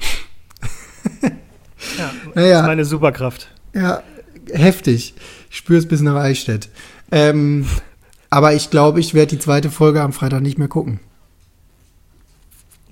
ja, 1.97 2.11
naja. 2.35 2.49
das 2.51 2.61
ist 2.61 2.67
meine 2.67 2.85
Superkraft. 2.85 3.49
Ja, 3.73 4.03
heftig. 4.51 5.13
Ich 5.49 5.57
spüre 5.57 5.79
es 5.79 5.87
bis 5.87 6.01
nach 6.01 6.15
Eichstätt. 6.15 6.69
Ähm, 7.11 7.65
aber 8.29 8.53
ich 8.53 8.69
glaube, 8.69 8.99
ich 8.99 9.13
werde 9.13 9.35
die 9.35 9.39
zweite 9.39 9.71
Folge 9.71 10.01
am 10.01 10.13
Freitag 10.13 10.41
nicht 10.41 10.57
mehr 10.57 10.67
gucken. 10.67 10.99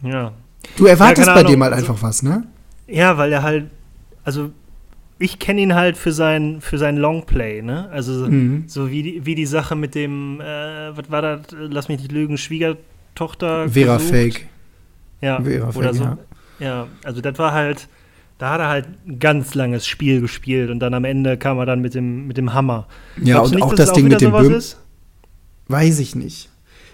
Ja. 0.02 0.34
Du 0.76 0.86
erwartest 0.86 1.28
ja, 1.28 1.34
bei 1.34 1.44
dem 1.44 1.64
halt 1.64 1.74
einfach 1.74 2.02
was, 2.02 2.24
ne? 2.24 2.44
Ja, 2.88 3.18
weil 3.18 3.32
er 3.32 3.44
halt, 3.44 3.70
also 4.24 4.52
ich 5.20 5.40
kenne 5.40 5.62
ihn 5.62 5.76
halt 5.76 5.98
für 5.98 6.12
sein, 6.12 6.62
für 6.62 6.78
sein 6.78 6.98
Longplay, 6.98 7.62
ne? 7.62 7.90
Also 7.92 8.28
mhm. 8.28 8.66
so 8.68 8.92
wie 8.92 9.04
die, 9.04 9.26
wie 9.26 9.36
die 9.36 9.46
Sache 9.46 9.76
mit 9.76 9.96
dem, 9.96 10.40
äh, 10.42 10.96
was 10.96 11.10
war 11.10 11.22
das, 11.22 11.42
lass 11.52 11.88
mich 11.88 12.00
nicht 12.00 12.12
lügen, 12.12 12.38
Schwiegertochter. 12.38 13.70
Vera 13.70 13.98
gesucht. 13.98 14.12
Fake. 14.12 14.48
Ja, 15.22 15.42
Vera 15.42 15.70
oder 15.70 15.94
Fake, 15.94 15.96
so. 15.96 16.04
Ja. 16.04 16.18
ja, 16.60 16.88
also 17.04 17.22
das 17.22 17.40
war 17.40 17.54
halt, 17.54 17.88
da 18.38 18.52
hat 18.52 18.60
er 18.60 18.68
halt 18.68 18.86
ein 19.08 19.20
ganz 19.20 19.56
langes 19.56 19.88
Spiel 19.88 20.22
gespielt 20.22 20.70
und 20.70 20.80
dann 20.80 20.94
am 20.94 21.04
Ende 21.04 21.38
kam 21.38 21.58
er 21.58 21.66
dann 21.66 21.82
mit 21.82 21.96
dem, 21.96 22.28
mit 22.28 22.38
dem 22.38 22.54
Hammer. 22.54 22.88
Ja, 23.18 23.36
Glaubst 23.36 23.54
und 23.54 23.56
nicht, 23.56 23.64
auch 23.64 23.74
das 23.74 23.94
Ding 23.94 24.08
mit 24.08 24.22
dem 24.22 24.32
Böhm. 24.32 24.54
Ist? 24.54 24.78
Weiß 25.68 26.00
ich 26.00 26.16
nicht. 26.16 26.50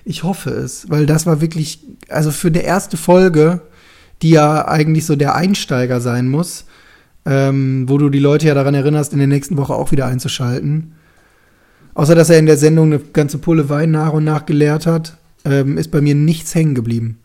Ich 0.05 0.23
hoffe 0.23 0.49
es, 0.49 0.89
weil 0.89 1.05
das 1.05 1.25
war 1.25 1.41
wirklich, 1.41 1.79
also 2.09 2.31
für 2.31 2.51
die 2.51 2.61
erste 2.61 2.97
Folge, 2.97 3.61
die 4.21 4.31
ja 4.31 4.67
eigentlich 4.67 5.05
so 5.05 5.15
der 5.15 5.35
Einsteiger 5.35 5.99
sein 5.99 6.29
muss, 6.29 6.65
ähm, 7.25 7.85
wo 7.87 7.97
du 7.97 8.09
die 8.09 8.19
Leute 8.19 8.47
ja 8.47 8.53
daran 8.53 8.73
erinnerst, 8.73 9.13
in 9.13 9.19
der 9.19 9.27
nächsten 9.27 9.57
Woche 9.57 9.73
auch 9.73 9.91
wieder 9.91 10.05
einzuschalten. 10.05 10.93
Außer 11.93 12.15
dass 12.15 12.29
er 12.29 12.39
in 12.39 12.45
der 12.45 12.57
Sendung 12.57 12.87
eine 12.87 12.99
ganze 12.99 13.37
Pulle 13.37 13.69
Wein 13.69 13.91
nach 13.91 14.13
und 14.13 14.23
nach 14.23 14.45
geleert 14.45 14.85
hat, 14.85 15.17
ähm, 15.45 15.77
ist 15.77 15.91
bei 15.91 16.01
mir 16.01 16.15
nichts 16.15 16.55
hängen 16.55 16.75
geblieben. 16.75 17.19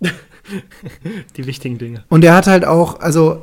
die 1.36 1.46
wichtigen 1.46 1.78
Dinge. 1.78 2.04
Und 2.08 2.24
er 2.24 2.34
hat 2.34 2.46
halt 2.46 2.64
auch, 2.64 3.00
also 3.00 3.42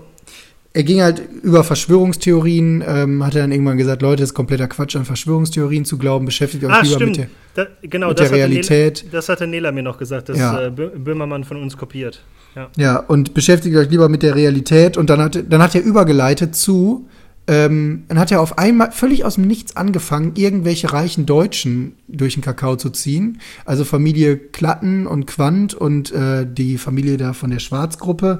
er 0.74 0.84
ging 0.84 1.02
halt 1.02 1.22
über 1.42 1.64
Verschwörungstheorien, 1.64 2.84
ähm, 2.86 3.26
hat 3.26 3.34
er 3.36 3.42
dann 3.42 3.52
irgendwann 3.52 3.78
gesagt, 3.78 4.02
Leute, 4.02 4.22
das 4.22 4.32
ist 4.32 4.34
kompletter 4.34 4.68
Quatsch, 4.68 4.96
an 4.96 5.06
Verschwörungstheorien 5.06 5.86
zu 5.86 5.98
glauben, 5.98 6.26
beschäftigt 6.26 6.66
euch 6.66 6.72
ah, 6.72 6.82
lieber 6.82 6.96
stimmt. 6.96 7.18
mit 7.18 7.30
der, 7.56 7.66
da, 7.66 7.72
genau, 7.82 8.10
mit 8.10 8.20
der 8.20 8.32
Realität. 8.32 9.04
Nela, 9.04 9.12
das 9.14 9.30
hatte 9.30 9.48
Nela 9.48 9.72
mir 9.72 9.84
noch 9.84 9.98
gesagt, 9.98 10.30
dass 10.30 10.38
ja. 10.38 10.68
äh, 10.68 10.70
Böhmermann 10.70 11.46
von 11.46 11.62
uns 11.62 11.78
kopiert. 11.78 12.22
Ja. 12.56 12.70
ja, 12.78 12.98
und 12.98 13.34
beschäftigt 13.34 13.76
euch 13.76 13.89
lieber 13.89 14.10
mit 14.10 14.24
der 14.24 14.36
Realität. 14.36 14.98
Und 14.98 15.10
dann 15.10 15.22
hat, 15.22 15.44
dann 15.50 15.62
hat 15.62 15.76
er 15.76 15.84
übergeleitet 15.84 16.56
zu, 16.56 17.08
ähm, 17.48 18.06
dann 18.08 18.18
hat 18.18 18.32
er 18.32 18.41
auf 18.41 18.58
einmal 18.58 18.91
völlig 18.91 19.26
aus 19.26 19.36
dem 19.36 19.46
Nichts 19.46 19.76
angefangen, 19.76 20.32
irgendwelche 20.36 20.94
reichen 20.94 21.26
Deutschen 21.26 21.94
durch 22.08 22.36
den 22.36 22.44
Kakao 22.44 22.76
zu 22.76 22.89
ziehen. 22.89 23.39
Also 23.65 23.84
Familie 23.84 24.38
Klatten 24.38 25.06
und 25.06 25.28
Quandt 25.28 25.74
und 25.74 26.12
äh, 26.12 26.48
die 26.50 26.78
Familie 26.78 27.18
da 27.18 27.34
von 27.34 27.52
der 27.52 27.60
Schwarzgruppe 27.60 28.39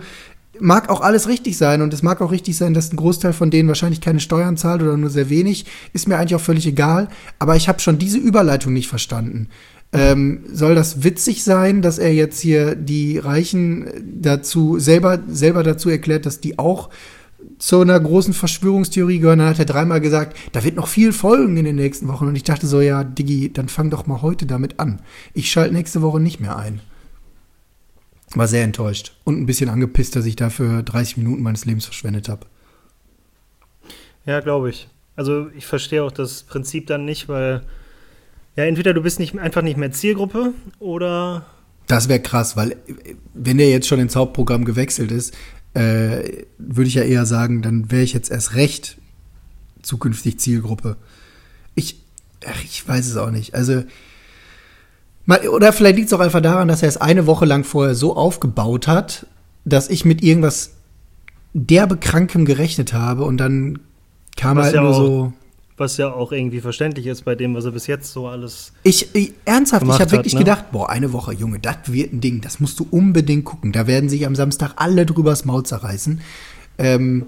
mag 0.60 0.89
auch 0.89 1.01
alles 1.01 1.28
richtig 1.28 1.58
sein 1.58 1.82
und 1.82 1.93
es 1.93 2.01
mag 2.01 2.21
auch 2.21 2.32
richtig 2.32 2.58
sein, 2.58 2.73
dass 2.73 2.91
ein 2.91 2.95
Großteil 2.97 3.34
von 3.34 3.51
denen 3.51 3.67
wahrscheinlich 3.67 4.01
keine 4.01 4.19
Steuern 4.19 4.58
zahlt 4.58 4.82
oder 4.82 4.97
nur 4.97 5.10
sehr 5.10 5.30
wenig. 5.30 5.65
Ist 5.93 6.08
mir 6.08 6.17
eigentlich 6.17 6.36
auch 6.36 6.41
völlig 6.41 6.65
egal. 6.65 7.10
Aber 7.39 7.56
ich 7.56 7.67
habe 7.67 7.80
schon 7.80 7.97
diese 7.97 8.17
Überleitung 8.17 8.73
nicht 8.73 8.88
verstanden. 8.88 9.49
Ähm, 9.97 10.43
soll 10.51 10.75
das 10.75 11.03
witzig 11.03 11.43
sein, 11.43 11.81
dass 11.81 11.97
er 11.97 12.13
jetzt 12.13 12.39
hier 12.39 12.75
die 12.75 13.17
Reichen 13.17 13.88
dazu 14.21 14.79
selber 14.79 15.19
selber 15.27 15.63
dazu 15.63 15.89
erklärt, 15.89 16.25
dass 16.25 16.39
die 16.39 16.60
auch 16.60 16.89
zu 17.58 17.81
einer 17.81 17.99
großen 17.99 18.34
Verschwörungstheorie 18.34 19.19
gehören. 19.19 19.39
Dann 19.39 19.49
hat 19.49 19.60
er 19.60 19.65
dreimal 19.65 20.01
gesagt, 20.01 20.38
da 20.51 20.63
wird 20.63 20.75
noch 20.75 20.88
viel 20.88 21.13
folgen 21.13 21.58
in 21.58 21.65
den 21.65 21.75
nächsten 21.75 22.08
Wochen. 22.08 22.27
Und 22.27 22.36
ich 22.36 22.43
dachte 22.43 22.67
so, 22.67 22.81
ja, 22.81 23.03
Diggi, 23.03 23.51
dann 23.51 23.69
fang 23.69 23.89
doch 23.89 24.08
mal 24.08 24.21
heute 24.21 24.45
damit 24.45 24.79
an. 24.79 25.01
Ich 25.34 25.51
schalte 25.51 25.73
nächste 25.73 26.01
Woche 26.01 26.19
nicht 26.19 26.39
mehr 26.39 26.58
ein. 26.58 26.81
War 28.34 28.47
sehr 28.47 28.63
enttäuscht 28.63 29.15
und 29.23 29.39
ein 29.39 29.45
bisschen 29.45 29.69
angepisst, 29.69 30.15
dass 30.15 30.25
ich 30.25 30.36
dafür 30.36 30.84
30 30.84 31.17
Minuten 31.17 31.43
meines 31.43 31.65
Lebens 31.65 31.86
verschwendet 31.86 32.27
habe. 32.27 32.47
Ja, 34.25 34.39
glaube 34.39 34.69
ich. 34.69 34.89
Also 35.15 35.49
ich 35.55 35.65
verstehe 35.65 36.03
auch 36.03 36.12
das 36.12 36.43
Prinzip 36.43 36.88
dann 36.88 37.05
nicht, 37.05 37.29
weil 37.29 37.62
ja, 38.55 38.63
entweder 38.63 38.93
du 38.93 39.01
bist 39.01 39.19
nicht, 39.19 39.37
einfach 39.37 39.61
nicht 39.61 39.77
mehr 39.77 39.91
Zielgruppe 39.91 40.53
oder. 40.79 41.45
Das 41.87 42.09
wäre 42.09 42.19
krass, 42.19 42.55
weil 42.55 42.77
wenn 43.33 43.57
der 43.57 43.69
jetzt 43.69 43.87
schon 43.87 43.99
ins 43.99 44.15
Hauptprogramm 44.15 44.65
gewechselt 44.65 45.11
ist, 45.11 45.33
äh, 45.73 46.45
würde 46.57 46.87
ich 46.87 46.95
ja 46.95 47.03
eher 47.03 47.25
sagen, 47.25 47.61
dann 47.61 47.91
wäre 47.91 48.03
ich 48.03 48.13
jetzt 48.13 48.31
erst 48.31 48.55
recht 48.55 48.97
zukünftig 49.81 50.39
Zielgruppe. 50.39 50.97
Ich, 51.75 51.99
ach, 52.45 52.63
ich 52.63 52.87
weiß 52.87 53.05
es 53.05 53.17
auch 53.17 53.29
nicht. 53.29 53.53
Also, 53.53 53.83
mal, 55.25 55.47
oder 55.47 55.73
vielleicht 55.73 55.97
liegt 55.97 56.07
es 56.07 56.13
auch 56.13 56.21
einfach 56.21 56.41
daran, 56.41 56.67
dass 56.67 56.81
er 56.81 56.89
es 56.89 56.97
eine 56.97 57.27
Woche 57.27 57.45
lang 57.45 57.63
vorher 57.63 57.93
so 57.93 58.15
aufgebaut 58.15 58.87
hat, 58.87 59.27
dass 59.65 59.89
ich 59.89 60.05
mit 60.05 60.23
irgendwas 60.23 60.71
derbe 61.53 61.97
Krankem 61.97 62.45
gerechnet 62.45 62.93
habe 62.93 63.23
und 63.23 63.37
dann 63.37 63.79
kam 64.35 64.57
Was 64.57 64.65
halt 64.65 64.75
ja 64.75 64.81
nur 64.81 64.93
so. 64.93 65.33
Was 65.77 65.97
ja 65.97 66.13
auch 66.13 66.31
irgendwie 66.31 66.61
verständlich 66.61 67.05
ist 67.07 67.25
bei 67.25 67.35
dem, 67.35 67.53
was 67.53 67.65
er 67.65 67.71
bis 67.71 67.85
jetzt 67.88 68.13
so 68.13 68.27
alles. 68.27 68.71
Ich, 68.83 69.13
ich 69.13 69.33
ernsthaft, 69.43 69.85
ich 69.85 69.99
habe 69.99 70.11
wirklich 70.11 70.33
ne? 70.33 70.39
gedacht, 70.39 70.71
boah, 70.71 70.89
eine 70.89 71.11
Woche, 71.11 71.33
Junge, 71.33 71.59
das 71.59 71.77
wird 71.88 72.13
ein 72.13 72.21
Ding, 72.21 72.39
das 72.39 72.61
musst 72.61 72.79
du 72.79 72.88
unbedingt 72.89 73.43
gucken. 73.43 73.73
Da 73.73 73.85
werden 73.85 74.07
sich 74.07 74.25
am 74.25 74.35
Samstag 74.35 74.73
alle 74.77 75.05
drüber's 75.05 75.43
Maul 75.43 75.63
zerreißen. 75.63 76.21
Ähm, 76.77 77.25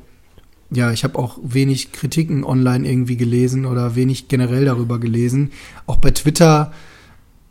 ja, 0.69 0.91
ich 0.91 1.03
habe 1.03 1.17
auch 1.17 1.37
wenig 1.41 1.91
Kritiken 1.91 2.43
online 2.43 2.87
irgendwie 2.87 3.17
gelesen 3.17 3.65
oder 3.65 3.95
wenig 3.95 4.27
generell 4.27 4.65
darüber 4.65 4.99
gelesen. 4.99 5.51
Auch 5.85 5.97
bei 5.97 6.11
Twitter 6.11 6.71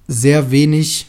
sehr 0.07 0.51
wenig. 0.51 1.09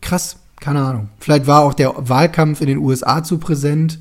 Krass, 0.00 0.36
keine 0.60 0.82
Ahnung. 0.82 1.08
Vielleicht 1.18 1.46
war 1.46 1.62
auch 1.62 1.74
der 1.74 1.94
Wahlkampf 1.96 2.60
in 2.60 2.68
den 2.68 2.78
USA 2.78 3.22
zu 3.22 3.38
präsent. 3.38 3.98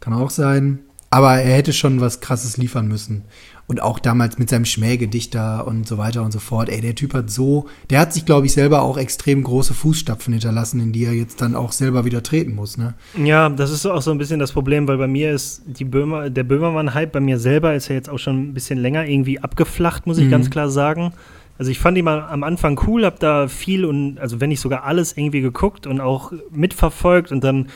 Kann 0.00 0.12
auch 0.12 0.30
sein. 0.30 0.80
Aber 1.10 1.38
er 1.38 1.56
hätte 1.56 1.72
schon 1.72 2.00
was 2.00 2.20
Krasses 2.20 2.56
liefern 2.56 2.88
müssen. 2.88 3.24
Und 3.66 3.80
auch 3.80 3.98
damals 3.98 4.38
mit 4.38 4.50
seinem 4.50 4.66
Schmähgedicht 4.66 5.34
da 5.34 5.60
und 5.60 5.88
so 5.88 5.96
weiter 5.96 6.22
und 6.22 6.32
so 6.32 6.38
fort. 6.38 6.68
Ey, 6.68 6.82
der 6.82 6.94
Typ 6.94 7.14
hat 7.14 7.30
so, 7.30 7.66
der 7.88 7.98
hat 8.00 8.12
sich, 8.12 8.26
glaube 8.26 8.44
ich, 8.44 8.52
selber 8.52 8.82
auch 8.82 8.98
extrem 8.98 9.42
große 9.42 9.72
Fußstapfen 9.72 10.34
hinterlassen, 10.34 10.80
in 10.80 10.92
die 10.92 11.04
er 11.06 11.14
jetzt 11.14 11.40
dann 11.40 11.54
auch 11.54 11.72
selber 11.72 12.04
wieder 12.04 12.22
treten 12.22 12.54
muss, 12.54 12.76
ne? 12.76 12.92
Ja, 13.16 13.48
das 13.48 13.70
ist 13.70 13.86
auch 13.86 14.02
so 14.02 14.10
ein 14.10 14.18
bisschen 14.18 14.38
das 14.38 14.52
Problem, 14.52 14.86
weil 14.86 14.98
bei 14.98 15.06
mir 15.06 15.32
ist 15.32 15.62
die 15.64 15.86
Böhmer, 15.86 16.28
der 16.28 16.44
Böhmermann-Hype 16.44 17.10
bei 17.12 17.20
mir 17.20 17.38
selber 17.38 17.74
ist 17.74 17.88
ja 17.88 17.94
jetzt 17.94 18.10
auch 18.10 18.18
schon 18.18 18.50
ein 18.50 18.52
bisschen 18.54 18.78
länger 18.78 19.06
irgendwie 19.06 19.38
abgeflacht, 19.40 20.06
muss 20.06 20.18
ich 20.18 20.26
Mhm. 20.26 20.30
ganz 20.30 20.50
klar 20.50 20.68
sagen. 20.68 21.12
Also 21.56 21.70
ich 21.70 21.78
fand 21.78 21.96
ihn 21.96 22.04
mal 22.04 22.20
am 22.20 22.42
Anfang 22.42 22.78
cool, 22.86 23.06
hab 23.06 23.18
da 23.20 23.48
viel 23.48 23.84
und 23.86 24.18
also 24.18 24.40
wenn 24.42 24.50
nicht 24.50 24.60
sogar 24.60 24.84
alles 24.84 25.16
irgendwie 25.16 25.40
geguckt 25.40 25.86
und 25.86 26.00
auch 26.02 26.32
mitverfolgt 26.50 27.32
und 27.32 27.42
dann 27.44 27.68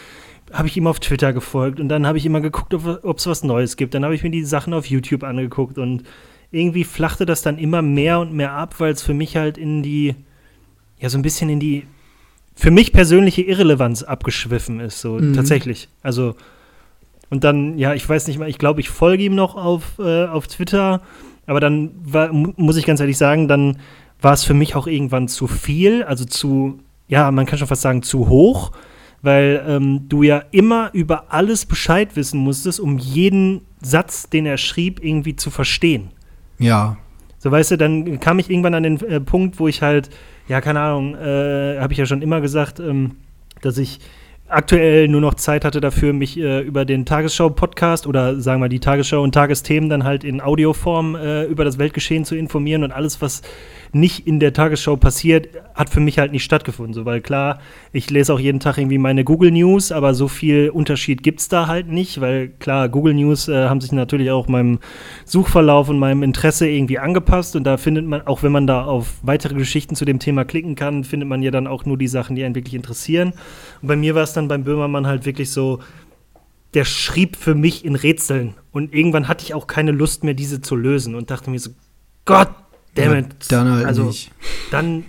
habe 0.52 0.68
ich 0.68 0.76
ihm 0.76 0.86
auf 0.86 1.00
Twitter 1.00 1.32
gefolgt 1.32 1.80
und 1.80 1.88
dann 1.88 2.06
habe 2.06 2.18
ich 2.18 2.26
immer 2.26 2.40
geguckt, 2.40 2.72
ob 2.74 3.18
es 3.18 3.26
was 3.26 3.44
Neues 3.44 3.76
gibt. 3.76 3.94
Dann 3.94 4.04
habe 4.04 4.14
ich 4.14 4.22
mir 4.22 4.30
die 4.30 4.44
Sachen 4.44 4.72
auf 4.72 4.86
YouTube 4.86 5.22
angeguckt 5.24 5.78
und 5.78 6.04
irgendwie 6.50 6.84
flachte 6.84 7.26
das 7.26 7.42
dann 7.42 7.58
immer 7.58 7.82
mehr 7.82 8.20
und 8.20 8.32
mehr 8.32 8.52
ab, 8.52 8.76
weil 8.78 8.92
es 8.92 9.02
für 9.02 9.12
mich 9.14 9.36
halt 9.36 9.58
in 9.58 9.82
die, 9.82 10.14
ja, 10.98 11.08
so 11.10 11.18
ein 11.18 11.22
bisschen 11.22 11.50
in 11.50 11.60
die 11.60 11.84
für 12.54 12.70
mich 12.70 12.92
persönliche 12.92 13.42
Irrelevanz 13.42 14.02
abgeschwiffen 14.02 14.80
ist, 14.80 15.00
so 15.00 15.12
Mhm. 15.18 15.34
tatsächlich. 15.34 15.88
Also, 16.02 16.34
und 17.30 17.44
dann, 17.44 17.78
ja, 17.78 17.94
ich 17.94 18.08
weiß 18.08 18.26
nicht 18.26 18.38
mal, 18.38 18.48
ich 18.48 18.58
glaube, 18.58 18.80
ich 18.80 18.88
folge 18.88 19.22
ihm 19.24 19.34
noch 19.34 19.54
auf, 19.54 19.98
äh, 19.98 20.24
auf 20.26 20.48
Twitter, 20.48 21.02
aber 21.46 21.60
dann 21.60 21.90
war, 22.02 22.32
mu- 22.32 22.54
muss 22.56 22.76
ich 22.78 22.86
ganz 22.86 23.00
ehrlich 23.00 23.18
sagen, 23.18 23.46
dann 23.48 23.78
war 24.20 24.32
es 24.32 24.42
für 24.44 24.54
mich 24.54 24.74
auch 24.74 24.86
irgendwann 24.86 25.28
zu 25.28 25.46
viel, 25.46 26.02
also 26.02 26.24
zu, 26.24 26.80
ja, 27.06 27.30
man 27.30 27.46
kann 27.46 27.58
schon 27.58 27.68
fast 27.68 27.82
sagen, 27.82 28.02
zu 28.02 28.28
hoch, 28.28 28.72
weil 29.22 29.64
ähm, 29.66 30.08
du 30.08 30.22
ja 30.22 30.42
immer 30.50 30.90
über 30.92 31.32
alles 31.32 31.66
Bescheid 31.66 32.16
wissen 32.16 32.40
musstest, 32.40 32.80
um 32.80 32.98
jeden 32.98 33.62
Satz, 33.80 34.28
den 34.28 34.46
er 34.46 34.58
schrieb, 34.58 35.02
irgendwie 35.02 35.36
zu 35.36 35.50
verstehen. 35.50 36.10
Ja. 36.58 36.96
So, 37.38 37.50
weißt 37.50 37.72
du, 37.72 37.76
dann 37.76 38.20
kam 38.20 38.38
ich 38.38 38.50
irgendwann 38.50 38.74
an 38.74 38.82
den 38.82 39.00
äh, 39.00 39.20
Punkt, 39.20 39.60
wo 39.60 39.68
ich 39.68 39.82
halt, 39.82 40.10
ja, 40.48 40.60
keine 40.60 40.80
Ahnung, 40.80 41.14
äh, 41.14 41.78
habe 41.78 41.92
ich 41.92 41.98
ja 41.98 42.06
schon 42.06 42.22
immer 42.22 42.40
gesagt, 42.40 42.80
ähm, 42.80 43.16
dass 43.62 43.78
ich 43.78 44.00
aktuell 44.48 45.08
nur 45.08 45.20
noch 45.20 45.34
Zeit 45.34 45.64
hatte 45.64 45.80
dafür, 45.80 46.12
mich 46.12 46.38
äh, 46.38 46.60
über 46.60 46.84
den 46.84 47.04
Tagesschau-Podcast 47.04 48.06
oder 48.06 48.40
sagen 48.40 48.60
wir 48.60 48.68
die 48.68 48.80
Tagesschau 48.80 49.22
und 49.22 49.32
Tagesthemen 49.32 49.90
dann 49.90 50.04
halt 50.04 50.24
in 50.24 50.40
Audioform 50.40 51.14
äh, 51.14 51.44
über 51.44 51.64
das 51.64 51.78
Weltgeschehen 51.78 52.24
zu 52.24 52.34
informieren 52.34 52.82
und 52.82 52.92
alles, 52.92 53.20
was 53.20 53.42
nicht 53.92 54.26
in 54.26 54.40
der 54.40 54.52
Tagesschau 54.52 54.96
passiert, 54.96 55.48
hat 55.74 55.90
für 55.90 56.00
mich 56.00 56.18
halt 56.18 56.32
nicht 56.32 56.44
stattgefunden. 56.44 56.94
So, 56.94 57.04
weil 57.04 57.20
klar, 57.20 57.60
ich 57.92 58.10
lese 58.10 58.32
auch 58.32 58.40
jeden 58.40 58.60
Tag 58.60 58.78
irgendwie 58.78 58.98
meine 58.98 59.24
Google 59.24 59.50
News, 59.50 59.92
aber 59.92 60.14
so 60.14 60.28
viel 60.28 60.70
Unterschied 60.70 61.22
gibt 61.22 61.40
es 61.40 61.48
da 61.48 61.66
halt 61.66 61.88
nicht, 61.88 62.20
weil 62.20 62.48
klar, 62.48 62.88
Google 62.88 63.14
News 63.14 63.48
äh, 63.48 63.68
haben 63.68 63.80
sich 63.80 63.92
natürlich 63.92 64.30
auch 64.30 64.48
meinem 64.48 64.78
Suchverlauf 65.24 65.88
und 65.88 65.98
meinem 65.98 66.22
Interesse 66.22 66.68
irgendwie 66.68 66.98
angepasst 66.98 67.56
und 67.56 67.64
da 67.64 67.76
findet 67.76 68.06
man, 68.06 68.26
auch 68.26 68.42
wenn 68.42 68.52
man 68.52 68.66
da 68.66 68.84
auf 68.84 69.14
weitere 69.22 69.54
Geschichten 69.54 69.94
zu 69.94 70.04
dem 70.04 70.18
Thema 70.18 70.44
klicken 70.44 70.74
kann, 70.74 71.04
findet 71.04 71.28
man 71.28 71.42
ja 71.42 71.50
dann 71.50 71.66
auch 71.66 71.84
nur 71.84 71.98
die 71.98 72.08
Sachen, 72.08 72.36
die 72.36 72.44
einen 72.44 72.54
wirklich 72.54 72.74
interessieren. 72.74 73.32
Und 73.82 73.88
bei 73.88 73.96
mir 73.96 74.14
war 74.14 74.22
es 74.22 74.32
dann 74.32 74.48
beim 74.48 74.64
Böhmermann 74.64 75.06
halt 75.06 75.26
wirklich 75.26 75.50
so, 75.50 75.80
der 76.74 76.84
schrieb 76.84 77.36
für 77.36 77.54
mich 77.54 77.84
in 77.84 77.96
Rätseln 77.96 78.54
und 78.72 78.94
irgendwann 78.94 79.28
hatte 79.28 79.44
ich 79.44 79.54
auch 79.54 79.66
keine 79.66 79.90
Lust 79.90 80.22
mehr, 80.22 80.34
diese 80.34 80.60
zu 80.60 80.76
lösen 80.76 81.14
und 81.14 81.30
dachte 81.30 81.50
mir 81.50 81.58
so, 81.58 81.70
Gott 82.24 82.50
damn 82.98 83.18
it. 83.18 83.26
Dann 83.48 83.70
halt 83.70 83.86
also, 83.86 84.04
nicht. 84.04 84.30
dann 84.70 85.04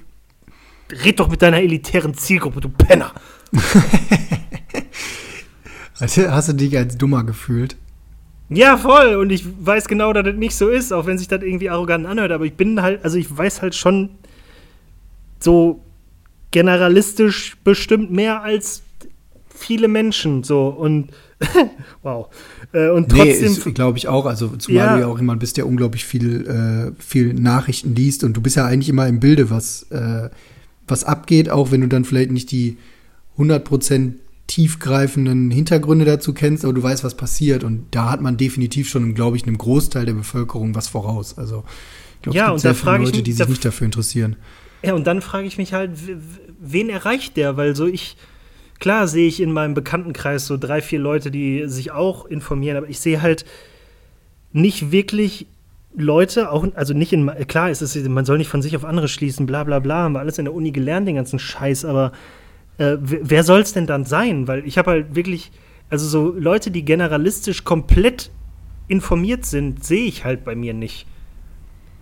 red 0.91 1.19
doch 1.19 1.29
mit 1.29 1.41
deiner 1.41 1.61
elitären 1.61 2.13
Zielgruppe, 2.13 2.61
du 2.61 2.69
Penner. 2.69 3.13
Also, 5.99 6.31
hast 6.31 6.47
du 6.47 6.53
dich 6.53 6.77
als 6.77 6.97
dummer 6.97 7.25
gefühlt? 7.25 7.75
Ja, 8.49 8.77
voll. 8.77 9.15
Und 9.15 9.31
ich 9.31 9.45
weiß 9.45 9.87
genau, 9.87 10.13
dass 10.13 10.23
das 10.23 10.35
nicht 10.35 10.55
so 10.55 10.69
ist, 10.69 10.91
auch 10.91 11.05
wenn 11.05 11.17
sich 11.17 11.27
das 11.27 11.43
irgendwie 11.43 11.69
arrogant 11.69 12.07
anhört. 12.07 12.31
Aber 12.31 12.45
ich 12.45 12.53
bin 12.53 12.81
halt, 12.81 13.03
also 13.03 13.17
ich 13.17 13.35
weiß 13.35 13.61
halt 13.61 13.75
schon 13.75 14.11
so 15.39 15.83
generalistisch 16.51 17.57
bestimmt 17.63 18.11
mehr 18.11 18.41
als 18.41 18.81
viele 19.49 19.87
Menschen. 19.87 20.43
So 20.43 20.67
und 20.67 21.11
wow. 22.01 22.27
Äh, 22.71 22.89
und 22.89 23.09
trotzdem. 23.09 23.57
nee, 23.65 23.71
glaube 23.71 23.97
ich 23.97 24.07
auch. 24.07 24.25
Also 24.25 24.49
zumal 24.57 24.85
Ja. 24.85 24.93
du 24.95 24.99
ja 25.01 25.07
auch 25.07 25.17
jemand 25.17 25.39
bist, 25.39 25.57
der 25.57 25.65
unglaublich 25.65 26.05
viel, 26.05 26.45
äh, 26.47 27.01
viel 27.01 27.33
Nachrichten 27.33 27.95
liest 27.95 28.23
und 28.23 28.33
du 28.37 28.41
bist 28.41 28.55
ja 28.57 28.65
eigentlich 28.65 28.89
immer 28.89 29.07
im 29.07 29.19
Bilde, 29.19 29.49
was, 29.49 29.83
äh, 29.91 30.29
was 30.87 31.03
abgeht, 31.03 31.49
auch 31.49 31.71
wenn 31.71 31.81
du 31.81 31.87
dann 31.87 32.05
vielleicht 32.05 32.31
nicht 32.31 32.51
die 32.51 32.77
100% 33.37 34.13
tiefgreifenden 34.47 35.51
Hintergründe 35.51 36.05
dazu 36.05 36.33
kennst, 36.33 36.63
aber 36.65 36.73
du 36.73 36.81
weißt, 36.83 37.03
was 37.03 37.15
passiert 37.15 37.63
und 37.63 37.85
da 37.91 38.09
hat 38.11 38.21
man 38.21 38.35
definitiv 38.37 38.89
schon, 38.89 39.13
glaube 39.13 39.37
ich, 39.37 39.43
einem 39.43 39.57
Großteil 39.57 40.05
der 40.05 40.13
Bevölkerung 40.13 40.73
was 40.75 40.87
voraus. 40.87 41.37
Also 41.37 41.63
ich 42.17 42.21
glaube, 42.23 42.37
Ja, 42.37 42.45
es 42.47 42.49
gibt 42.51 42.61
sehr 42.61 42.71
da 42.71 42.75
viele 42.77 42.97
Leute, 43.05 43.11
mich- 43.17 43.23
die 43.23 43.31
sich 43.31 43.47
nicht 43.47 43.63
dafür 43.65 43.85
interessieren. 43.85 44.35
Ja, 44.83 44.93
und 44.93 45.05
dann 45.07 45.21
frage 45.21 45.45
ich 45.47 45.57
mich 45.57 45.73
halt, 45.73 45.91
wen 46.59 46.89
erreicht 46.89 47.37
der? 47.37 47.57
Weil 47.57 47.75
so 47.75 47.85
ich, 47.85 48.15
klar 48.79 49.07
sehe 49.07 49.27
ich 49.27 49.41
in 49.41 49.51
meinem 49.51 49.73
Bekanntenkreis 49.73 50.47
so 50.47 50.57
drei, 50.57 50.81
vier 50.81 50.99
Leute, 50.99 51.31
die 51.31 51.67
sich 51.67 51.91
auch 51.91 52.25
informieren, 52.25 52.77
aber 52.77 52.89
ich 52.89 52.99
sehe 52.99 53.21
halt 53.21 53.45
nicht 54.51 54.91
wirklich 54.91 55.47
Leute, 55.95 56.51
auch, 56.51 56.65
also 56.75 56.93
nicht 56.93 57.13
in, 57.13 57.29
klar 57.47 57.69
ist 57.69 57.81
es, 57.81 57.95
man 58.07 58.25
soll 58.25 58.37
nicht 58.37 58.49
von 58.49 58.61
sich 58.61 58.75
auf 58.75 58.85
andere 58.85 59.07
schließen, 59.07 59.45
bla 59.45 59.63
bla 59.63 59.79
bla, 59.79 60.03
haben 60.03 60.13
wir 60.13 60.19
alles 60.19 60.37
in 60.37 60.45
der 60.45 60.53
Uni 60.53 60.71
gelernt, 60.71 61.07
den 61.07 61.15
ganzen 61.15 61.39
Scheiß, 61.39 61.83
aber 61.85 62.11
äh, 62.77 62.97
wer 62.99 63.43
soll 63.43 63.61
es 63.61 63.73
denn 63.73 63.87
dann 63.87 64.05
sein? 64.05 64.47
Weil 64.47 64.65
ich 64.65 64.77
habe 64.77 64.91
halt 64.91 65.15
wirklich, 65.15 65.51
also 65.89 66.07
so 66.07 66.33
Leute, 66.37 66.71
die 66.71 66.85
generalistisch 66.85 67.63
komplett 67.63 68.31
informiert 68.87 69.45
sind, 69.45 69.83
sehe 69.83 70.05
ich 70.05 70.25
halt 70.25 70.43
bei 70.43 70.55
mir 70.55 70.73
nicht. 70.73 71.05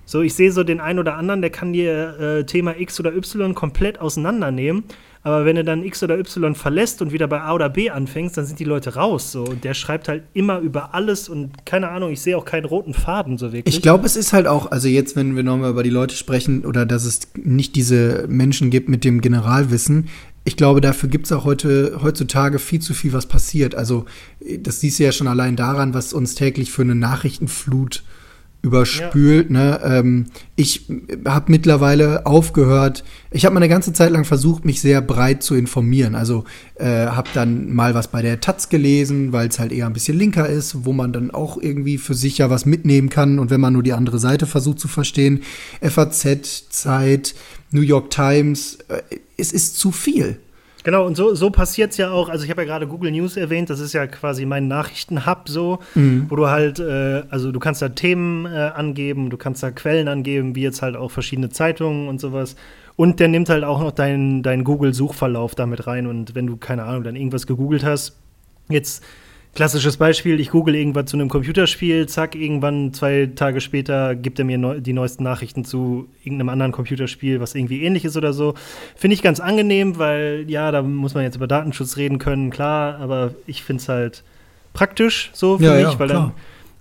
So, 0.05 0.21
ich 0.21 0.35
sehe 0.35 0.51
so 0.51 0.63
den 0.63 0.79
einen 0.79 0.99
oder 0.99 1.15
anderen, 1.15 1.41
der 1.41 1.49
kann 1.49 1.73
dir 1.73 2.19
äh, 2.19 2.43
Thema 2.45 2.79
X 2.79 2.99
oder 2.99 3.13
Y 3.13 3.53
komplett 3.55 3.99
auseinandernehmen. 3.99 4.85
Aber 5.27 5.43
wenn 5.43 5.57
du 5.57 5.63
dann 5.65 5.83
X 5.83 6.01
oder 6.03 6.17
Y 6.17 6.55
verlässt 6.55 7.01
und 7.01 7.11
wieder 7.11 7.27
bei 7.27 7.41
A 7.41 7.53
oder 7.53 7.67
B 7.67 7.89
anfängst, 7.89 8.37
dann 8.37 8.45
sind 8.45 8.59
die 8.59 8.63
Leute 8.63 8.95
raus. 8.95 9.33
So. 9.33 9.43
Und 9.43 9.65
der 9.65 9.73
schreibt 9.73 10.07
halt 10.07 10.23
immer 10.33 10.59
über 10.59 10.95
alles 10.95 11.27
und 11.27 11.65
keine 11.65 11.89
Ahnung, 11.89 12.13
ich 12.13 12.21
sehe 12.21 12.37
auch 12.37 12.45
keinen 12.45 12.63
roten 12.63 12.93
Faden 12.93 13.37
so 13.37 13.51
wirklich. 13.51 13.75
Ich 13.75 13.81
glaube, 13.81 14.05
es 14.05 14.15
ist 14.15 14.31
halt 14.31 14.47
auch, 14.47 14.71
also 14.71 14.87
jetzt, 14.87 15.17
wenn 15.17 15.35
wir 15.35 15.43
nochmal 15.43 15.71
über 15.71 15.83
die 15.83 15.89
Leute 15.89 16.15
sprechen 16.15 16.63
oder 16.63 16.85
dass 16.85 17.03
es 17.03 17.27
nicht 17.35 17.75
diese 17.75 18.23
Menschen 18.29 18.69
gibt 18.69 18.87
mit 18.87 19.03
dem 19.03 19.19
Generalwissen, 19.19 20.07
ich 20.45 20.55
glaube, 20.55 20.79
dafür 20.79 21.09
gibt 21.09 21.25
es 21.25 21.33
auch 21.33 21.43
heute, 21.43 21.99
heutzutage 22.01 22.57
viel 22.57 22.79
zu 22.79 22.93
viel, 22.93 23.11
was 23.11 23.25
passiert. 23.25 23.75
Also, 23.75 24.05
das 24.59 24.79
siehst 24.79 24.97
du 24.97 25.03
ja 25.03 25.11
schon 25.11 25.27
allein 25.27 25.57
daran, 25.57 25.93
was 25.93 26.13
uns 26.13 26.35
täglich 26.35 26.71
für 26.71 26.83
eine 26.83 26.95
Nachrichtenflut 26.95 28.05
überspült. 28.61 29.49
Ja. 29.49 29.53
Ne? 29.53 29.79
Ähm, 29.83 30.25
ich 30.55 30.89
habe 31.25 31.51
mittlerweile 31.51 32.25
aufgehört. 32.25 33.03
Ich 33.31 33.45
habe 33.45 33.53
mal 33.53 33.59
eine 33.59 33.69
ganze 33.69 33.93
Zeit 33.93 34.11
lang 34.11 34.25
versucht, 34.25 34.65
mich 34.65 34.81
sehr 34.81 35.01
breit 35.01 35.43
zu 35.43 35.55
informieren. 35.55 36.15
Also 36.15 36.43
äh, 36.75 36.85
habe 36.85 37.29
dann 37.33 37.73
mal 37.73 37.93
was 37.93 38.07
bei 38.07 38.21
der 38.21 38.39
Taz 38.39 38.69
gelesen, 38.69 39.31
weil 39.31 39.47
es 39.47 39.59
halt 39.59 39.71
eher 39.71 39.85
ein 39.85 39.93
bisschen 39.93 40.17
linker 40.17 40.47
ist, 40.47 40.85
wo 40.85 40.93
man 40.93 41.13
dann 41.13 41.31
auch 41.31 41.57
irgendwie 41.61 41.97
für 41.97 42.13
sich 42.13 42.39
ja 42.39 42.49
was 42.49 42.65
mitnehmen 42.65 43.09
kann. 43.09 43.39
Und 43.39 43.49
wenn 43.49 43.61
man 43.61 43.73
nur 43.73 43.83
die 43.83 43.93
andere 43.93 44.19
Seite 44.19 44.45
versucht 44.45 44.79
zu 44.79 44.87
verstehen, 44.87 45.41
FAZ, 45.81 46.69
Zeit, 46.69 47.35
New 47.71 47.81
York 47.81 48.09
Times, 48.09 48.79
äh, 48.87 49.01
es 49.37 49.51
ist 49.51 49.77
zu 49.77 49.91
viel. 49.91 50.39
Genau, 50.87 51.05
und 51.05 51.17
so, 51.17 51.35
so 51.35 51.49
passiert 51.49 51.91
es 51.91 51.97
ja 51.97 52.11
auch. 52.11 52.29
Also, 52.29 52.45
ich 52.45 52.49
habe 52.49 52.61
ja 52.61 52.65
gerade 52.65 52.87
Google 52.87 53.11
News 53.11 53.35
erwähnt, 53.35 53.69
das 53.69 53.81
ist 53.81 53.91
ja 53.91 54.07
quasi 54.07 54.45
mein 54.45 54.69
Nachrichtenhub 54.69 55.49
so, 55.49 55.79
mhm. 55.95 56.27
wo 56.29 56.37
du 56.37 56.47
halt, 56.47 56.79
äh, 56.79 57.23
also 57.29 57.51
du 57.51 57.59
kannst 57.59 57.81
da 57.81 57.89
Themen 57.89 58.45
äh, 58.45 58.71
angeben, 58.73 59.29
du 59.29 59.35
kannst 59.35 59.61
da 59.61 59.71
Quellen 59.71 60.07
angeben, 60.07 60.55
wie 60.55 60.61
jetzt 60.61 60.81
halt 60.81 60.95
auch 60.95 61.11
verschiedene 61.11 61.49
Zeitungen 61.49 62.07
und 62.07 62.21
sowas. 62.21 62.55
Und 62.95 63.19
der 63.19 63.27
nimmt 63.27 63.49
halt 63.49 63.65
auch 63.65 63.81
noch 63.81 63.91
deinen 63.91 64.43
dein 64.43 64.63
Google-Suchverlauf 64.63 65.55
damit 65.55 65.87
rein. 65.87 66.07
Und 66.07 66.35
wenn 66.35 66.47
du, 66.47 66.55
keine 66.55 66.85
Ahnung, 66.85 67.03
dann 67.03 67.17
irgendwas 67.17 67.47
gegoogelt 67.47 67.83
hast, 67.83 68.17
jetzt 68.69 69.03
Klassisches 69.55 69.97
Beispiel, 69.97 70.39
ich 70.39 70.51
google 70.51 70.75
irgendwas 70.75 71.05
zu 71.05 71.17
einem 71.17 71.29
Computerspiel, 71.29 72.07
zack, 72.07 72.35
irgendwann 72.35 72.93
zwei 72.93 73.27
Tage 73.33 73.59
später 73.59 74.15
gibt 74.15 74.37
er 74.37 74.45
mir 74.45 74.59
neu, 74.59 74.79
die 74.79 74.93
neuesten 74.93 75.23
Nachrichten 75.23 75.65
zu 75.65 76.07
irgendeinem 76.23 76.49
anderen 76.49 76.71
Computerspiel, 76.71 77.39
was 77.39 77.55
irgendwie 77.55 77.81
ähnlich 77.81 78.05
ist 78.05 78.17
oder 78.17 78.33
so. 78.33 78.53
Finde 78.95 79.15
ich 79.15 79.23
ganz 79.23 79.39
angenehm, 79.39 79.97
weil 79.97 80.45
ja, 80.47 80.69
da 80.71 80.83
muss 80.83 81.15
man 81.15 81.23
jetzt 81.23 81.37
über 81.37 81.47
Datenschutz 81.47 81.97
reden 81.97 82.19
können, 82.19 82.51
klar, 82.51 82.99
aber 82.99 83.33
ich 83.47 83.63
finde 83.63 83.81
es 83.81 83.89
halt 83.89 84.23
praktisch 84.73 85.31
so 85.33 85.57
für 85.57 85.63
ja, 85.63 85.73
mich, 85.73 85.93
ja, 85.93 85.99
weil 85.99 86.07
klar. 86.07 86.21
dann, 86.21 86.33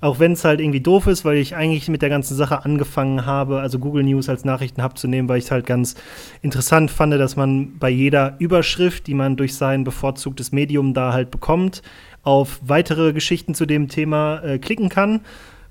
auch 0.02 0.18
wenn 0.18 0.32
es 0.32 0.44
halt 0.44 0.60
irgendwie 0.60 0.80
doof 0.80 1.06
ist, 1.06 1.24
weil 1.24 1.38
ich 1.38 1.56
eigentlich 1.56 1.88
mit 1.88 2.02
der 2.02 2.10
ganzen 2.10 2.36
Sache 2.36 2.64
angefangen 2.64 3.24
habe, 3.24 3.60
also 3.60 3.78
Google 3.78 4.04
News 4.04 4.28
als 4.28 4.44
Nachrichtenhub 4.44 4.98
zu 4.98 5.08
nehmen, 5.08 5.28
weil 5.28 5.38
ich 5.38 5.44
es 5.44 5.50
halt 5.50 5.64
ganz 5.64 5.94
interessant 6.42 6.90
fand, 6.90 7.14
dass 7.14 7.36
man 7.36 7.78
bei 7.78 7.88
jeder 7.88 8.36
Überschrift, 8.38 9.06
die 9.06 9.14
man 9.14 9.36
durch 9.36 9.54
sein 9.54 9.84
bevorzugtes 9.84 10.52
Medium 10.52 10.92
da 10.92 11.14
halt 11.14 11.30
bekommt, 11.30 11.80
auf 12.26 12.58
weitere 12.60 13.12
Geschichten 13.12 13.54
zu 13.54 13.66
dem 13.66 13.88
Thema 13.88 14.42
äh, 14.42 14.58
klicken 14.58 14.88
kann. 14.88 15.20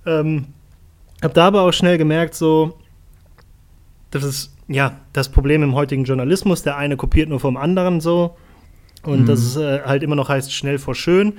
Ähm, 0.05 0.45
habe 1.21 1.33
da 1.33 1.47
aber 1.47 1.63
auch 1.63 1.73
schnell 1.73 1.97
gemerkt, 1.97 2.33
so, 2.33 2.79
das 4.09 4.23
ist 4.23 4.55
ja 4.69 4.97
das 5.11 5.27
Problem 5.27 5.63
im 5.63 5.75
heutigen 5.75 6.05
Journalismus. 6.05 6.63
Der 6.63 6.77
eine 6.77 6.95
kopiert 6.95 7.27
nur 7.27 7.41
vom 7.41 7.57
anderen 7.57 7.99
so. 7.99 8.37
Und 9.03 9.23
mhm. 9.23 9.25
das 9.25 9.41
ist, 9.41 9.57
äh, 9.57 9.81
halt 9.83 10.01
immer 10.01 10.15
noch 10.15 10.29
heißt 10.29 10.53
schnell 10.53 10.79
vor 10.79 10.95
schön. 10.95 11.33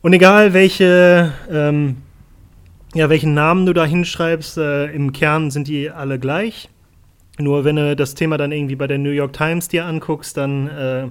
Und 0.00 0.14
egal 0.14 0.54
welche, 0.54 1.32
ähm, 1.50 1.98
ja, 2.94 3.10
welchen 3.10 3.34
Namen 3.34 3.66
du 3.66 3.74
da 3.74 3.84
hinschreibst, 3.84 4.56
äh, 4.56 4.86
im 4.86 5.12
Kern 5.12 5.50
sind 5.50 5.68
die 5.68 5.90
alle 5.90 6.18
gleich. 6.18 6.70
Nur 7.38 7.64
wenn 7.64 7.76
du 7.76 7.94
das 7.94 8.14
Thema 8.14 8.38
dann 8.38 8.52
irgendwie 8.52 8.76
bei 8.76 8.86
der 8.86 8.98
New 8.98 9.10
York 9.10 9.34
Times 9.34 9.68
dir 9.68 9.84
anguckst, 9.84 10.38
dann 10.38 10.68
äh, 10.68 11.08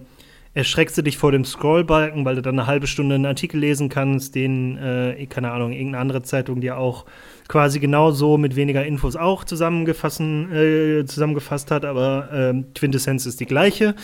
erschreckst 0.54 0.98
du 0.98 1.02
dich 1.02 1.18
vor 1.18 1.32
dem 1.32 1.46
Scrollbalken, 1.46 2.26
weil 2.26 2.36
du 2.36 2.42
dann 2.42 2.60
eine 2.60 2.68
halbe 2.68 2.88
Stunde 2.88 3.16
einen 3.16 3.26
Artikel 3.26 3.60
lesen 3.60 3.90
kannst, 3.90 4.36
den, 4.36 4.78
äh, 4.78 5.26
keine 5.28 5.52
Ahnung, 5.52 5.72
irgendeine 5.72 6.00
andere 6.00 6.22
Zeitung 6.22 6.62
dir 6.62 6.78
auch 6.78 7.06
quasi 7.48 7.80
genauso 7.80 8.38
mit 8.38 8.56
weniger 8.56 8.86
Infos 8.86 9.16
auch 9.16 9.44
zusammengefasst, 9.44 10.22
äh, 10.22 11.06
zusammengefasst 11.06 11.72
hat, 11.72 11.86
aber 11.86 12.32
äh, 12.32 12.64
Quintessenz 12.76 13.26
ist 13.26 13.40
die 13.40 13.46
gleiche. 13.46 13.96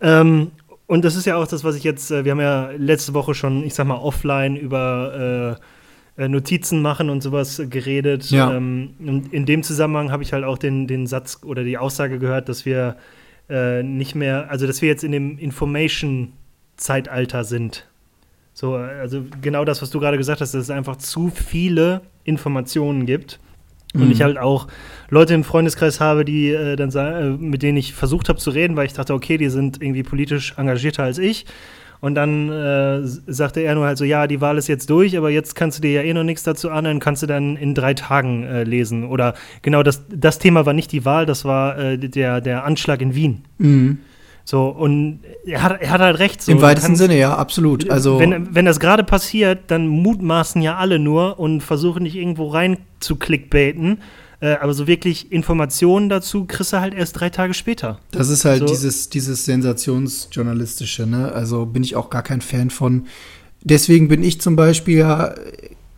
Ähm, 0.00 0.50
und 0.86 1.04
das 1.04 1.16
ist 1.16 1.26
ja 1.26 1.36
auch 1.36 1.46
das, 1.46 1.64
was 1.64 1.76
ich 1.76 1.84
jetzt, 1.84 2.10
äh, 2.10 2.24
wir 2.24 2.32
haben 2.32 2.40
ja 2.40 2.70
letzte 2.76 3.12
Woche 3.12 3.34
schon, 3.34 3.64
ich 3.64 3.74
sag 3.74 3.86
mal, 3.86 3.96
offline 3.96 4.56
über 4.56 5.58
äh, 6.16 6.22
äh, 6.24 6.28
Notizen 6.28 6.80
machen 6.80 7.10
und 7.10 7.22
sowas 7.22 7.60
geredet. 7.68 8.30
Ja. 8.30 8.54
Ähm, 8.54 8.94
und 9.00 9.32
in 9.32 9.44
dem 9.44 9.62
Zusammenhang 9.62 10.10
habe 10.10 10.22
ich 10.22 10.32
halt 10.32 10.44
auch 10.44 10.58
den, 10.58 10.86
den 10.86 11.06
Satz 11.06 11.40
oder 11.44 11.64
die 11.64 11.76
Aussage 11.76 12.18
gehört, 12.18 12.48
dass 12.48 12.64
wir 12.64 12.96
äh, 13.48 13.82
nicht 13.82 14.14
mehr, 14.14 14.50
also 14.50 14.66
dass 14.66 14.82
wir 14.82 14.88
jetzt 14.88 15.04
in 15.04 15.12
dem 15.12 15.38
Information-Zeitalter 15.38 17.44
sind. 17.44 17.86
So, 18.52 18.74
also 18.74 19.24
genau 19.42 19.64
das, 19.64 19.80
was 19.82 19.90
du 19.90 20.00
gerade 20.00 20.16
gesagt 20.16 20.40
hast, 20.40 20.54
dass 20.54 20.62
es 20.62 20.70
einfach 20.70 20.96
zu 20.96 21.30
viele 21.30 22.00
Informationen 22.24 23.06
gibt. 23.06 23.38
Und 23.94 24.06
mhm. 24.06 24.10
ich 24.10 24.22
halt 24.22 24.38
auch 24.38 24.66
Leute 25.10 25.34
im 25.34 25.44
Freundeskreis 25.44 26.00
habe, 26.00 26.24
die 26.24 26.50
äh, 26.50 26.74
dann 26.76 26.90
äh, 26.90 27.30
mit 27.30 27.62
denen 27.62 27.78
ich 27.78 27.94
versucht 27.94 28.28
habe 28.28 28.38
zu 28.38 28.50
reden, 28.50 28.76
weil 28.76 28.86
ich 28.86 28.92
dachte, 28.92 29.14
okay, 29.14 29.38
die 29.38 29.48
sind 29.48 29.82
irgendwie 29.82 30.02
politisch 30.02 30.54
engagierter 30.56 31.04
als 31.04 31.18
ich. 31.18 31.46
Und 32.00 32.14
dann 32.14 32.50
äh, 32.50 33.00
sagte 33.04 33.60
er 33.60 33.74
nur 33.74 33.86
halt 33.86 33.98
so, 33.98 34.04
ja, 34.04 34.26
die 34.26 34.40
Wahl 34.40 34.58
ist 34.58 34.68
jetzt 34.68 34.90
durch, 34.90 35.16
aber 35.16 35.30
jetzt 35.30 35.54
kannst 35.54 35.78
du 35.78 35.82
dir 35.82 35.92
ja 35.92 36.02
eh 36.02 36.12
noch 36.12 36.24
nichts 36.24 36.42
dazu 36.42 36.70
anhören, 36.70 37.00
kannst 37.00 37.22
du 37.22 37.26
dann 37.26 37.56
in 37.56 37.74
drei 37.74 37.94
Tagen 37.94 38.44
äh, 38.44 38.64
lesen. 38.64 39.04
Oder 39.04 39.34
genau, 39.62 39.82
das, 39.82 40.02
das 40.08 40.38
Thema 40.38 40.66
war 40.66 40.72
nicht 40.72 40.92
die 40.92 41.04
Wahl, 41.04 41.26
das 41.26 41.44
war 41.44 41.78
äh, 41.78 41.98
der, 41.98 42.40
der 42.40 42.64
Anschlag 42.64 43.00
in 43.00 43.14
Wien. 43.14 43.44
Mhm. 43.58 43.98
So, 44.48 44.68
und 44.68 45.20
er 45.44 45.60
hat, 45.64 45.80
er 45.80 45.90
hat 45.90 46.00
halt 46.00 46.20
recht. 46.20 46.40
So. 46.40 46.52
Im 46.52 46.62
weitesten 46.62 46.90
kannst, 46.90 47.02
Sinne, 47.02 47.18
ja, 47.18 47.34
absolut. 47.34 47.90
Also 47.90 48.20
wenn, 48.20 48.54
wenn 48.54 48.64
das 48.64 48.78
gerade 48.78 49.02
passiert, 49.02 49.72
dann 49.72 49.88
mutmaßen 49.88 50.62
ja 50.62 50.76
alle 50.76 51.00
nur 51.00 51.40
und 51.40 51.62
versuchen 51.62 52.04
nicht 52.04 52.14
irgendwo 52.14 52.46
rein 52.46 52.78
zu 53.00 53.16
clickbaiten. 53.16 53.98
Äh, 54.40 54.56
aber 54.56 54.74
so 54.74 54.86
wirklich 54.86 55.32
Informationen 55.32 56.08
dazu 56.08 56.44
kriegst 56.44 56.72
du 56.72 56.80
halt 56.80 56.94
erst 56.94 57.18
drei 57.18 57.30
Tage 57.30 57.54
später. 57.54 57.98
Das 58.10 58.28
ist 58.28 58.44
halt 58.44 58.60
so. 58.60 58.66
dieses, 58.66 59.08
dieses 59.08 59.44
Sensationsjournalistische, 59.44 61.06
ne? 61.06 61.32
Also 61.32 61.66
bin 61.66 61.82
ich 61.82 61.96
auch 61.96 62.10
gar 62.10 62.22
kein 62.22 62.40
Fan 62.40 62.70
von. 62.70 63.06
Deswegen 63.62 64.08
bin 64.08 64.22
ich 64.22 64.40
zum 64.40 64.54
Beispiel 64.54 64.98
ja 64.98 65.34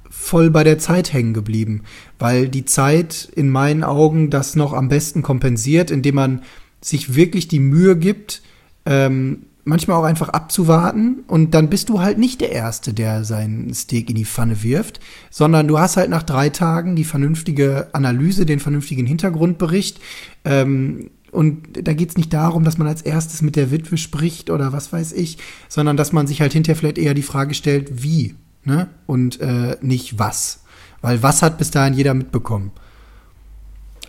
voll 0.08 0.50
bei 0.50 0.62
der 0.62 0.78
Zeit 0.78 1.12
hängen 1.12 1.34
geblieben, 1.34 1.82
weil 2.18 2.48
die 2.48 2.64
Zeit 2.64 3.28
in 3.34 3.48
meinen 3.48 3.82
Augen 3.82 4.30
das 4.30 4.56
noch 4.56 4.72
am 4.72 4.88
besten 4.88 5.22
kompensiert, 5.22 5.90
indem 5.90 6.16
man 6.16 6.42
sich 6.80 7.14
wirklich 7.14 7.48
die 7.48 7.60
Mühe 7.60 7.96
gibt, 7.96 8.42
ähm, 8.86 9.46
manchmal 9.68 9.98
auch 9.98 10.04
einfach 10.04 10.30
abzuwarten 10.30 11.24
und 11.28 11.52
dann 11.54 11.68
bist 11.68 11.88
du 11.88 12.00
halt 12.00 12.18
nicht 12.18 12.40
der 12.40 12.52
Erste, 12.52 12.94
der 12.94 13.24
seinen 13.24 13.72
Steak 13.74 14.10
in 14.10 14.16
die 14.16 14.24
Pfanne 14.24 14.62
wirft, 14.62 15.00
sondern 15.30 15.68
du 15.68 15.78
hast 15.78 15.96
halt 15.96 16.10
nach 16.10 16.22
drei 16.22 16.48
Tagen 16.48 16.96
die 16.96 17.04
vernünftige 17.04 17.88
Analyse, 17.92 18.46
den 18.46 18.60
vernünftigen 18.60 19.06
Hintergrundbericht. 19.06 20.00
Ähm, 20.44 21.10
und 21.30 21.86
da 21.86 21.92
geht 21.92 22.08
es 22.08 22.16
nicht 22.16 22.32
darum, 22.32 22.64
dass 22.64 22.78
man 22.78 22.88
als 22.88 23.02
erstes 23.02 23.42
mit 23.42 23.54
der 23.54 23.70
Witwe 23.70 23.98
spricht 23.98 24.48
oder 24.48 24.72
was 24.72 24.92
weiß 24.92 25.12
ich, 25.12 25.36
sondern 25.68 25.96
dass 25.96 26.12
man 26.12 26.26
sich 26.26 26.40
halt 26.40 26.54
hinterher 26.54 26.76
vielleicht 26.76 26.98
eher 26.98 27.14
die 27.14 27.22
Frage 27.22 27.54
stellt, 27.54 28.02
wie, 28.02 28.34
ne? 28.64 28.88
Und 29.06 29.40
äh, 29.40 29.76
nicht 29.82 30.18
was. 30.18 30.64
Weil 31.02 31.22
was 31.22 31.42
hat 31.42 31.58
bis 31.58 31.70
dahin 31.70 31.94
jeder 31.94 32.14
mitbekommen. 32.14 32.72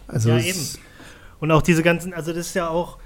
Also 0.08 0.30
ja, 0.30 0.40
eben. 0.40 0.60
Und 1.40 1.52
auch 1.52 1.62
diese 1.62 1.84
ganzen, 1.84 2.14
also 2.14 2.32
das 2.32 2.48
ist 2.48 2.54
ja 2.54 2.70
auch, 2.70 2.98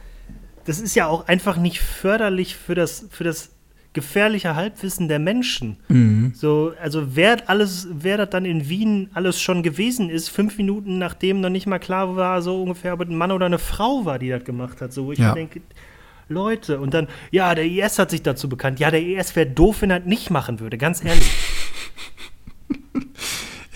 das 0.66 0.80
ist 0.80 0.95
ja 0.95 1.07
auch 1.07 1.28
einfach 1.28 1.57
nicht 1.57 1.80
förderlich 1.80 2.55
für 2.55 2.76
das, 2.76 3.07
für 3.11 3.24
das 3.24 3.51
gefährliche 3.93 4.55
Halbwissen 4.55 5.07
der 5.07 5.20
Menschen. 5.20 5.78
Mhm. 5.88 6.34
So, 6.36 6.74
also 6.82 7.16
wer 7.16 7.47
alles, 7.49 7.88
wer 7.91 8.18
das 8.18 8.30
dann 8.32 8.45
in 8.45 8.68
Wien 8.68 9.09
alles 9.14 9.39
schon 9.39 9.61
gewesen 9.64 10.09
ist, 10.09 10.30
fünf 10.30 10.57
Minuten 10.57 10.97
nachdem 10.97 11.41
noch 11.41 11.49
nicht 11.49 11.68
mal 11.68 11.80
klar 11.80 12.16
war, 12.16 12.41
so 12.41 12.61
ungefähr, 12.61 12.93
ob 12.93 13.01
es 13.01 13.09
ein 13.09 13.16
Mann 13.16 13.32
oder 13.32 13.45
eine 13.45 13.59
Frau 13.59 14.03
war, 14.05 14.20
die 14.20 14.30
das 14.30 14.43
gemacht 14.43 14.82
hat. 14.82 14.93
So, 14.93 15.11
ich 15.11 15.20
ja. 15.20 15.34
denke, 15.34 15.61
Leute, 16.28 16.80
und 16.80 16.93
dann, 16.93 17.07
ja, 17.32 17.53
der 17.53 17.66
IS 17.66 17.99
hat 17.99 18.09
sich 18.09 18.24
dazu 18.24 18.49
bekannt. 18.49 18.80
Ja, 18.80 18.89
der 18.89 19.01
IS 19.01 19.36
wäre 19.36 19.47
doof, 19.47 19.82
wenn 19.82 19.91
er 19.91 19.99
das 19.99 20.09
nicht 20.09 20.32
machen 20.32 20.59
würde, 20.59 20.78
ganz 20.78 21.03
ehrlich. 21.03 21.32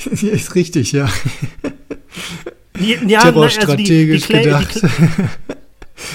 ist 0.21 0.55
richtig, 0.55 0.93
ja. 0.93 1.07
ja 2.79 3.21
Terrorstrategisch 3.21 4.23
also 4.23 4.33
die, 4.33 4.39
die, 4.39 4.43
gedacht. 4.43 4.81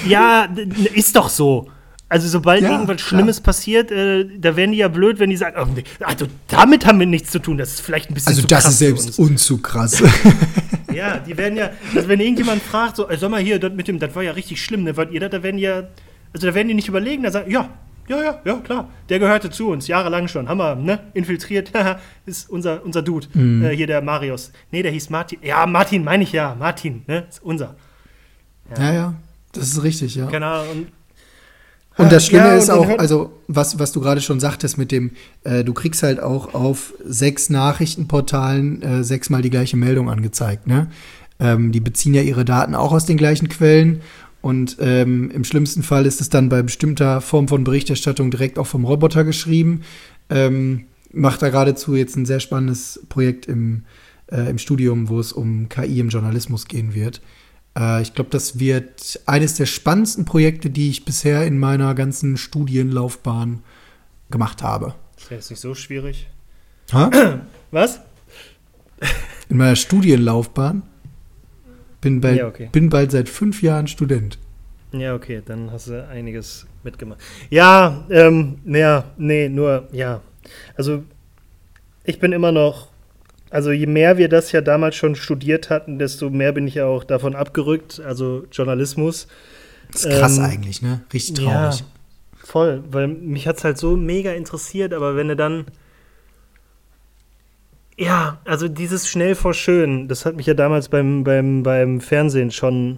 Die, 0.05 0.09
ja, 0.09 0.47
ist 0.93 1.15
doch 1.15 1.29
so. 1.29 1.69
Also 2.13 2.27
sobald 2.27 2.61
ja, 2.61 2.71
irgendwas 2.71 3.01
Schlimmes 3.01 3.37
klar. 3.37 3.45
passiert, 3.45 3.91
äh, 3.91 4.25
da 4.37 4.55
werden 4.55 4.71
die 4.71 4.77
ja 4.77 4.87
blöd, 4.87 5.17
wenn 5.17 5.31
die 5.31 5.35
sagen, 5.35 5.55
oh, 5.59 5.65
nee, 5.73 5.83
also 5.99 6.27
damit 6.47 6.85
haben 6.85 6.99
wir 6.99 7.07
nichts 7.07 7.31
zu 7.31 7.39
tun. 7.39 7.57
Das 7.57 7.69
ist 7.73 7.81
vielleicht 7.81 8.11
ein 8.11 8.13
bisschen 8.13 8.29
also 8.29 8.41
zu 8.43 8.47
krass. 8.47 8.65
Also 8.65 8.69
das 8.69 8.99
ist 8.99 9.15
selbst 9.15 9.19
unzu 9.19 9.57
krass. 9.57 10.03
ja, 10.93 11.17
die 11.17 11.35
werden 11.35 11.57
ja, 11.57 11.71
also 11.95 12.07
wenn 12.07 12.19
irgendjemand 12.19 12.61
fragt, 12.61 12.97
so, 12.97 13.07
sag 13.17 13.31
mal 13.31 13.41
hier, 13.41 13.57
das 13.57 13.73
mit 13.73 13.87
dem, 13.87 13.97
das 13.97 14.13
war 14.13 14.21
ja 14.21 14.33
richtig 14.33 14.61
schlimm, 14.63 14.83
ne, 14.83 14.93
ihr, 15.09 15.27
da 15.27 15.41
werden 15.41 15.57
ja, 15.57 15.87
also 16.33 16.45
da 16.45 16.53
werden 16.53 16.67
die 16.67 16.75
nicht 16.75 16.87
überlegen, 16.87 17.23
da 17.23 17.31
sagen, 17.31 17.49
ja, 17.49 17.67
ja, 18.07 18.21
ja, 18.21 18.41
ja, 18.43 18.55
klar. 18.57 18.89
Der 19.09 19.17
gehörte 19.17 19.49
zu 19.49 19.69
uns, 19.69 19.87
jahrelang 19.87 20.27
schon. 20.27 20.49
Haben 20.49 20.57
wir, 20.57 20.75
ne? 20.75 20.99
Infiltriert. 21.13 21.71
ist 22.25 22.49
unser, 22.49 22.83
unser 22.83 23.01
Dude. 23.01 23.27
Mhm. 23.33 23.63
Äh, 23.63 23.75
hier 23.75 23.87
der 23.87 24.01
Marius. 24.01 24.51
Nee, 24.71 24.83
der 24.83 24.91
hieß 24.91 25.09
Martin. 25.09 25.39
Ja, 25.41 25.65
Martin 25.65 26.03
meine 26.03 26.23
ich 26.23 26.33
ja. 26.33 26.53
Martin, 26.59 27.03
ne? 27.07 27.25
Ist 27.29 27.41
unser. 27.41 27.75
Ja, 28.77 28.83
ja. 28.83 28.93
ja. 28.93 29.13
Das 29.53 29.69
ist 29.69 29.83
richtig, 29.83 30.15
ja. 30.15 30.25
Genau. 30.27 30.63
Und, 30.69 30.87
und 31.97 32.11
das 32.11 32.25
Schlimme 32.25 32.47
ja, 32.47 32.55
ist 32.55 32.69
auch, 32.69 32.99
also 32.99 33.31
was, 33.47 33.79
was 33.79 33.91
du 33.91 34.01
gerade 34.01 34.19
schon 34.19 34.39
sagtest 34.39 34.77
mit 34.77 34.91
dem, 34.91 35.11
äh, 35.43 35.63
du 35.63 35.73
kriegst 35.73 36.03
halt 36.03 36.19
auch 36.19 36.53
auf 36.53 36.93
sechs 37.05 37.49
Nachrichtenportalen 37.49 38.81
äh, 38.81 39.03
sechsmal 39.03 39.41
die 39.41 39.51
gleiche 39.51 39.77
Meldung 39.77 40.09
angezeigt, 40.09 40.67
ne? 40.67 40.89
Ähm, 41.39 41.71
die 41.71 41.79
beziehen 41.79 42.13
ja 42.13 42.21
ihre 42.21 42.45
Daten 42.45 42.75
auch 42.75 42.91
aus 42.91 43.05
den 43.05 43.17
gleichen 43.17 43.49
Quellen 43.49 44.01
und 44.41 44.77
ähm, 44.79 45.31
im 45.31 45.43
schlimmsten 45.43 45.83
Fall 45.83 46.05
ist 46.05 46.21
es 46.21 46.29
dann 46.29 46.49
bei 46.49 46.61
bestimmter 46.61 47.21
Form 47.21 47.47
von 47.47 47.63
Berichterstattung 47.63 48.29
direkt 48.29 48.59
auch 48.59 48.67
vom 48.67 48.85
Roboter 48.85 49.23
geschrieben. 49.23 49.81
Ähm, 50.29 50.85
macht 51.11 51.41
da 51.41 51.49
geradezu 51.49 51.95
jetzt 51.95 52.15
ein 52.15 52.25
sehr 52.25 52.39
spannendes 52.39 53.01
Projekt 53.09 53.45
im 53.47 53.83
äh, 54.33 54.49
im 54.49 54.57
Studium, 54.57 55.09
wo 55.09 55.19
es 55.19 55.31
um 55.31 55.69
KI 55.69 55.99
im 55.99 56.09
Journalismus 56.09 56.67
gehen 56.67 56.93
wird. 56.93 57.21
Äh, 57.77 58.01
ich 58.01 58.13
glaube, 58.13 58.29
das 58.29 58.59
wird 58.59 59.19
eines 59.25 59.55
der 59.55 59.65
spannendsten 59.65 60.25
Projekte, 60.25 60.69
die 60.69 60.89
ich 60.89 61.05
bisher 61.05 61.45
in 61.45 61.59
meiner 61.59 61.95
ganzen 61.95 62.37
Studienlaufbahn 62.37 63.63
gemacht 64.29 64.63
habe. 64.63 64.95
Das 65.15 65.25
ist 65.25 65.31
jetzt 65.31 65.49
nicht 65.51 65.59
so 65.59 65.75
schwierig. 65.75 66.27
Ha? 66.91 67.41
Was? 67.71 68.01
In 69.49 69.57
meiner 69.57 69.75
Studienlaufbahn 69.75 70.83
bin, 72.01 72.21
bei, 72.21 72.35
Ja, 72.35 72.47
okay. 72.47 72.69
bin 72.71 72.89
bald 72.89 73.11
seit 73.11 73.29
fünf 73.29 73.61
Jahren 73.61 73.87
Student. 73.87 74.37
Ja, 74.91 75.15
okay, 75.15 75.41
dann 75.43 75.71
hast 75.71 75.87
du 75.87 76.07
einiges 76.07 76.67
mitgemacht. 76.83 77.19
Ja, 77.49 78.05
ähm, 78.09 78.59
ja, 78.65 79.05
nee, 79.17 79.49
nur, 79.49 79.87
ja. 79.91 80.21
Also, 80.75 81.03
ich 82.03 82.19
bin 82.19 82.31
immer 82.31 82.51
noch, 82.51 82.89
also 83.53 83.71
je 83.71 83.85
mehr 83.85 84.17
wir 84.17 84.29
das 84.29 84.51
ja 84.51 84.61
damals 84.61 84.95
schon 84.95 85.15
studiert 85.15 85.69
hatten, 85.69 85.99
desto 85.99 86.31
mehr 86.31 86.53
bin 86.53 86.67
ich 86.67 86.73
ja 86.73 86.87
auch 86.87 87.03
davon 87.03 87.35
abgerückt, 87.35 88.01
also 88.03 88.45
Journalismus. 88.51 89.27
Das 89.91 90.05
ist 90.05 90.19
krass 90.19 90.39
Ähm, 90.39 90.45
eigentlich, 90.45 90.81
ne? 90.81 91.01
Richtig 91.13 91.35
traurig. 91.35 91.79
Ja, 91.81 91.85
voll, 92.43 92.83
weil 92.89 93.07
mich 93.07 93.47
hat 93.47 93.57
es 93.57 93.63
halt 93.63 93.77
so 93.77 93.95
mega 93.95 94.31
interessiert, 94.31 94.91
aber 94.91 95.15
wenn 95.15 95.27
du 95.27 95.35
dann. 95.35 95.65
Ja, 97.95 98.39
also 98.43 98.67
dieses 98.67 99.07
schnell 99.07 99.35
vor 99.35 99.53
schön, 99.53 100.07
das 100.07 100.25
hat 100.25 100.35
mich 100.35 100.47
ja 100.47 100.55
damals 100.55 100.89
beim, 100.89 101.23
beim, 101.23 101.61
beim 101.61 102.01
Fernsehen 102.01 102.49
schon. 102.49 102.97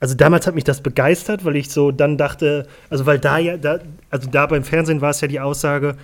Also 0.00 0.14
damals 0.14 0.46
hat 0.46 0.54
mich 0.54 0.64
das 0.64 0.82
begeistert, 0.82 1.46
weil 1.46 1.56
ich 1.56 1.70
so 1.70 1.92
dann 1.92 2.18
dachte, 2.18 2.66
also 2.90 3.06
weil 3.06 3.18
da 3.18 3.38
ja, 3.38 3.56
da, 3.56 3.78
also 4.10 4.28
da 4.28 4.44
beim 4.44 4.64
Fernsehen 4.64 5.00
war 5.00 5.10
es 5.10 5.22
ja 5.22 5.28
die 5.28 5.40
Aussage, 5.40 5.96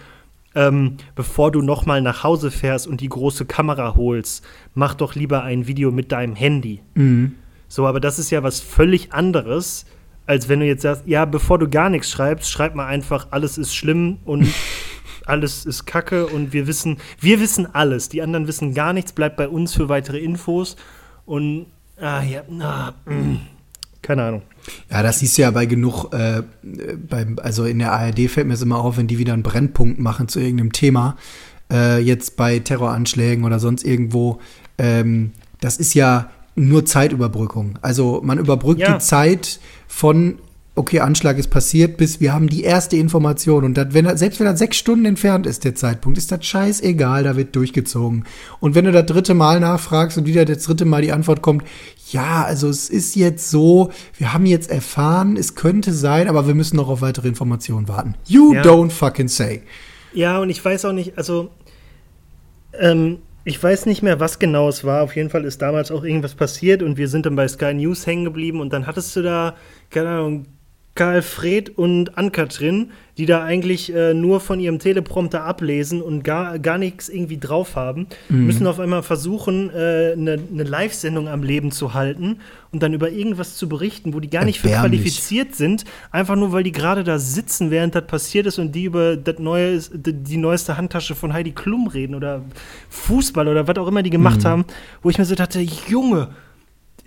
ähm, 0.55 0.97
bevor 1.15 1.53
du 1.53 1.63
nochmal 1.63 2.03
nach 2.03 2.25
Hause 2.25 2.51
fährst 2.51 2.87
und 2.87 3.01
die 3.01 3.09
große 3.09 3.45
Kamera 3.45 3.95
holst, 3.95 4.45
mach 4.75 4.95
doch 4.95 5.15
lieber 5.15 5.43
ein 5.43 5.67
Video 5.67 5.91
mit 5.91 6.13
deinem 6.13 6.35
Handy. 6.35 6.81
Mhm. 6.95 7.37
So, 7.69 7.87
aber 7.87 8.01
das 8.01 8.19
ist 8.19 8.31
ja 8.31 8.43
was 8.43 8.61
völlig 8.61 9.13
anderes, 9.13 9.87
als 10.27 10.49
wenn 10.49 10.61
du 10.61 10.67
jetzt 10.67 10.83
sagst, 10.83 11.05
ja, 11.07 11.25
bevor 11.25 11.59
du 11.59 11.69
gar 11.69 11.89
nichts 11.89 12.11
schreibst, 12.11 12.51
schreib 12.51 12.75
mal 12.75 12.87
einfach, 12.87 13.29
alles 13.31 13.59
ist 13.59 13.75
schlimm 13.75 14.19
und 14.25 14.49
alles 15.27 15.67
ist 15.67 15.87
Kacke 15.87 16.27
und 16.27 16.53
wir 16.53 16.67
wissen, 16.67 16.99
wir 17.21 17.41
wissen 17.41 17.73
alles. 17.73 18.09
Die 18.09 18.23
anderen 18.23 18.49
wissen 18.49 18.75
gar 18.75 18.93
nichts, 18.93 19.13
bleibt 19.13 19.37
bei 19.37 19.49
uns 19.49 19.75
für 19.75 19.89
weitere 19.89 20.19
Infos 20.19 20.77
und 21.27 21.67
ah 22.01 22.23
ja, 22.23 22.43
ah, 22.61 22.93
mm, 23.07 23.37
keine 24.03 24.25
Ahnung. 24.25 24.43
Ja, 24.91 25.03
das 25.03 25.21
siehst 25.21 25.39
du 25.39 25.43
ja 25.43 25.51
bei 25.51 25.67
genug, 25.67 26.13
äh, 26.13 26.43
beim, 27.09 27.39
also 27.43 27.65
in 27.65 27.79
der 27.79 27.93
ARD 27.93 28.29
fällt 28.29 28.47
mir 28.47 28.55
es 28.55 28.63
immer 28.63 28.79
auf, 28.79 28.97
wenn 28.97 29.07
die 29.07 29.19
wieder 29.19 29.33
einen 29.33 29.43
Brennpunkt 29.43 29.99
machen 29.99 30.29
zu 30.29 30.41
irgendeinem 30.41 30.73
Thema, 30.73 31.17
äh, 31.73 31.99
jetzt 32.01 32.37
bei 32.37 32.59
Terroranschlägen 32.59 33.45
oder 33.45 33.59
sonst 33.59 33.85
irgendwo, 33.85 34.41
ähm, 34.79 35.33
das 35.61 35.77
ist 35.77 35.95
ja 35.95 36.31
nur 36.57 36.85
Zeitüberbrückung. 36.85 37.79
Also 37.83 38.21
man 38.25 38.39
überbrückt 38.39 38.81
Ja. 38.81 38.95
die 38.95 38.99
Zeit 39.05 39.61
von, 39.89 40.39
okay, 40.77 41.01
Anschlag 41.01 41.37
ist 41.37 41.49
passiert, 41.49 41.97
bis 41.97 42.21
wir 42.21 42.33
haben 42.33 42.49
die 42.49 42.63
erste 42.63 42.97
Information. 42.97 43.65
Und 43.65 43.75
das, 43.75 43.89
wenn 43.93 44.17
selbst 44.17 44.41
wenn 44.41 44.47
er 44.47 44.57
sechs 44.57 44.77
Stunden 44.79 45.05
entfernt 45.05 45.47
ist, 45.47 45.65
der 45.65 45.75
Zeitpunkt, 45.75 46.17
ist 46.17 46.33
das 46.33 46.45
scheißegal, 46.47 47.25
da 47.25 47.37
wird 47.37 47.55
durchgezogen. 47.57 48.25
Und 48.61 48.75
wenn 48.75 48.85
du 48.85 48.93
das 48.93 49.07
dritte 49.07 49.35
Mal 49.35 49.61
nachfragst 49.61 50.17
und 50.17 50.27
wieder 50.27 50.45
das 50.45 50.63
dritte 50.63 50.85
Mal 50.85 51.03
die 51.03 51.13
Antwort 51.13 51.43
kommt, 51.43 51.65
ja, 52.11 52.45
also 52.45 52.69
es 52.69 52.89
ist 52.89 53.15
jetzt 53.17 53.51
so, 53.51 53.91
wir 54.17 54.33
haben 54.33 54.47
jetzt 54.47 54.71
erfahren, 54.71 55.37
es 55.37 55.55
könnte 55.55 55.93
sein, 55.93 56.29
aber 56.29 56.47
wir 56.47 56.55
müssen 56.55 56.77
noch 56.77 56.89
auf 56.89 57.03
weitere 57.03 57.29
Informationen 57.29 57.89
warten. 57.89 58.15
You 58.27 58.55
Ja. 58.55 58.63
don't 58.63 58.91
fucking 58.91 59.29
say. 59.29 59.63
Ja, 60.13 60.39
und 60.39 60.51
ich 60.51 60.65
weiß 60.65 60.87
auch 60.87 60.93
nicht, 60.93 61.19
also 61.19 61.51
ähm, 62.79 63.19
ich 63.45 63.63
weiß 63.63 63.87
nicht 63.87 64.03
mehr, 64.03 64.21
was 64.21 64.39
genau 64.39 64.69
es 64.69 64.85
war. 64.85 65.03
Auf 65.03 65.17
jeden 65.17 65.31
Fall 65.31 65.45
ist 65.45 65.63
damals 65.63 65.91
auch 65.91 66.05
irgendwas 66.05 66.35
passiert 66.35 66.83
und 66.83 66.97
wir 66.97 67.09
sind 67.09 67.27
dann 67.27 67.37
bei 67.37 67.49
Sky 67.49 67.75
News 67.75 68.07
hängen 68.07 68.25
geblieben 68.25 68.61
und 68.61 68.73
dann 68.73 68.87
hattest 68.87 69.15
du 69.17 69.23
da, 69.23 69.57
keine 69.91 70.09
Ahnung, 70.11 70.47
Karl 70.95 71.23
Fred 71.23 71.79
und 71.79 72.19
Ann-Kathrin, 72.19 72.91
die 73.17 73.25
da 73.27 73.45
eigentlich 73.45 73.95
äh, 73.95 74.13
nur 74.13 74.41
von 74.41 74.61
ihrem 74.61 74.79
Teleprompter 74.79 75.45
ablesen 75.45 76.03
und 76.03 76.25
gar, 76.25 76.59
gar 76.59 76.79
nichts 76.79 77.09
irgendwie 77.09 77.39
drauf 77.39 77.77
haben, 77.77 78.07
müssen 78.29 78.67
auf 78.67 78.81
einmal 78.81 79.03
versuchen, 79.03 79.71
äh, 79.71 80.13
eine 80.13 80.39
eine 80.53 80.65
Live-Sendung 80.65 81.29
am 81.29 81.43
Leben 81.43 81.71
zu 81.71 81.95
halten 81.95 82.41
und 82.73 82.83
dann 82.83 82.93
über 82.93 83.11
irgendwas 83.11 83.57
zu 83.57 83.69
berichten, 83.69 84.15
wo 84.15 84.21
die 84.21 84.31
gar 84.31 84.45
nicht 84.45 84.61
für 84.61 84.69
qualifiziert 84.69 85.55
sind, 85.55 85.85
einfach 86.11 86.37
nur, 86.37 86.53
weil 86.53 86.65
die 86.65 86.73
gerade 86.73 87.05
da 87.05 87.19
sitzen, 87.19 87.71
während 87.71 87.95
das 87.95 88.07
passiert 88.07 88.47
ist 88.47 88.59
und 88.59 88.73
die 88.73 88.85
über 88.85 89.17
das 89.17 89.39
neue, 89.39 89.79
die 89.79 90.13
die 90.13 90.37
neueste 90.37 90.77
Handtasche 90.77 91.15
von 91.15 91.33
Heidi 91.33 91.53
Klum 91.53 91.89
reden 91.89 92.15
oder 92.15 92.43
Fußball 92.89 93.49
oder 93.49 93.67
was 93.67 93.77
auch 93.77 93.87
immer 93.87 94.03
die 94.03 94.11
gemacht 94.11 94.45
haben, 94.45 94.65
wo 95.03 95.11
ich 95.11 95.19
mir 95.19 95.25
so 95.25 95.35
dachte, 95.35 95.61
Junge, 95.61 96.29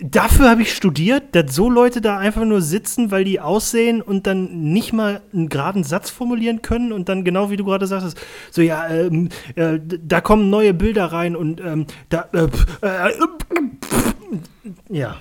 dafür 0.00 0.50
habe 0.50 0.62
ich 0.62 0.74
studiert, 0.74 1.34
dass 1.34 1.54
so 1.54 1.70
Leute 1.70 2.00
da 2.00 2.18
einfach 2.18 2.44
nur 2.44 2.62
sitzen, 2.62 3.10
weil 3.10 3.24
die 3.24 3.40
aussehen 3.40 4.02
und 4.02 4.26
dann 4.26 4.72
nicht 4.72 4.92
mal 4.92 5.20
einen 5.32 5.48
geraden 5.48 5.84
Satz 5.84 6.10
formulieren 6.10 6.62
können 6.62 6.92
und 6.92 7.08
dann 7.08 7.24
genau 7.24 7.50
wie 7.50 7.56
du 7.56 7.64
gerade 7.64 7.86
sagtest, 7.86 8.20
so 8.50 8.62
ja, 8.62 8.88
ähm, 8.88 9.28
äh, 9.54 9.78
da 9.80 10.20
kommen 10.20 10.50
neue 10.50 10.74
Bilder 10.74 11.06
rein 11.06 11.36
und 11.36 11.60
ähm, 11.60 11.86
da, 12.08 12.28
äh, 12.32 12.48
äh, 12.82 13.12
ja, 14.88 15.16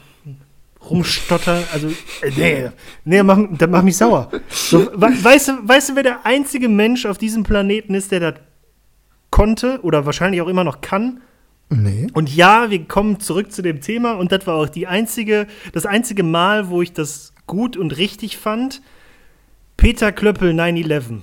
rumstotter, 0.89 1.63
also, 1.71 1.87
äh, 2.21 2.31
nee, 2.35 2.69
nee, 3.05 3.23
mach, 3.23 3.39
das 3.57 3.69
macht 3.69 3.85
mich 3.85 3.97
sauer. 3.97 4.29
So, 4.49 4.87
we 4.93 5.23
weißt, 5.23 5.47
du, 5.49 5.67
weißt 5.67 5.89
du, 5.89 5.95
wer 5.95 6.03
der 6.03 6.25
einzige 6.25 6.69
Mensch 6.69 7.05
auf 7.05 7.17
diesem 7.17 7.43
Planeten 7.43 7.93
ist, 7.93 8.11
der 8.11 8.19
das 8.19 8.33
konnte 9.29 9.79
oder 9.81 10.05
wahrscheinlich 10.05 10.41
auch 10.41 10.47
immer 10.47 10.63
noch 10.63 10.81
kann? 10.81 11.21
Nee. 11.69 12.07
Und 12.13 12.33
ja, 12.33 12.69
wir 12.69 12.85
kommen 12.85 13.19
zurück 13.19 13.51
zu 13.51 13.61
dem 13.61 13.81
Thema 13.81 14.13
und 14.13 14.31
das 14.31 14.45
war 14.45 14.55
auch 14.55 14.69
die 14.69 14.87
einzige, 14.87 15.47
das 15.71 15.85
einzige 15.85 16.23
Mal, 16.23 16.69
wo 16.69 16.81
ich 16.81 16.93
das 16.93 17.33
gut 17.47 17.77
und 17.77 17.97
richtig 17.97 18.37
fand. 18.37 18.81
Peter 19.75 20.11
Klöppel 20.11 20.51
9-11. 20.51 21.21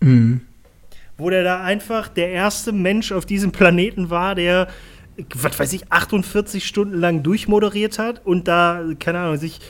Mhm. 0.00 0.40
Wo 1.16 1.30
der 1.30 1.44
da 1.44 1.62
einfach 1.62 2.08
der 2.08 2.30
erste 2.30 2.72
Mensch 2.72 3.12
auf 3.12 3.26
diesem 3.26 3.52
Planeten 3.52 4.10
war, 4.10 4.34
der, 4.34 4.68
was 5.34 5.58
weiß 5.58 5.72
ich, 5.74 5.92
48 5.92 6.66
Stunden 6.66 6.98
lang 6.98 7.22
durchmoderiert 7.22 7.98
hat 7.98 8.24
und 8.24 8.48
da, 8.48 8.82
keine 8.98 9.18
Ahnung, 9.20 9.36
sich 9.36 9.60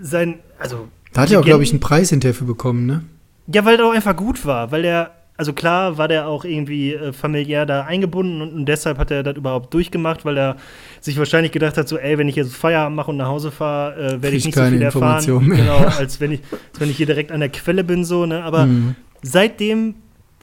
sein, 0.00 0.38
also. 0.58 0.88
Da 1.12 1.22
hat 1.22 1.32
er 1.32 1.40
auch, 1.40 1.44
glaube 1.44 1.64
ich, 1.64 1.70
einen 1.70 1.80
Preis 1.80 2.10
hinterher 2.10 2.34
für 2.34 2.44
bekommen, 2.44 2.86
ne? 2.86 3.04
ja, 3.52 3.64
weil 3.64 3.76
der 3.76 3.86
auch 3.86 3.92
einfach 3.92 4.16
gut 4.16 4.44
war, 4.44 4.70
weil 4.70 4.82
der, 4.82 5.10
also 5.40 5.54
klar 5.54 5.96
war 5.96 6.06
der 6.06 6.28
auch 6.28 6.44
irgendwie 6.44 6.92
äh, 6.92 7.14
familiär 7.14 7.64
da 7.64 7.84
eingebunden 7.84 8.42
und, 8.42 8.52
und 8.52 8.66
deshalb 8.66 8.98
hat 8.98 9.10
er 9.10 9.22
das 9.22 9.36
überhaupt 9.38 9.72
durchgemacht, 9.72 10.26
weil 10.26 10.36
er 10.36 10.56
sich 11.00 11.16
wahrscheinlich 11.16 11.50
gedacht 11.50 11.78
hat, 11.78 11.88
so, 11.88 11.96
ey, 11.96 12.18
wenn 12.18 12.28
ich 12.28 12.36
jetzt 12.36 12.54
Feierabend 12.54 12.94
mache 12.94 13.10
und 13.10 13.16
nach 13.16 13.28
Hause 13.28 13.50
fahre, 13.50 13.94
äh, 13.94 14.22
werde 14.22 14.36
ich 14.36 14.44
nicht 14.44 14.54
so 14.54 14.64
viel 14.66 14.82
erfahren. 14.82 15.48
Mehr. 15.48 15.56
Genau, 15.56 15.78
als 15.98 16.20
wenn 16.20 16.32
ich, 16.32 16.40
als 16.72 16.80
wenn 16.80 16.90
ich 16.90 16.98
hier 16.98 17.06
direkt 17.06 17.32
an 17.32 17.40
der 17.40 17.48
Quelle 17.48 17.84
bin, 17.84 18.04
so, 18.04 18.26
ne? 18.26 18.44
Aber 18.44 18.66
Mhm. 18.66 18.96
seitdem 19.22 19.94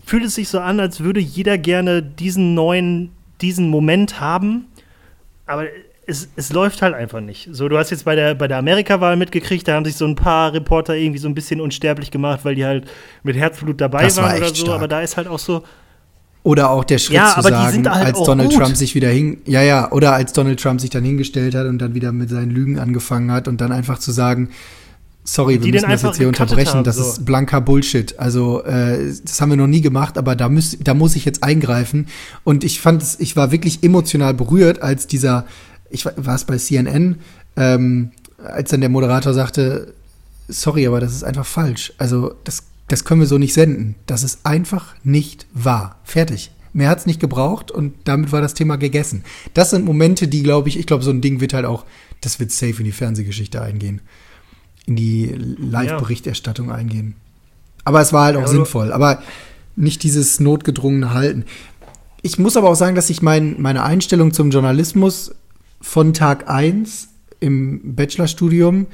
fühlt 0.03 0.25
es 0.25 0.33
sich 0.33 0.49
so 0.49 0.59
an, 0.59 0.79
als 0.79 1.01
würde 1.01 1.19
jeder 1.19 1.59
gerne 1.59 2.01
diesen 2.01 2.55
neuen, 2.55 3.11
diesen 3.39 3.69
Moment 3.69 4.19
haben, 4.19 4.65
aber 5.45 5.65
es, 6.07 6.29
es 6.37 6.53
läuft 6.53 6.81
halt 6.81 6.93
einfach 6.95 7.19
nicht. 7.19 7.49
So, 7.51 7.67
du 7.67 7.77
hast 7.77 7.91
jetzt 7.91 8.05
bei 8.05 8.15
der, 8.15 8.33
bei 8.33 8.47
der 8.47 8.57
Amerika-Wahl 8.57 9.17
mitgekriegt, 9.17 9.67
da 9.67 9.73
haben 9.75 9.85
sich 9.85 9.95
so 9.95 10.05
ein 10.05 10.15
paar 10.15 10.53
Reporter 10.53 10.95
irgendwie 10.95 11.19
so 11.19 11.27
ein 11.27 11.35
bisschen 11.35 11.59
unsterblich 11.61 12.11
gemacht, 12.11 12.39
weil 12.43 12.55
die 12.55 12.65
halt 12.65 12.85
mit 13.23 13.35
Herzblut 13.35 13.79
dabei 13.81 14.03
Das 14.03 14.17
war 14.17 14.25
waren 14.25 14.37
oder 14.37 14.45
echt 14.45 14.55
so, 14.55 14.65
stark. 14.65 14.77
aber 14.77 14.87
da 14.87 15.01
ist 15.01 15.17
halt 15.17 15.27
auch 15.27 15.39
so, 15.39 15.63
Oder 16.43 16.69
auch 16.69 16.85
der 16.85 16.97
Schritt 16.97 17.17
Ja, 17.17 17.33
zu 17.35 17.41
sagen, 17.41 17.89
halt 17.89 18.05
als 18.05 18.23
Donald 18.23 18.49
gut. 18.51 18.59
Trump 18.59 18.77
sich 18.77 18.95
wieder 18.95 19.09
hin, 19.09 19.39
ja, 19.45 19.61
ja, 19.61 19.91
oder 19.91 20.13
als 20.13 20.31
Donald 20.31 20.61
Trump 20.61 20.79
sich 20.79 20.89
dann 20.89 21.03
hingestellt 21.03 21.53
hat 21.55 21.67
und 21.67 21.77
dann 21.79 21.93
wieder 21.93 22.13
mit 22.13 22.29
seinen 22.29 22.51
Lügen 22.51 22.79
angefangen 22.79 23.31
hat 23.31 23.49
und 23.49 23.59
dann 23.59 23.73
einfach 23.73 23.99
zu 23.99 24.13
sagen, 24.13 24.49
sorry, 25.25 25.61
wir 25.61 25.73
müssen 25.73 25.89
das 25.89 26.03
jetzt 26.03 26.17
hier 26.17 26.29
unterbrechen, 26.29 26.75
haben, 26.75 26.83
das 26.85 26.95
so. 26.95 27.03
ist 27.03 27.25
blanker 27.25 27.59
Bullshit. 27.59 28.17
Also, 28.17 28.63
äh, 28.63 29.11
das 29.25 29.41
haben 29.41 29.49
wir 29.49 29.57
noch 29.57 29.67
nie 29.67 29.81
gemacht, 29.81 30.17
aber 30.17 30.37
da 30.37 30.47
muss, 30.47 30.77
da 30.81 30.93
muss 30.93 31.17
ich 31.17 31.25
jetzt 31.25 31.43
eingreifen. 31.43 32.07
Und 32.45 32.63
ich 32.63 32.79
fand 32.79 33.01
es, 33.01 33.19
ich 33.19 33.35
war 33.35 33.51
wirklich 33.51 33.83
emotional 33.83 34.33
berührt, 34.33 34.81
als 34.81 35.05
dieser, 35.05 35.45
ich 35.89 36.05
war 36.05 36.35
es 36.35 36.45
bei 36.45 36.57
CNN, 36.57 37.17
ähm, 37.55 38.11
als 38.37 38.71
dann 38.71 38.81
der 38.81 38.89
Moderator 38.89 39.33
sagte, 39.33 39.93
sorry, 40.47 40.87
aber 40.87 40.99
das 40.99 41.13
ist 41.13 41.23
einfach 41.23 41.45
falsch. 41.45 41.93
Also, 41.97 42.35
das, 42.43 42.63
das 42.87 43.03
können 43.03 43.21
wir 43.21 43.27
so 43.27 43.37
nicht 43.37 43.53
senden. 43.53 43.95
Das 44.05 44.23
ist 44.23 44.45
einfach 44.45 44.95
nicht 45.03 45.47
wahr. 45.53 45.99
Fertig. 46.03 46.51
Mehr 46.73 46.89
hat's 46.89 47.05
nicht 47.05 47.19
gebraucht 47.19 47.71
und 47.71 47.95
damit 48.03 48.31
war 48.31 48.41
das 48.41 48.53
Thema 48.53 48.77
gegessen. 48.77 49.23
Das 49.53 49.71
sind 49.71 49.85
Momente, 49.85 50.27
die, 50.27 50.43
glaube 50.43 50.69
ich, 50.69 50.77
ich 50.77 50.85
glaube, 50.85 51.03
so 51.03 51.09
ein 51.09 51.21
Ding 51.21 51.41
wird 51.41 51.53
halt 51.53 51.65
auch, 51.65 51.85
das 52.21 52.39
wird 52.39 52.51
safe 52.51 52.77
in 52.77 52.85
die 52.85 52.91
Fernsehgeschichte 52.91 53.61
eingehen. 53.61 54.01
In 54.85 54.95
die 54.95 55.33
Live-Berichterstattung 55.57 56.71
eingehen. 56.71 57.15
Aber 57.83 58.01
es 58.01 58.13
war 58.13 58.25
halt 58.25 58.35
auch 58.35 58.41
Ja, 58.41 58.47
sinnvoll. 58.47 58.93
Aber 58.93 59.23
nicht 59.75 60.03
dieses 60.03 60.39
notgedrungene 60.39 61.13
Halten. 61.13 61.45
Ich 62.21 62.37
muss 62.37 62.57
aber 62.57 62.69
auch 62.69 62.75
sagen, 62.75 62.95
dass 62.95 63.07
sich 63.07 63.21
mein, 63.21 63.61
meine 63.61 63.83
Einstellung 63.83 64.33
zum 64.33 64.49
Journalismus 64.49 65.33
von 65.87 66.13
Tag 66.13 66.49
1 66.49 67.07
im 67.39 67.95
Bachelorstudium 67.95 68.87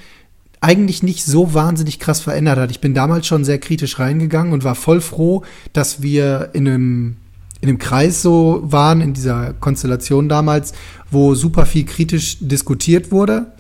eigentlich 0.62 1.02
nicht 1.02 1.26
so 1.26 1.56
wahnsinnig 1.56 2.00
krass 2.00 2.22
verändert 2.22 2.60
hat. 2.60 2.72
Ich 2.72 2.82
bin 2.82 2.94
damals 2.94 3.26
schon 3.26 3.44
sehr 3.44 3.58
kritisch 3.58 3.98
reingegangen 3.98 4.54
und 4.54 4.64
war 4.64 4.76
voll 4.76 5.02
froh, 5.02 5.44
dass 5.74 6.04
wir 6.04 6.52
in 6.54 6.68
einem 6.68 7.16
in 7.62 7.70
einem 7.70 7.78
Kreis 7.80 8.22
so 8.22 8.60
waren, 8.64 9.00
in 9.02 9.14
dieser 9.14 9.54
Konstellation 9.54 10.28
damals, 10.28 10.74
wo 11.10 11.34
super 11.34 11.66
viel 11.66 11.86
kritisch 11.86 12.38
diskutiert 12.42 13.12
wurde. 13.12 13.54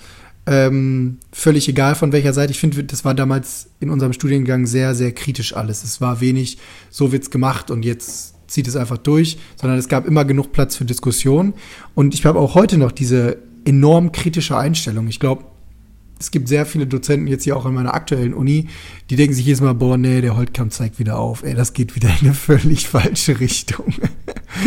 Ähm, 0.45 1.19
völlig 1.31 1.69
egal 1.69 1.95
von 1.95 2.11
welcher 2.11 2.33
Seite. 2.33 2.51
Ich 2.51 2.59
finde, 2.59 2.83
das 2.83 3.05
war 3.05 3.13
damals 3.13 3.69
in 3.79 3.89
unserem 3.89 4.11
Studiengang 4.11 4.65
sehr, 4.65 4.93
sehr 4.93 5.13
kritisch 5.13 5.55
alles. 5.55 5.85
Es 5.85 6.01
war 6.01 6.19
wenig, 6.19 6.57
so 6.89 7.13
wird's 7.13 7.31
gemacht 7.31 7.71
und 7.71 7.83
jetzt 7.83 8.32
zieht 8.53 8.67
es 8.67 8.75
einfach 8.75 8.99
durch, 8.99 9.39
sondern 9.55 9.79
es 9.79 9.87
gab 9.87 10.05
immer 10.05 10.25
genug 10.25 10.51
Platz 10.51 10.75
für 10.75 10.85
Diskussion. 10.85 11.55
Und 11.95 12.13
ich 12.13 12.23
habe 12.25 12.39
auch 12.39 12.53
heute 12.53 12.77
noch 12.77 12.91
diese 12.91 13.37
enorm 13.65 14.11
kritische 14.11 14.55
Einstellung. 14.55 15.07
Ich 15.07 15.19
glaube, 15.19 15.45
es 16.19 16.29
gibt 16.29 16.47
sehr 16.47 16.67
viele 16.67 16.85
Dozenten 16.85 17.25
jetzt 17.27 17.45
hier 17.45 17.57
auch 17.57 17.65
in 17.65 17.73
meiner 17.73 17.95
aktuellen 17.95 18.33
Uni, 18.33 18.69
die 19.09 19.15
denken 19.15 19.33
sich 19.33 19.45
jedes 19.45 19.59
Mal, 19.59 19.73
boah, 19.73 19.97
nee, 19.97 20.21
der 20.21 20.37
Holtkamp 20.37 20.71
zeigt 20.71 20.99
wieder 20.99 21.17
auf. 21.17 21.43
Ey, 21.43 21.55
das 21.55 21.73
geht 21.73 21.95
wieder 21.95 22.09
in 22.09 22.27
eine 22.27 22.33
völlig 22.35 22.87
falsche 22.87 23.39
Richtung. 23.39 23.93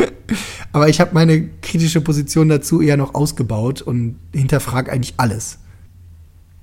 Aber 0.72 0.88
ich 0.88 1.00
habe 1.00 1.14
meine 1.14 1.48
kritische 1.62 2.00
Position 2.00 2.48
dazu 2.48 2.82
eher 2.82 2.96
noch 2.96 3.14
ausgebaut 3.14 3.82
und 3.82 4.16
hinterfrage 4.34 4.90
eigentlich 4.90 5.14
alles. 5.16 5.60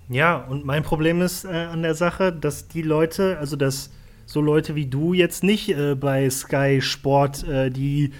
Ja, 0.09 0.36
und 0.36 0.65
mein 0.65 0.84
Problem 0.84 1.21
ist 1.21 1.45
äh, 1.45 1.47
an 1.47 1.84
der 1.84 1.95
Sache, 1.95 2.34
dass 2.34 2.67
die 2.67 2.82
Leute, 2.82 3.38
also 3.39 3.55
dass 3.55 3.91
so 4.26 4.41
Leute 4.41 4.76
wie 4.76 4.86
du 4.86 5.13
jetzt 5.13 5.43
nicht 5.43 5.69
äh, 5.69 5.95
bei 5.95 6.30
Sky 6.30 6.82
Sport 6.82 7.47
äh, 7.47 7.69
die 7.69 8.11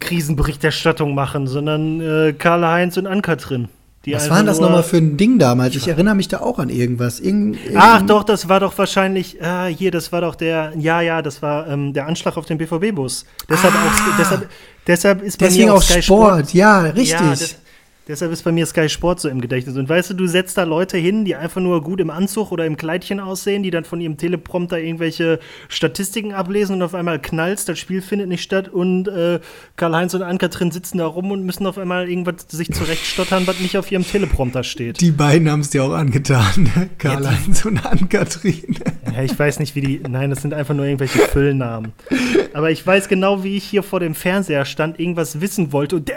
Krisenberichterstattung 0.00 1.14
machen, 1.14 1.46
sondern 1.46 2.00
äh, 2.00 2.32
Karl-Heinz 2.32 2.96
und 2.96 3.06
Ann-Kathrin. 3.06 3.68
Was 4.12 4.30
war 4.30 4.44
das 4.44 4.60
nochmal 4.60 4.84
für 4.84 4.98
ein 4.98 5.16
Ding 5.16 5.38
damals? 5.38 5.74
Ich 5.74 5.88
erinnere 5.88 6.14
mich 6.14 6.28
da 6.28 6.38
auch 6.38 6.58
an 6.58 6.68
irgendwas. 6.68 7.18
Irgend, 7.18 7.58
Ach 7.74 8.02
doch, 8.02 8.22
das 8.22 8.48
war 8.48 8.60
doch 8.60 8.76
wahrscheinlich, 8.78 9.42
ah, 9.42 9.66
hier, 9.66 9.90
das 9.90 10.12
war 10.12 10.20
doch 10.20 10.36
der, 10.36 10.72
ja, 10.76 11.00
ja, 11.00 11.22
das 11.22 11.42
war 11.42 11.66
ähm, 11.66 11.92
der 11.92 12.06
Anschlag 12.06 12.36
auf 12.36 12.46
den 12.46 12.58
BVB-Bus. 12.58 13.26
Deshalb, 13.50 13.74
ah, 13.74 13.88
auch, 13.88 14.16
deshalb, 14.18 14.48
deshalb 14.86 15.22
ist 15.22 15.38
bei 15.38 15.46
Deswegen 15.46 15.66
mir 15.66 15.74
auch 15.74 15.82
Sky 15.82 16.02
Sport. 16.02 16.34
Sport. 16.34 16.54
Ja, 16.54 16.80
richtig. 16.82 17.10
Ja, 17.10 17.30
das, 17.30 17.56
Deshalb 18.08 18.30
ist 18.30 18.44
bei 18.44 18.52
mir 18.52 18.66
Sky 18.66 18.88
Sport 18.88 19.18
so 19.18 19.28
im 19.28 19.40
Gedächtnis. 19.40 19.76
Und 19.76 19.88
weißt 19.88 20.10
du, 20.10 20.14
du 20.14 20.28
setzt 20.28 20.56
da 20.56 20.62
Leute 20.62 20.96
hin, 20.96 21.24
die 21.24 21.34
einfach 21.34 21.60
nur 21.60 21.82
gut 21.82 22.00
im 22.00 22.10
Anzug 22.10 22.52
oder 22.52 22.64
im 22.64 22.76
Kleidchen 22.76 23.18
aussehen, 23.18 23.64
die 23.64 23.72
dann 23.72 23.84
von 23.84 24.00
ihrem 24.00 24.16
Teleprompter 24.16 24.78
irgendwelche 24.78 25.40
Statistiken 25.68 26.32
ablesen 26.32 26.76
und 26.76 26.82
auf 26.82 26.94
einmal 26.94 27.20
knallst, 27.20 27.68
das 27.68 27.80
Spiel 27.80 28.02
findet 28.02 28.28
nicht 28.28 28.44
statt 28.44 28.68
und 28.68 29.08
äh, 29.08 29.40
Karl-Heinz 29.74 30.14
und 30.14 30.22
Ann-Kathrin 30.22 30.70
sitzen 30.70 30.98
da 30.98 31.06
rum 31.06 31.32
und 31.32 31.44
müssen 31.44 31.66
auf 31.66 31.78
einmal 31.78 32.08
irgendwas 32.08 32.46
sich 32.48 32.72
zurechtstottern, 32.72 33.46
was 33.48 33.58
nicht 33.58 33.76
auf 33.76 33.90
ihrem 33.90 34.06
Teleprompter 34.06 34.62
steht. 34.62 35.00
Die 35.00 35.10
beiden 35.10 35.50
haben 35.50 35.60
es 35.60 35.70
dir 35.70 35.82
auch 35.82 35.92
angetan, 35.92 36.70
ne? 36.76 36.88
Karl-Heinz 36.98 37.64
ja, 37.64 37.70
und 37.70 37.84
Ann-Kathrin. 37.84 38.76
Ja, 39.12 39.22
ich 39.22 39.36
weiß 39.36 39.58
nicht, 39.58 39.74
wie 39.74 39.80
die. 39.80 40.00
Nein, 40.08 40.30
das 40.30 40.42
sind 40.42 40.54
einfach 40.54 40.74
nur 40.74 40.84
irgendwelche 40.84 41.18
Füllnamen. 41.18 41.92
Aber 42.52 42.70
ich 42.70 42.86
weiß 42.86 43.08
genau, 43.08 43.42
wie 43.42 43.56
ich 43.56 43.64
hier 43.64 43.82
vor 43.82 43.98
dem 43.98 44.14
Fernseher 44.14 44.64
stand, 44.64 45.00
irgendwas 45.00 45.40
wissen 45.40 45.72
wollte 45.72 45.96
und 45.96 46.10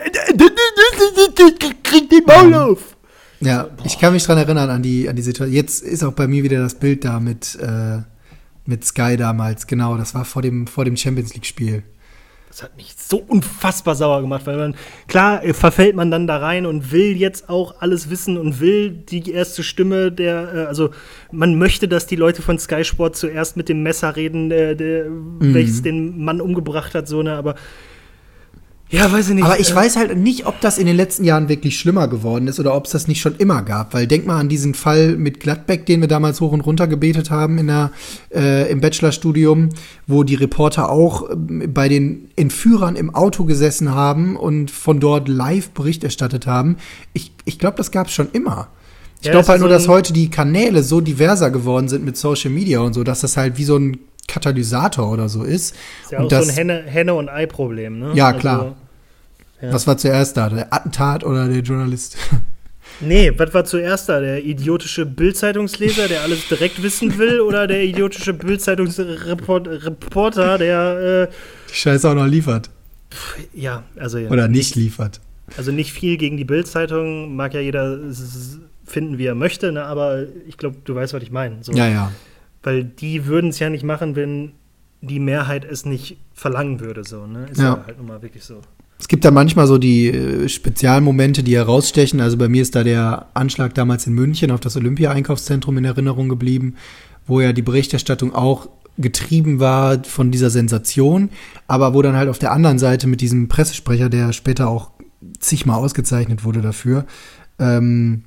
krieg 1.89 2.09
die 2.09 2.23
Maul 2.25 2.53
auf. 2.53 2.97
Ja, 3.41 3.63
Boah. 3.63 3.85
ich 3.85 3.99
kann 3.99 4.13
mich 4.13 4.23
dran 4.23 4.37
erinnern 4.37 4.69
an 4.69 4.83
die, 4.83 5.07
an 5.07 5.15
die 5.15 5.21
Situation. 5.21 5.55
Jetzt 5.55 5.81
ist 5.83 6.03
auch 6.03 6.13
bei 6.13 6.27
mir 6.27 6.43
wieder 6.43 6.59
das 6.59 6.75
Bild 6.75 7.05
da 7.05 7.19
mit, 7.19 7.57
äh, 7.61 7.99
mit 8.65 8.85
Sky 8.85 9.17
damals. 9.17 9.67
Genau, 9.67 9.97
das 9.97 10.13
war 10.13 10.25
vor 10.25 10.41
dem, 10.41 10.67
vor 10.67 10.85
dem 10.85 10.97
Champions 10.97 11.33
League-Spiel. 11.33 11.83
Das 12.49 12.63
hat 12.63 12.75
mich 12.77 12.95
so 12.97 13.17
unfassbar 13.17 13.93
sauer 13.93 14.21
gemacht, 14.21 14.47
weil 14.47 14.57
man, 14.57 14.75
klar, 15.07 15.43
äh, 15.43 15.53
verfällt 15.53 15.95
man 15.95 16.09
dann 16.09 16.25
da 16.25 16.37
rein 16.37 16.65
und 16.65 16.91
will 16.91 17.15
jetzt 17.15 17.47
auch 17.47 17.79
alles 17.79 18.09
wissen 18.09 18.37
und 18.37 18.59
will 18.59 18.89
die 18.89 19.31
erste 19.31 19.61
Stimme 19.61 20.11
der, 20.11 20.53
äh, 20.53 20.65
also 20.65 20.89
man 21.31 21.59
möchte, 21.59 21.87
dass 21.87 22.07
die 22.07 22.15
Leute 22.15 22.41
von 22.41 22.57
Sky 22.57 22.83
Sport 22.83 23.15
zuerst 23.15 23.55
mit 23.55 23.69
dem 23.69 23.83
Messer 23.83 24.15
reden, 24.15 24.49
der, 24.49 24.73
der 24.73 25.05
mhm. 25.05 25.53
welches 25.53 25.83
den 25.83 26.23
Mann 26.23 26.41
umgebracht 26.41 26.95
hat, 26.95 27.07
so, 27.07 27.21
ne, 27.21 27.35
aber 27.35 27.53
ja, 28.91 29.11
weiß 29.11 29.29
ich 29.29 29.35
nicht. 29.35 29.43
Aber 29.43 29.59
ich 29.59 29.73
weiß 29.73 29.97
halt 29.97 30.17
nicht, 30.17 30.47
ob 30.47 30.59
das 30.61 30.79
in 30.79 30.87
den 30.87 30.95
letzten 30.95 31.23
Jahren 31.23 31.47
wirklich 31.47 31.77
schlimmer 31.77 32.07
geworden 32.07 32.47
ist 32.47 32.59
oder 32.59 32.75
ob 32.75 32.85
es 32.85 32.91
das 32.91 33.07
nicht 33.07 33.21
schon 33.21 33.35
immer 33.37 33.61
gab. 33.61 33.93
Weil 33.93 34.07
denk 34.07 34.25
mal 34.25 34.39
an 34.39 34.49
diesen 34.49 34.73
Fall 34.73 35.15
mit 35.15 35.39
Gladbeck, 35.39 35.85
den 35.85 36.01
wir 36.01 36.07
damals 36.07 36.41
hoch 36.41 36.51
und 36.51 36.61
runter 36.61 36.87
gebetet 36.87 37.29
haben 37.29 37.59
in 37.59 37.67
der, 37.67 37.91
äh, 38.33 38.71
im 38.71 38.81
Bachelorstudium, 38.81 39.69
wo 40.07 40.23
die 40.23 40.35
Reporter 40.35 40.89
auch 40.89 41.29
äh, 41.29 41.35
bei 41.67 41.87
den 41.87 42.29
Entführern 42.35 42.95
im 42.95 43.13
Auto 43.13 43.45
gesessen 43.45 43.93
haben 43.93 44.35
und 44.35 44.71
von 44.71 44.99
dort 44.99 45.27
live 45.27 45.69
Bericht 45.69 46.03
erstattet 46.03 46.47
haben. 46.47 46.77
Ich, 47.13 47.31
ich 47.45 47.59
glaube, 47.59 47.77
das 47.77 47.91
gab 47.91 48.07
es 48.07 48.13
schon 48.13 48.29
immer. 48.31 48.69
Ich 49.21 49.27
ja, 49.27 49.33
glaube 49.33 49.49
halt 49.49 49.59
nur, 49.59 49.69
dass 49.69 49.87
heute 49.87 50.13
die 50.13 50.29
Kanäle 50.29 50.81
so 50.81 50.99
diverser 51.01 51.51
geworden 51.51 51.89
sind 51.89 52.05
mit 52.05 52.17
Social 52.17 52.49
Media 52.49 52.79
und 52.79 52.93
so, 52.93 53.03
dass 53.03 53.19
das 53.19 53.37
halt 53.37 53.57
wie 53.57 53.65
so 53.65 53.77
ein 53.77 53.97
Katalysator 54.29 55.11
oder 55.11 55.27
so 55.27 55.43
ist. 55.43 55.75
Ist 56.03 56.11
ja 56.11 56.19
auch 56.19 56.29
das, 56.29 56.45
so 56.45 56.51
ein 56.51 56.55
Henne-, 56.55 56.83
Henne 56.83 57.15
und 57.15 57.27
Ei-Problem, 57.29 57.99
ne? 57.99 58.11
Ja, 58.13 58.27
also, 58.27 58.39
klar. 58.39 58.75
Ja. 59.61 59.73
Was 59.73 59.87
war 59.87 59.97
zuerst 59.97 60.37
da, 60.37 60.47
der 60.49 60.73
Attentat 60.73 61.25
oder 61.25 61.47
der 61.47 61.59
Journalist? 61.59 62.17
Nee, 63.01 63.31
was 63.37 63.53
war 63.53 63.63
zuerst 63.63 64.09
da? 64.09 64.19
Der 64.19 64.43
idiotische 64.43 65.05
Bildzeitungsleser, 65.05 66.09
der 66.09 66.21
alles 66.21 66.49
direkt 66.49 66.83
wissen 66.83 67.17
will, 67.17 67.39
oder 67.47 67.65
der 67.65 67.81
idiotische 67.83 68.33
Bildzeitungsreporter, 68.33 70.57
der 70.57 71.29
äh, 71.29 71.33
die 71.69 71.75
Scheiße 71.75 72.09
auch 72.09 72.15
noch 72.15 72.25
liefert? 72.25 72.69
Ja, 73.53 73.83
also 73.95 74.17
ja. 74.17 74.29
Oder 74.29 74.49
nicht 74.49 74.75
liefert. 74.75 75.21
Also 75.55 75.71
nicht 75.71 75.93
viel 75.93 76.17
gegen 76.17 76.35
die 76.35 76.43
Bildzeitung, 76.43 77.33
mag 77.35 77.53
ja 77.53 77.61
jeder 77.61 77.99
finden, 78.85 79.17
wie 79.17 79.27
er 79.27 79.35
möchte, 79.35 79.71
ne? 79.71 79.85
aber 79.85 80.25
ich 80.47 80.57
glaube, 80.57 80.75
du 80.83 80.95
weißt, 80.95 81.13
was 81.13 81.23
ich 81.23 81.31
meine. 81.31 81.63
So. 81.63 81.71
Ja, 81.71 81.87
ja. 81.87 82.11
Weil 82.63 82.83
die 82.83 83.25
würden 83.25 83.49
es 83.49 83.59
ja 83.59 83.69
nicht 83.69 83.83
machen, 83.83 84.15
wenn 84.15 84.53
die 85.01 85.19
Mehrheit 85.19 85.65
es 85.65 85.85
nicht 85.85 86.17
verlangen 86.33 86.79
würde. 86.79 87.03
So, 87.03 87.25
ne? 87.25 87.47
Ist 87.51 87.59
ja, 87.59 87.75
ja 87.75 87.83
halt 87.85 87.97
nun 87.97 88.07
mal 88.07 88.21
wirklich 88.21 88.43
so. 88.43 88.61
Es 88.99 89.07
gibt 89.07 89.23
da 89.23 89.31
manchmal 89.31 89.65
so 89.65 89.77
die 89.77 90.07
äh, 90.07 90.49
Spezialmomente, 90.49 91.41
die 91.41 91.55
herausstechen. 91.55 92.19
Also 92.19 92.37
bei 92.37 92.49
mir 92.49 92.61
ist 92.61 92.75
da 92.75 92.83
der 92.83 93.27
Anschlag 93.33 93.73
damals 93.73 94.05
in 94.07 94.13
München 94.13 94.51
auf 94.51 94.59
das 94.59 94.75
Olympia-Einkaufszentrum 94.75 95.77
in 95.77 95.85
Erinnerung 95.85 96.27
geblieben, 96.27 96.75
wo 97.25 97.39
ja 97.39 97.53
die 97.53 97.61
Berichterstattung 97.61 98.35
auch 98.35 98.67
getrieben 98.97 99.61
war 99.61 100.03
von 100.03 100.29
dieser 100.29 100.49
Sensation, 100.49 101.29
aber 101.67 101.93
wo 101.93 102.01
dann 102.01 102.17
halt 102.17 102.27
auf 102.27 102.39
der 102.39 102.51
anderen 102.51 102.79
Seite 102.79 103.07
mit 103.07 103.21
diesem 103.21 103.47
Pressesprecher, 103.47 104.09
der 104.09 104.33
später 104.33 104.67
auch 104.67 104.91
zigmal 105.39 105.79
ausgezeichnet 105.79 106.43
wurde 106.43 106.61
dafür, 106.61 107.05
ähm, 107.59 108.23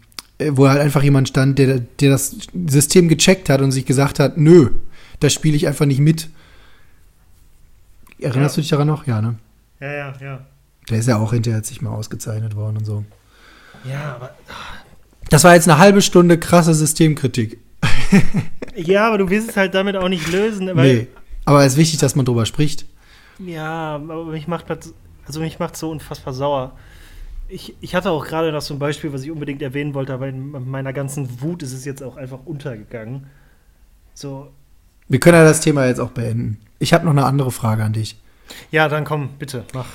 wo 0.51 0.69
halt 0.69 0.81
einfach 0.81 1.03
jemand 1.03 1.29
stand, 1.29 1.59
der, 1.59 1.81
der 1.81 2.11
das 2.11 2.37
System 2.69 3.09
gecheckt 3.09 3.49
hat 3.49 3.61
und 3.61 3.73
sich 3.73 3.87
gesagt 3.87 4.19
hat, 4.19 4.37
nö, 4.37 4.71
da 5.21 5.31
spiele 5.31 5.57
ich 5.57 5.67
einfach 5.67 5.87
nicht 5.87 6.01
mit. 6.01 6.29
Erinnerst 8.19 8.57
ja. 8.57 8.61
du 8.61 8.63
dich 8.63 8.71
daran 8.71 8.87
noch? 8.87 9.07
Ja, 9.07 9.21
ne? 9.21 9.37
Ja, 9.81 9.93
ja, 9.93 10.15
ja. 10.21 10.47
Der 10.89 10.99
ist 10.99 11.09
ja 11.09 11.19
auch 11.19 11.33
hinterher 11.33 11.63
sich 11.63 11.83
mal 11.83 11.91
ausgezeichnet 11.91 12.57
worden 12.57 12.79
und 12.79 12.85
so. 12.85 13.05
Ja, 13.85 14.17
aber. 14.17 14.31
Das 15.31 15.45
war 15.45 15.55
jetzt 15.55 15.69
eine 15.69 15.79
halbe 15.79 16.03
Stunde 16.03 16.39
krasse 16.39 16.75
Systemkritik. 16.75 17.59
ja, 18.77 19.09
aber 19.09 19.19
du 19.19 19.31
willst 19.31 19.51
es 19.51 19.57
halt 19.57 19.75
damit 19.75 19.97
auch 19.97 20.09
nicht 20.09 20.31
lösen. 20.31 20.69
Weil, 20.75 20.95
nee, 20.95 21.07
aber 21.45 21.65
es 21.65 21.73
ist 21.73 21.79
wichtig, 21.79 21.99
dass 22.01 22.15
man 22.15 22.25
drüber 22.25 22.47
spricht. 22.47 22.85
Ja, 23.39 23.97
aber 23.97 24.27
mich 24.27 24.47
macht 24.47 24.71
das, 24.71 24.93
also 25.27 25.41
mich 25.41 25.59
macht 25.59 25.77
so 25.77 25.91
unfassbar 25.91 26.35
sauer. 26.35 26.73
Ich, 27.55 27.75
ich 27.83 27.95
hatte 27.95 28.11
auch 28.11 28.25
gerade 28.25 28.51
noch 28.51 28.63
so 28.63 28.73
ein 28.73 28.79
Beispiel, 28.79 29.13
was 29.13 29.25
ich 29.25 29.31
unbedingt 29.31 29.61
erwähnen 29.61 29.93
wollte, 29.93 30.15
aber 30.15 30.27
in 30.29 30.71
meiner 30.71 30.95
ganzen 30.95 31.43
Wut 31.43 31.63
ist 31.63 31.75
es 31.75 31.85
jetzt 31.85 32.03
auch 32.03 32.17
einfach 32.17 32.39
untergegangen. 32.47 33.27
So. 34.15 34.51
Wir 35.09 35.21
können 35.21 35.37
ja 35.37 35.45
das 35.45 35.61
Thema 35.61 35.87
jetzt 35.87 36.01
auch 36.01 36.13
beenden. 36.13 36.59
Ich 36.79 36.95
habe 36.95 37.05
noch 37.05 37.13
eine 37.13 37.27
andere 37.27 37.51
Frage 37.51 37.85
an 37.85 37.93
dich. 37.93 38.17
Ja, 38.71 38.89
dann 38.89 39.05
komm, 39.05 39.31
bitte, 39.39 39.65
mach. 39.75 39.87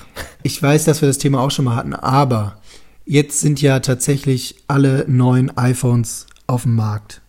Ich 0.44 0.62
weiß, 0.62 0.86
dass 0.86 1.02
wir 1.02 1.08
das 1.08 1.18
Thema 1.18 1.42
auch 1.42 1.50
schon 1.50 1.66
mal 1.66 1.76
hatten, 1.76 1.96
aber 1.96 2.62
jetzt 3.06 3.40
sind 3.40 3.60
ja 3.60 3.80
tatsächlich 3.80 4.64
alle 4.68 5.06
neuen 5.08 5.58
iPhones 5.58 6.28
auf 6.46 6.62
dem 6.62 6.76
Markt. 6.76 7.22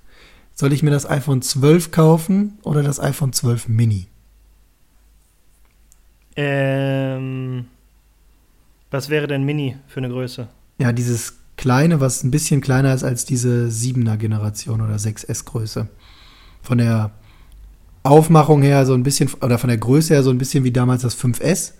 Soll 0.52 0.74
ich 0.74 0.82
mir 0.82 0.90
das 0.90 1.08
iPhone 1.08 1.40
12 1.40 1.90
kaufen 1.90 2.58
oder 2.64 2.82
das 2.82 3.00
iPhone 3.00 3.32
12 3.32 3.68
Mini? 3.68 4.08
Ähm, 6.36 7.66
was 8.90 9.08
wäre 9.08 9.26
denn 9.26 9.44
Mini 9.44 9.76
für 9.86 9.98
eine 9.98 10.08
Größe? 10.08 10.48
Ja, 10.78 10.92
dieses 10.92 11.38
kleine, 11.56 12.00
was 12.00 12.22
ein 12.22 12.30
bisschen 12.30 12.60
kleiner 12.60 12.94
ist 12.94 13.04
als 13.04 13.24
diese 13.24 13.68
7er 13.68 14.16
Generation 14.16 14.80
oder 14.80 14.94
6S 14.94 15.44
Größe. 15.44 15.88
Von 16.62 16.78
der 16.78 17.10
Aufmachung 18.02 18.62
her 18.62 18.86
so 18.86 18.94
ein 18.94 19.02
bisschen, 19.02 19.30
oder 19.42 19.58
von 19.58 19.68
der 19.68 19.78
Größe 19.78 20.14
her 20.14 20.22
so 20.22 20.30
ein 20.30 20.38
bisschen 20.38 20.64
wie 20.64 20.72
damals 20.72 21.02
das 21.02 21.18
5S, 21.18 21.72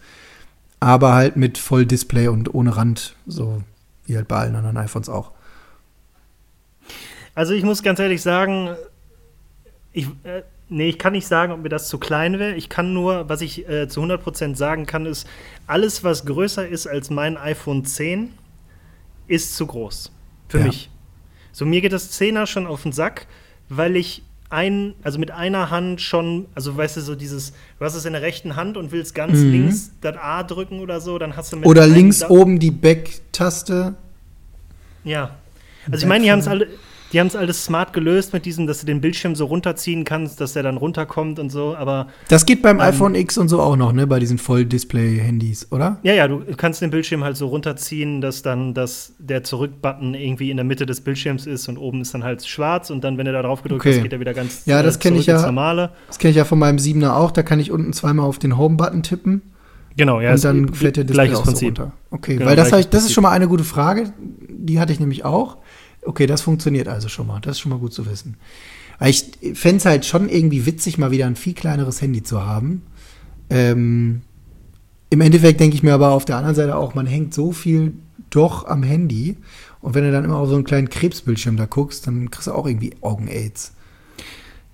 aber 0.81 1.15
halt 1.15 1.37
mit 1.37 1.59
Volldisplay 1.59 2.29
und 2.29 2.53
ohne 2.55 2.77
Rand, 2.77 3.15
so 3.27 3.63
wie 4.05 4.17
halt 4.17 4.29
bei 4.29 4.37
allen 4.37 4.57
anderen 4.57 4.77
iPhones 4.77 5.09
auch. 5.09 5.33
Also 7.35 7.55
ich 7.55 7.63
muss 7.63 7.83
ganz 7.83 8.01
ehrlich 8.01 8.21
sagen, 8.21 8.71
ich, 9.93 10.07
äh, 10.25 10.43
nee, 10.69 10.89
ich 10.89 10.99
kann 10.99 11.13
nicht 11.13 11.27
sagen, 11.27 11.53
ob 11.53 11.63
mir 11.63 11.69
das 11.69 11.89
zu 11.89 11.99
klein 11.99 12.39
wäre. 12.39 12.55
Ich 12.55 12.69
kann 12.69 12.93
nur, 12.93 13.29
was 13.29 13.41
ich 13.41 13.69
äh, 13.69 13.89
zu 13.89 14.03
100% 14.03 14.57
sagen 14.57 14.87
kann, 14.87 15.07
ist, 15.07 15.27
alles, 15.67 16.05
was 16.05 16.25
größer 16.27 16.67
ist 16.67 16.87
als 16.87 17.11
mein 17.11 17.37
iPhone 17.37 17.85
10, 17.85 18.33
ist 19.27 19.57
zu 19.57 19.67
groß. 19.67 20.13
Für 20.49 20.59
ja. 20.59 20.67
mich. 20.67 20.91
So, 21.53 21.67
mir 21.67 21.81
geht 21.81 21.93
das 21.93 22.19
10er 22.19 22.47
schon 22.47 22.67
auf 22.67 22.83
den 22.83 22.93
Sack, 22.93 23.27
weil 23.69 23.97
ich 23.97 24.23
ein, 24.51 24.95
also 25.03 25.19
mit 25.19 25.31
einer 25.31 25.71
Hand 25.71 26.01
schon, 26.01 26.47
also 26.55 26.77
weißt 26.77 26.97
du, 26.97 27.01
so 27.03 27.15
dieses, 27.15 27.53
du 27.79 27.85
hast 27.85 27.95
es 27.95 28.05
in 28.05 28.15
der 28.15 28.23
rechten 28.23 28.57
Hand 28.57 28.77
und 28.77 28.93
willst 28.93 29.15
ganz 29.15 29.39
mhm. 29.39 29.51
links 29.51 29.91
das 30.01 30.17
A 30.17 30.43
drücken 30.43 30.81
oder 30.81 31.01
so, 31.01 31.19
dann 31.19 31.37
hast 31.37 31.53
du 31.53 31.57
mit 31.57 31.67
Oder 31.67 31.87
links 31.87 32.25
oben 32.25 32.59
die 32.59 32.71
Back-Taste. 32.71 33.95
Ja. 35.05 35.37
Also 35.91 36.05
ich 36.05 36.09
meine, 36.09 36.25
die 36.25 36.31
haben 36.31 36.39
es 36.39 36.49
alle, 36.49 36.69
die 37.13 37.21
haben 37.21 37.29
es 37.29 37.37
alles 37.37 37.65
smart 37.65 37.93
gelöst 37.93 38.33
mit 38.33 38.45
diesem, 38.45 38.67
dass 38.67 38.81
du 38.81 38.87
den 38.87 39.01
Bildschirm 39.01 39.35
so 39.35 39.47
runterziehen 39.47 40.05
kannst, 40.05 40.41
dass 40.41 40.53
der 40.53 40.63
dann 40.63 40.77
runterkommt 40.77 41.39
und 41.39 41.51
so, 41.51 41.75
aber. 41.75 42.09
Das 42.29 42.45
geht 42.45 42.63
beim 42.63 42.77
ähm, 42.77 42.83
iPhone 42.83 43.15
X 43.15 43.39
und 43.39 43.49
so 43.49 43.61
auch 43.61 43.77
noch, 43.77 43.93
ne? 43.93 44.07
Bei 44.07 44.19
diesen 44.19 44.39
Voll-Display-Handys, 44.39 45.69
oder? 45.71 45.99
Ja, 46.03 46.13
ja, 46.13 46.29
du 46.29 46.45
kannst 46.57 46.83
den 46.83 46.91
Bildschirm 46.91 47.25
halt 47.25 47.37
so 47.37 47.47
runterziehen, 47.47 48.21
dass 48.21 48.43
dann 48.43 48.75
das, 48.75 49.15
der 49.19 49.43
Zurück-Button 49.43 50.15
irgendwie 50.15 50.51
in 50.51 50.57
der 50.57 50.65
Mitte 50.65 50.87
des 50.87 51.01
Bildschirms 51.01 51.47
ist 51.47 51.69
und 51.69 51.79
oben 51.79 52.03
ist 52.03 52.15
dann 52.15 52.25
halt 52.25 52.47
schwarz 52.47 52.91
und 52.91 53.03
dann, 53.05 53.17
wenn 53.17 53.27
du 53.27 53.33
da 53.33 53.43
drauf 53.43 53.63
gedrückt 53.63 53.83
okay. 53.83 53.95
hast, 53.95 54.03
geht 54.03 54.13
er 54.13 54.21
wieder 54.21 54.35
ganz 54.35 54.67
Ja, 54.67 54.83
das 54.83 54.97
äh, 54.97 55.15
ich 55.15 55.27
ja. 55.27 55.41
Normale. 55.41 55.91
Das 56.09 56.19
kenne 56.19 56.31
ich 56.31 56.37
ja 56.37 56.45
von 56.45 56.59
meinem 56.59 56.79
7er 56.79 57.13
auch, 57.13 57.31
da 57.31 57.43
kann 57.43 57.61
ich 57.61 57.71
unten 57.71 57.93
zweimal 57.93 58.27
auf 58.27 58.39
den 58.39 58.57
Home-Button 58.57 59.03
tippen. 59.03 59.43
Genau, 59.97 60.21
ja. 60.21 60.33
Und 60.33 60.45
dann 60.45 60.75
fällt 60.75 60.97
der 60.97 61.05
Display 61.05 61.35
auch 61.35 61.45
so 61.45 61.67
runter. 61.67 61.93
Okay, 62.11 62.37
genau, 62.37 62.49
weil 62.49 62.57
das, 62.57 62.73
ich, 62.73 62.89
das 62.89 63.05
ist 63.05 63.13
schon 63.13 63.23
mal 63.23 63.33
eine 63.33 63.49
gute 63.49 63.65
Frage. 63.65 64.13
Die 64.49 64.79
hatte 64.79 64.93
ich 64.93 65.01
nämlich 65.01 65.25
auch. 65.25 65.59
Okay, 66.09 66.25
das 66.25 66.41
funktioniert 66.41 66.89
also 66.89 67.11
schon 67.11 67.27
mal. 67.27 67.39
Das 67.41 67.57
ist 67.57 67.61
schon 67.61 67.69
mal 67.69 67.79
gut 67.79 67.93
zu 67.93 68.07
wissen. 68.07 68.39
Ich 69.05 69.27
fände 69.53 69.77
es 69.77 69.85
halt 69.85 70.07
schon 70.07 70.31
irgendwie 70.31 70.65
witzig, 70.65 70.97
mal 70.97 71.11
wieder 71.11 71.27
ein 71.27 71.37
viel 71.37 71.53
kleineres 71.53 72.01
Handy 72.01 72.23
zu 72.23 72.47
haben. 72.47 72.81
Ähm, 73.51 74.23
Im 75.11 75.21
Endeffekt 75.21 75.61
denke 75.61 75.77
ich 75.77 75.83
mir 75.83 75.93
aber 75.93 76.13
auf 76.13 76.25
der 76.25 76.37
anderen 76.37 76.55
Seite 76.55 76.77
auch, 76.77 76.95
man 76.95 77.07
hängt 77.07 77.35
so 77.35 77.53
viel 77.53 77.93
doch 78.31 78.67
am 78.67 78.83
Handy. 78.83 79.37
Und 79.83 79.95
wenn 79.95 80.03
du 80.03 80.11
dann 80.11 80.25
immer 80.25 80.39
auf 80.39 80.49
so 80.49 80.55
einen 80.55 80.65
kleinen 80.65 80.89
Krebsbildschirm 80.89 81.59
da 81.59 81.67
guckst, 81.67 82.07
dann 82.07 82.31
kriegst 82.31 82.47
du 82.47 82.53
auch 82.53 82.67
irgendwie 82.67 82.95
Augen-Aids. 83.03 83.75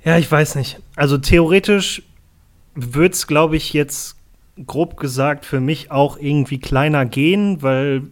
Ja, 0.05 0.17
ich 0.19 0.31
weiß 0.31 0.55
nicht. 0.55 0.81
Also 0.95 1.19
theoretisch 1.19 2.05
würde 2.77 3.13
es, 3.13 3.27
glaube 3.27 3.57
ich, 3.57 3.73
jetzt 3.73 4.15
grob 4.69 4.99
gesagt 4.99 5.47
für 5.47 5.61
mich 5.61 5.91
auch 5.91 6.17
irgendwie 6.17 6.59
kleiner 6.59 7.07
gehen, 7.07 7.61
weil 7.61 8.05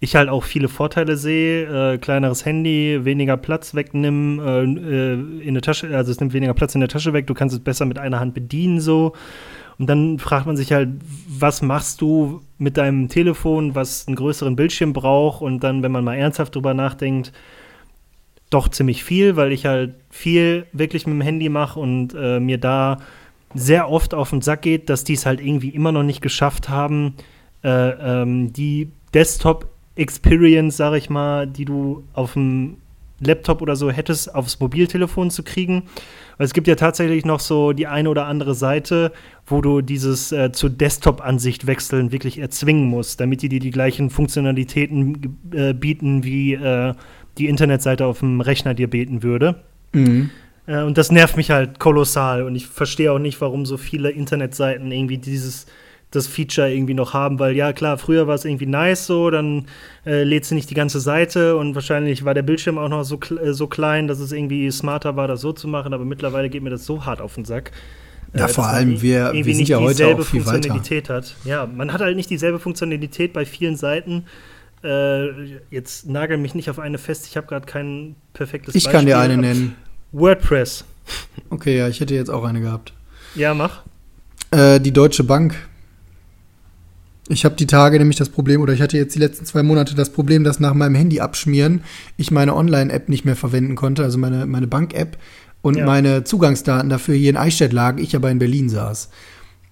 ich 0.00 0.14
halt 0.14 0.28
auch 0.28 0.44
viele 0.44 0.68
Vorteile 0.68 1.16
sehe. 1.16 1.94
Äh, 1.94 1.98
kleineres 1.98 2.44
Handy, 2.44 3.04
weniger 3.04 3.36
Platz 3.36 3.74
wegnehmen 3.74 4.38
äh, 4.38 4.62
äh, 4.62 5.46
in 5.46 5.54
der 5.54 5.62
Tasche, 5.62 5.94
also 5.96 6.12
es 6.12 6.20
nimmt 6.20 6.32
weniger 6.32 6.54
Platz 6.54 6.74
in 6.74 6.80
der 6.80 6.88
Tasche 6.88 7.12
weg, 7.12 7.26
du 7.26 7.34
kannst 7.34 7.54
es 7.54 7.62
besser 7.62 7.84
mit 7.84 7.98
einer 7.98 8.20
Hand 8.20 8.34
bedienen 8.34 8.80
so. 8.80 9.12
Und 9.78 9.88
dann 9.88 10.18
fragt 10.18 10.46
man 10.46 10.56
sich 10.56 10.72
halt, 10.72 10.88
was 11.28 11.62
machst 11.62 12.00
du 12.00 12.40
mit 12.58 12.76
deinem 12.76 13.08
Telefon, 13.08 13.76
was 13.76 14.08
einen 14.08 14.16
größeren 14.16 14.56
Bildschirm 14.56 14.92
braucht? 14.92 15.40
Und 15.40 15.62
dann, 15.62 15.84
wenn 15.84 15.92
man 15.92 16.02
mal 16.02 16.16
ernsthaft 16.16 16.56
drüber 16.56 16.74
nachdenkt, 16.74 17.32
doch 18.50 18.68
ziemlich 18.68 19.04
viel, 19.04 19.36
weil 19.36 19.52
ich 19.52 19.66
halt 19.66 19.94
viel 20.10 20.66
wirklich 20.72 21.06
mit 21.06 21.14
dem 21.14 21.20
Handy 21.20 21.48
mache 21.48 21.78
und 21.78 22.12
äh, 22.18 22.40
mir 22.40 22.58
da 22.58 22.98
sehr 23.54 23.88
oft 23.88 24.14
auf 24.14 24.30
den 24.30 24.42
Sack 24.42 24.62
geht, 24.62 24.90
dass 24.90 25.04
die 25.04 25.12
es 25.12 25.26
halt 25.26 25.40
irgendwie 25.40 25.68
immer 25.68 25.92
noch 25.92 26.02
nicht 26.02 26.22
geschafft 26.22 26.68
haben, 26.68 27.14
äh, 27.62 28.22
ähm, 28.22 28.52
die 28.52 28.90
Desktop 29.14 29.68
Experience, 29.98 30.76
sag 30.76 30.94
ich 30.94 31.10
mal, 31.10 31.46
die 31.46 31.64
du 31.64 32.04
auf 32.14 32.34
dem 32.34 32.76
Laptop 33.20 33.62
oder 33.62 33.76
so 33.76 33.90
hättest, 33.90 34.34
aufs 34.34 34.60
Mobiltelefon 34.60 35.30
zu 35.30 35.42
kriegen. 35.42 35.84
Weil 36.36 36.46
es 36.46 36.54
gibt 36.54 36.68
ja 36.68 36.76
tatsächlich 36.76 37.24
noch 37.24 37.40
so 37.40 37.72
die 37.72 37.88
eine 37.88 38.08
oder 38.08 38.26
andere 38.26 38.54
Seite, 38.54 39.12
wo 39.46 39.60
du 39.60 39.80
dieses 39.80 40.30
äh, 40.30 40.52
zur 40.52 40.70
Desktop-Ansicht 40.70 41.66
wechseln 41.66 42.12
wirklich 42.12 42.38
erzwingen 42.38 42.86
musst, 42.86 43.20
damit 43.20 43.42
die 43.42 43.48
dir 43.48 43.60
die 43.60 43.72
gleichen 43.72 44.10
Funktionalitäten 44.10 45.36
äh, 45.52 45.74
bieten, 45.74 46.22
wie 46.22 46.54
äh, 46.54 46.94
die 47.38 47.48
Internetseite 47.48 48.06
auf 48.06 48.20
dem 48.20 48.40
Rechner 48.40 48.74
dir 48.74 48.88
beten 48.88 49.22
würde. 49.24 49.62
Mhm. 49.92 50.30
Äh, 50.66 50.82
und 50.82 50.96
das 50.96 51.10
nervt 51.10 51.36
mich 51.36 51.50
halt 51.50 51.80
kolossal. 51.80 52.44
Und 52.44 52.54
ich 52.54 52.68
verstehe 52.68 53.10
auch 53.10 53.18
nicht, 53.18 53.40
warum 53.40 53.66
so 53.66 53.76
viele 53.76 54.10
Internetseiten 54.10 54.92
irgendwie 54.92 55.18
dieses 55.18 55.66
das 56.10 56.26
Feature 56.26 56.72
irgendwie 56.72 56.94
noch 56.94 57.12
haben, 57.12 57.38
weil 57.38 57.54
ja 57.54 57.72
klar, 57.72 57.98
früher 57.98 58.26
war 58.26 58.34
es 58.34 58.44
irgendwie 58.44 58.66
nice 58.66 59.06
so, 59.06 59.30
dann 59.30 59.66
äh, 60.06 60.22
lädst 60.22 60.50
du 60.50 60.54
nicht 60.54 60.70
die 60.70 60.74
ganze 60.74 61.00
Seite 61.00 61.56
und 61.56 61.74
wahrscheinlich 61.74 62.24
war 62.24 62.32
der 62.32 62.42
Bildschirm 62.42 62.78
auch 62.78 62.88
noch 62.88 63.04
so, 63.04 63.18
äh, 63.42 63.52
so 63.52 63.66
klein, 63.66 64.08
dass 64.08 64.18
es 64.18 64.32
irgendwie 64.32 64.70
smarter 64.70 65.16
war, 65.16 65.28
das 65.28 65.42
so 65.42 65.52
zu 65.52 65.68
machen, 65.68 65.92
aber 65.92 66.04
mittlerweile 66.04 66.48
geht 66.48 66.62
mir 66.62 66.70
das 66.70 66.86
so 66.86 67.04
hart 67.04 67.20
auf 67.20 67.34
den 67.34 67.44
Sack. 67.44 67.72
Ja, 68.34 68.46
äh, 68.46 68.48
vor 68.48 68.66
allem, 68.66 69.00
wir, 69.02 69.32
wir 69.32 69.54
sind 69.54 69.68
ja 69.68 69.80
heute 69.80 70.06
auch 70.06 70.22
viel 70.22 70.42
Funktionalität 70.42 71.08
weiter. 71.10 71.14
hat. 71.16 71.36
Ja, 71.44 71.66
man 71.66 71.92
hat 71.92 72.00
halt 72.00 72.16
nicht 72.16 72.30
dieselbe 72.30 72.58
Funktionalität 72.58 73.32
bei 73.32 73.44
vielen 73.44 73.76
Seiten. 73.76 74.24
Äh, 74.82 75.58
jetzt 75.70 76.06
nagel 76.06 76.38
mich 76.38 76.54
nicht 76.54 76.70
auf 76.70 76.78
eine 76.78 76.98
fest, 76.98 77.26
ich 77.26 77.36
habe 77.36 77.46
gerade 77.46 77.66
kein 77.66 78.14
perfektes 78.32 78.74
Ich 78.74 78.84
Beispiel, 78.84 78.98
kann 78.98 79.06
dir 79.06 79.18
eine 79.18 79.36
nennen. 79.36 79.74
WordPress. 80.12 80.84
Okay, 81.50 81.78
ja, 81.78 81.88
ich 81.88 82.00
hätte 82.00 82.14
jetzt 82.14 82.30
auch 82.30 82.44
eine 82.44 82.60
gehabt. 82.60 82.92
Ja, 83.34 83.54
mach. 83.54 83.82
Äh, 84.50 84.78
die 84.80 84.92
Deutsche 84.92 85.24
Bank 85.24 85.67
ich 87.28 87.44
habe 87.44 87.56
die 87.56 87.66
Tage 87.66 87.98
nämlich 87.98 88.16
das 88.16 88.28
Problem, 88.28 88.60
oder 88.60 88.72
ich 88.72 88.80
hatte 88.80 88.96
jetzt 88.96 89.14
die 89.14 89.18
letzten 89.18 89.44
zwei 89.44 89.62
Monate 89.62 89.94
das 89.94 90.10
Problem, 90.10 90.44
dass 90.44 90.60
nach 90.60 90.74
meinem 90.74 90.94
Handy 90.94 91.20
abschmieren 91.20 91.82
ich 92.16 92.30
meine 92.30 92.54
Online-App 92.54 93.08
nicht 93.08 93.24
mehr 93.24 93.36
verwenden 93.36 93.76
konnte, 93.76 94.02
also 94.02 94.18
meine, 94.18 94.46
meine 94.46 94.66
Bank-App 94.66 95.18
und 95.62 95.76
ja. 95.76 95.86
meine 95.86 96.24
Zugangsdaten 96.24 96.88
dafür 96.88 97.14
hier 97.14 97.30
in 97.30 97.36
Eichstätt 97.36 97.72
lagen, 97.72 97.98
ich 97.98 98.16
aber 98.16 98.30
in 98.30 98.38
Berlin 98.38 98.68
saß. 98.68 99.10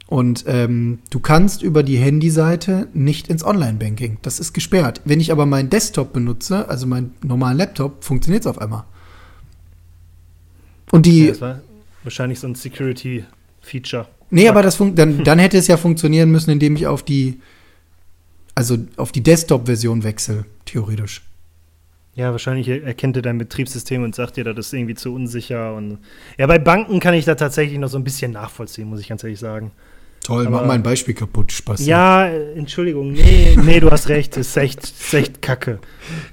Und 0.09 0.45
ähm, 0.47 1.01
du 1.11 1.19
kannst 1.19 1.63
über 1.63 1.83
die 1.83 1.97
Handyseite 1.97 2.89
nicht 2.95 3.29
ins 3.29 3.45
Online-Banking. 3.45 4.19
Das 4.23 4.39
ist 4.39 4.53
gesperrt. 4.53 5.01
Wenn 5.05 5.19
ich 5.19 5.33
aber 5.33 5.47
meinen 5.47 5.69
Desktop 5.69 6.13
benutze, 6.13 6.69
also 6.69 6.87
meinen 6.87 7.15
normalen 7.25 7.59
Laptop, 7.59 8.05
funktioniert 8.05 8.43
es 8.43 8.47
auf 8.47 8.61
einmal. 8.61 8.85
Und 10.93 11.07
die. 11.07 11.25
Ja, 11.25 11.31
das 11.31 11.41
war 11.41 11.61
wahrscheinlich 12.05 12.39
so 12.39 12.47
ein 12.47 12.55
Security-Feature. 12.55 14.07
Nee, 14.31 14.49
aber 14.49 14.63
das 14.63 14.79
dann, 14.79 15.25
dann 15.25 15.39
hätte 15.39 15.57
es 15.57 15.67
ja 15.67 15.77
funktionieren 15.77 16.31
müssen, 16.31 16.51
indem 16.51 16.77
ich 16.77 16.87
auf 16.87 17.03
die, 17.03 17.41
also 18.55 18.77
auf 18.97 19.13
die 19.13 19.23
Desktop-Version 19.23 20.03
wechsle, 20.03 20.45
theoretisch. 20.65 21.23
Ja, 22.17 22.33
wahrscheinlich 22.33 22.67
erkennt 22.69 23.17
er 23.17 23.23
dein 23.23 23.37
Betriebssystem 23.37 24.03
und 24.03 24.15
sagt 24.15 24.39
dir, 24.39 24.45
das 24.45 24.67
ist 24.67 24.73
irgendwie 24.73 24.95
zu 24.95 25.15
unsicher. 25.15 25.75
Und 25.75 25.99
ja, 26.39 26.47
bei 26.47 26.59
Banken 26.59 26.99
kann 26.99 27.13
ich 27.13 27.27
da 27.27 27.35
tatsächlich 27.35 27.79
noch 27.79 27.89
so 27.89 27.99
ein 27.99 28.05
bisschen 28.05 28.33
nachvollziehen, 28.33 28.89
muss 28.89 29.01
ich 29.01 29.09
ganz 29.09 29.23
ehrlich 29.23 29.39
sagen. 29.39 29.71
Toll, 30.25 30.47
Aber, 30.47 30.61
mach 30.61 30.67
mein 30.67 30.83
Beispiel 30.83 31.15
kaputt, 31.15 31.53
Spaß. 31.53 31.87
Ja, 31.87 32.27
Entschuldigung, 32.27 33.13
nee, 33.13 33.57
nee, 33.63 33.81
du 33.81 33.91
hast 33.91 34.09
recht, 34.09 34.37
ist 34.39 34.57
echt, 34.57 34.83
ist 34.83 35.15
echt 35.15 35.43
kacke. 35.43 35.79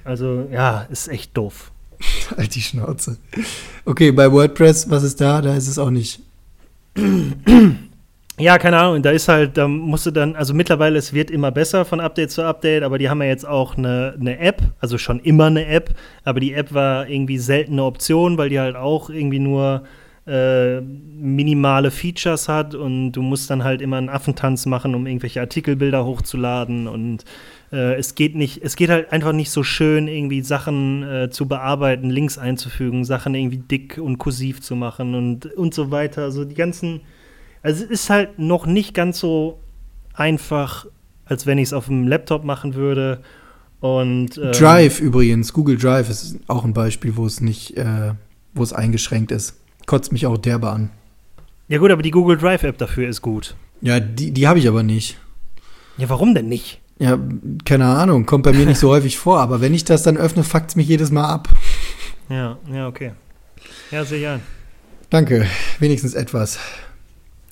Also, 0.02 0.48
ja, 0.50 0.86
ist 0.90 1.08
echt 1.08 1.36
doof. 1.36 1.70
halt 2.36 2.54
die 2.54 2.62
Schnauze. 2.62 3.18
Okay, 3.84 4.10
bei 4.10 4.32
WordPress, 4.32 4.90
was 4.90 5.02
ist 5.02 5.20
da? 5.20 5.42
Da 5.42 5.54
ist 5.54 5.68
es 5.68 5.78
auch 5.78 5.90
nicht 5.90 6.22
ja, 8.38 8.58
keine 8.58 8.78
Ahnung, 8.78 9.02
da 9.02 9.10
ist 9.10 9.28
halt, 9.28 9.56
da 9.56 9.68
musst 9.68 10.06
du 10.06 10.10
dann, 10.10 10.36
also 10.36 10.54
mittlerweile, 10.54 10.98
es 10.98 11.12
wird 11.12 11.30
immer 11.30 11.50
besser 11.50 11.84
von 11.84 12.00
Update 12.00 12.30
zu 12.30 12.42
Update, 12.42 12.82
aber 12.82 12.98
die 12.98 13.08
haben 13.08 13.22
ja 13.22 13.28
jetzt 13.28 13.46
auch 13.46 13.76
eine, 13.76 14.16
eine 14.18 14.38
App, 14.38 14.62
also 14.80 14.98
schon 14.98 15.20
immer 15.20 15.46
eine 15.46 15.66
App, 15.66 15.94
aber 16.24 16.40
die 16.40 16.52
App 16.52 16.74
war 16.74 17.08
irgendwie 17.08 17.38
seltene 17.38 17.84
Option, 17.84 18.38
weil 18.38 18.48
die 18.48 18.60
halt 18.60 18.76
auch 18.76 19.10
irgendwie 19.10 19.38
nur 19.38 19.84
äh, 20.26 20.80
minimale 20.80 21.90
Features 21.90 22.48
hat 22.48 22.74
und 22.74 23.12
du 23.12 23.22
musst 23.22 23.50
dann 23.50 23.62
halt 23.62 23.82
immer 23.82 23.98
einen 23.98 24.08
Affentanz 24.08 24.66
machen, 24.66 24.94
um 24.94 25.06
irgendwelche 25.06 25.40
Artikelbilder 25.40 26.04
hochzuladen 26.04 26.88
und 26.88 27.24
äh, 27.74 27.94
es 27.96 28.14
geht 28.14 28.36
nicht, 28.36 28.62
es 28.62 28.76
geht 28.76 28.88
halt 28.88 29.10
einfach 29.12 29.32
nicht 29.32 29.50
so 29.50 29.64
schön, 29.64 30.06
irgendwie 30.06 30.42
Sachen 30.42 31.02
äh, 31.02 31.30
zu 31.30 31.48
bearbeiten, 31.48 32.08
Links 32.08 32.38
einzufügen, 32.38 33.04
Sachen 33.04 33.34
irgendwie 33.34 33.58
dick 33.58 33.98
und 33.98 34.18
kursiv 34.18 34.60
zu 34.60 34.76
machen 34.76 35.14
und, 35.14 35.46
und 35.46 35.74
so 35.74 35.90
weiter. 35.90 36.22
Also 36.22 36.44
die 36.44 36.54
ganzen, 36.54 37.00
also 37.62 37.84
es 37.84 37.90
ist 37.90 38.10
halt 38.10 38.38
noch 38.38 38.66
nicht 38.66 38.94
ganz 38.94 39.18
so 39.18 39.58
einfach, 40.14 40.86
als 41.24 41.46
wenn 41.46 41.58
ich 41.58 41.64
es 41.64 41.72
auf 41.72 41.86
dem 41.86 42.06
Laptop 42.06 42.44
machen 42.44 42.74
würde. 42.74 43.22
Und, 43.80 44.38
ähm, 44.38 44.52
Drive 44.52 45.00
übrigens, 45.00 45.52
Google 45.52 45.76
Drive 45.76 46.08
ist 46.08 46.38
auch 46.46 46.64
ein 46.64 46.72
Beispiel, 46.72 47.16
wo 47.16 47.26
es 47.26 47.40
nicht, 47.40 47.76
äh, 47.76 48.12
wo 48.54 48.62
es 48.62 48.72
eingeschränkt 48.72 49.32
ist. 49.32 49.60
Kotzt 49.86 50.12
mich 50.12 50.26
auch 50.26 50.38
derbe 50.38 50.70
an. 50.70 50.90
Ja 51.68 51.78
gut, 51.78 51.90
aber 51.90 52.02
die 52.02 52.12
Google 52.12 52.38
Drive 52.38 52.62
App 52.62 52.78
dafür 52.78 53.08
ist 53.08 53.20
gut. 53.20 53.56
Ja, 53.80 53.98
die, 53.98 54.30
die 54.30 54.46
habe 54.46 54.60
ich 54.60 54.68
aber 54.68 54.82
nicht. 54.82 55.18
Ja, 55.98 56.08
warum 56.08 56.34
denn 56.34 56.48
nicht? 56.48 56.80
Ja, 56.98 57.18
keine 57.64 57.86
Ahnung, 57.86 58.24
kommt 58.24 58.44
bei 58.44 58.52
mir 58.52 58.66
nicht 58.66 58.78
so 58.78 58.88
häufig 58.90 59.18
vor, 59.18 59.40
aber 59.40 59.60
wenn 59.60 59.74
ich 59.74 59.84
das 59.84 60.02
dann 60.02 60.16
öffne, 60.16 60.44
fuckt 60.44 60.70
es 60.70 60.76
mich 60.76 60.88
jedes 60.88 61.10
Mal 61.10 61.28
ab. 61.28 61.48
Ja, 62.28 62.58
ja, 62.72 62.88
okay. 62.88 63.12
Ja, 63.90 64.04
sicher. 64.04 64.40
Danke, 65.10 65.46
wenigstens 65.80 66.14
etwas. 66.14 66.58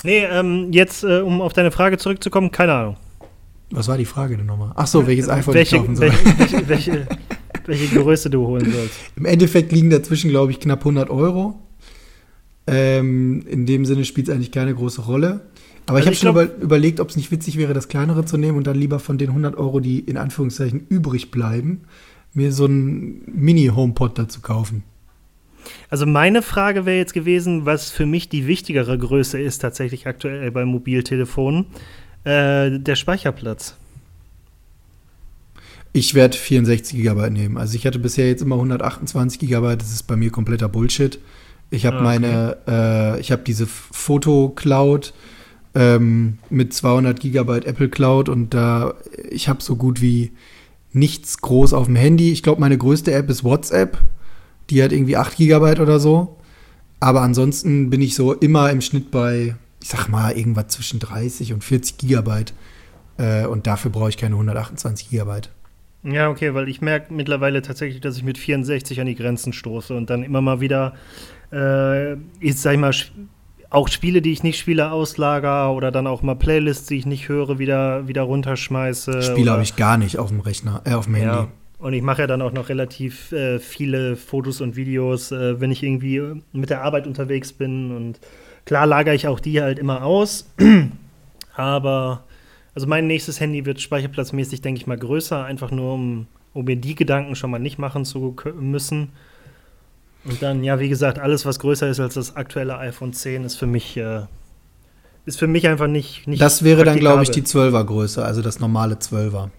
Nee, 0.04 0.24
ähm, 0.24 0.68
jetzt, 0.72 1.04
äh, 1.04 1.20
um 1.20 1.40
auf 1.40 1.52
deine 1.52 1.70
Frage 1.70 1.98
zurückzukommen, 1.98 2.50
keine 2.50 2.72
Ahnung. 2.72 2.96
Was 3.70 3.88
war 3.88 3.96
die 3.96 4.04
Frage 4.04 4.36
denn 4.36 4.46
nochmal? 4.46 4.72
Ach 4.74 4.86
so, 4.86 5.06
welches 5.06 5.28
iPhone 5.28 5.54
welche, 5.54 5.76
ich 5.76 5.82
kaufen 5.82 5.96
soll. 5.96 6.12
Welche, 6.36 6.68
welche, 6.68 7.06
welche 7.66 7.98
Größe 7.98 8.28
du 8.30 8.46
holen 8.46 8.70
sollst. 8.70 8.94
Im 9.16 9.24
Endeffekt 9.24 9.72
liegen 9.72 9.90
dazwischen, 9.90 10.30
glaube 10.30 10.52
ich, 10.52 10.60
knapp 10.60 10.80
100 10.80 11.08
Euro. 11.08 11.58
Ähm, 12.66 13.44
in 13.48 13.66
dem 13.66 13.84
Sinne 13.86 14.04
spielt 14.04 14.28
es 14.28 14.34
eigentlich 14.34 14.52
keine 14.52 14.74
große 14.74 15.02
Rolle. 15.02 15.46
Aber 15.86 15.98
also 15.98 15.98
ich 15.98 16.06
habe 16.06 16.16
schon 16.16 16.30
über, 16.30 16.62
überlegt, 16.62 17.00
ob 17.00 17.10
es 17.10 17.16
nicht 17.16 17.30
witzig 17.30 17.56
wäre, 17.58 17.74
das 17.74 17.88
kleinere 17.88 18.24
zu 18.24 18.36
nehmen 18.36 18.58
und 18.58 18.66
dann 18.66 18.76
lieber 18.76 18.98
von 18.98 19.18
den 19.18 19.28
100 19.28 19.56
Euro, 19.56 19.80
die 19.80 19.98
in 20.00 20.16
Anführungszeichen 20.16 20.86
übrig 20.88 21.30
bleiben, 21.30 21.82
mir 22.34 22.52
so 22.52 22.64
einen 22.64 23.22
Mini-HomePod 23.26 24.18
dazu 24.18 24.40
kaufen. 24.40 24.84
Also 25.90 26.06
meine 26.06 26.42
Frage 26.42 26.86
wäre 26.86 26.96
jetzt 26.96 27.14
gewesen, 27.14 27.66
was 27.66 27.90
für 27.90 28.06
mich 28.06 28.28
die 28.28 28.46
wichtigere 28.46 28.96
Größe 28.96 29.40
ist 29.40 29.58
tatsächlich 29.58 30.06
aktuell 30.06 30.50
bei 30.50 30.64
Mobiltelefonen. 30.64 31.66
Äh, 32.24 32.78
der 32.78 32.96
Speicherplatz. 32.96 33.76
Ich 35.92 36.14
werde 36.14 36.36
64 36.36 37.02
GB 37.02 37.30
nehmen. 37.30 37.58
Also 37.58 37.76
ich 37.76 37.86
hatte 37.86 37.98
bisher 37.98 38.26
jetzt 38.28 38.42
immer 38.42 38.54
128 38.54 39.38
GB. 39.38 39.76
Das 39.76 39.92
ist 39.92 40.04
bei 40.04 40.16
mir 40.16 40.30
kompletter 40.30 40.68
Bullshit. 40.68 41.18
Ich 41.70 41.84
habe 41.84 41.96
ah, 41.96 42.00
okay. 42.00 42.20
meine, 42.20 42.56
äh, 42.66 43.20
ich 43.20 43.32
habe 43.32 43.42
diese 43.42 43.66
Foto-Cloud 43.66 45.12
ähm, 45.74 46.38
mit 46.50 46.74
200 46.74 47.20
GB 47.20 47.58
Apple 47.64 47.88
Cloud 47.88 48.28
und 48.28 48.54
da 48.54 48.94
ich 49.30 49.48
habe 49.48 49.62
so 49.62 49.76
gut 49.76 50.00
wie 50.02 50.32
nichts 50.92 51.38
groß 51.40 51.72
auf 51.72 51.86
dem 51.86 51.96
Handy. 51.96 52.32
Ich 52.32 52.42
glaube, 52.42 52.60
meine 52.60 52.78
größte 52.78 53.12
App 53.12 53.30
ist 53.30 53.44
WhatsApp. 53.44 53.98
Die 54.70 54.82
hat 54.82 54.92
irgendwie 54.92 55.16
8 55.16 55.36
GB 55.36 55.80
oder 55.80 55.98
so. 55.98 56.36
Aber 57.00 57.22
ansonsten 57.22 57.90
bin 57.90 58.00
ich 58.00 58.14
so 58.14 58.32
immer 58.32 58.70
im 58.70 58.80
Schnitt 58.80 59.10
bei, 59.10 59.56
ich 59.82 59.88
sag 59.88 60.08
mal, 60.08 60.36
irgendwas 60.36 60.68
zwischen 60.68 61.00
30 61.00 61.52
und 61.52 61.64
40 61.64 61.98
GB. 61.98 62.44
Äh, 63.18 63.46
und 63.46 63.66
dafür 63.66 63.90
brauche 63.90 64.10
ich 64.10 64.16
keine 64.16 64.34
128 64.34 65.10
GB. 65.10 65.40
Ja, 66.04 66.30
okay, 66.30 66.54
weil 66.54 66.68
ich 66.68 66.80
merke 66.80 67.12
mittlerweile 67.14 67.62
tatsächlich, 67.62 68.00
dass 68.00 68.16
ich 68.16 68.24
mit 68.24 68.38
64 68.38 69.00
an 69.00 69.06
die 69.06 69.14
Grenzen 69.14 69.52
stoße 69.52 69.96
und 69.96 70.10
dann 70.10 70.22
immer 70.24 70.40
mal 70.40 70.60
wieder, 70.60 70.94
äh, 71.52 72.14
ich 72.40 72.56
sag 72.56 72.78
mal, 72.78 72.92
auch 73.72 73.88
Spiele, 73.88 74.20
die 74.20 74.32
ich 74.32 74.42
nicht 74.42 74.58
spiele, 74.58 74.92
auslager 74.92 75.72
oder 75.72 75.90
dann 75.90 76.06
auch 76.06 76.22
mal 76.22 76.34
Playlists, 76.34 76.86
die 76.86 76.98
ich 76.98 77.06
nicht 77.06 77.28
höre, 77.28 77.58
wieder, 77.58 78.06
wieder 78.06 78.22
runterschmeiße. 78.22 79.22
Spiele 79.22 79.50
habe 79.50 79.62
ich 79.62 79.76
gar 79.76 79.96
nicht 79.96 80.18
auf 80.18 80.28
dem 80.28 80.40
Rechner, 80.40 80.82
äh, 80.84 80.92
auf 80.92 81.06
dem 81.06 81.14
Handy. 81.14 81.28
Ja. 81.28 81.48
Und 81.78 81.94
ich 81.94 82.02
mache 82.02 82.22
ja 82.22 82.26
dann 82.26 82.42
auch 82.42 82.52
noch 82.52 82.68
relativ 82.68 83.32
äh, 83.32 83.58
viele 83.58 84.16
Fotos 84.16 84.60
und 84.60 84.76
Videos, 84.76 85.32
äh, 85.32 85.60
wenn 85.60 85.72
ich 85.72 85.82
irgendwie 85.82 86.22
mit 86.52 86.70
der 86.70 86.82
Arbeit 86.82 87.06
unterwegs 87.06 87.52
bin. 87.52 87.96
Und 87.96 88.20
klar 88.66 88.86
lagere 88.86 89.14
ich 89.14 89.26
auch 89.26 89.40
die 89.40 89.60
halt 89.60 89.78
immer 89.78 90.04
aus. 90.04 90.48
Aber 91.56 92.24
also 92.74 92.86
mein 92.86 93.06
nächstes 93.06 93.40
Handy 93.40 93.64
wird 93.64 93.80
speicherplatzmäßig, 93.80 94.60
denke 94.60 94.80
ich 94.80 94.86
mal, 94.86 94.98
größer, 94.98 95.44
einfach 95.44 95.70
nur 95.70 95.94
um, 95.94 96.26
um 96.52 96.64
mir 96.64 96.76
die 96.76 96.94
Gedanken 96.94 97.34
schon 97.36 97.50
mal 97.50 97.58
nicht 97.58 97.78
machen 97.78 98.04
zu 98.04 98.36
müssen. 98.60 99.10
Und 100.24 100.42
dann, 100.42 100.62
ja, 100.62 100.78
wie 100.78 100.88
gesagt, 100.88 101.18
alles, 101.18 101.44
was 101.44 101.58
größer 101.58 101.88
ist 101.88 102.00
als 102.00 102.14
das 102.14 102.36
aktuelle 102.36 102.78
iPhone 102.78 103.12
10, 103.12 103.44
ist 103.44 103.56
für 103.56 103.66
mich, 103.66 103.96
äh, 103.96 104.22
ist 105.26 105.38
für 105.38 105.46
mich 105.46 105.66
einfach 105.66 105.88
nicht. 105.88 106.26
nicht 106.26 106.40
das 106.40 106.62
wäre 106.62 106.84
dann, 106.84 106.98
glaube 106.98 107.22
ich, 107.22 107.30
die 107.30 107.42
12er 107.42 107.84
Größe, 107.84 108.24
also 108.24 108.42
das 108.42 108.60
normale 108.60 108.94
12er. 108.96 109.50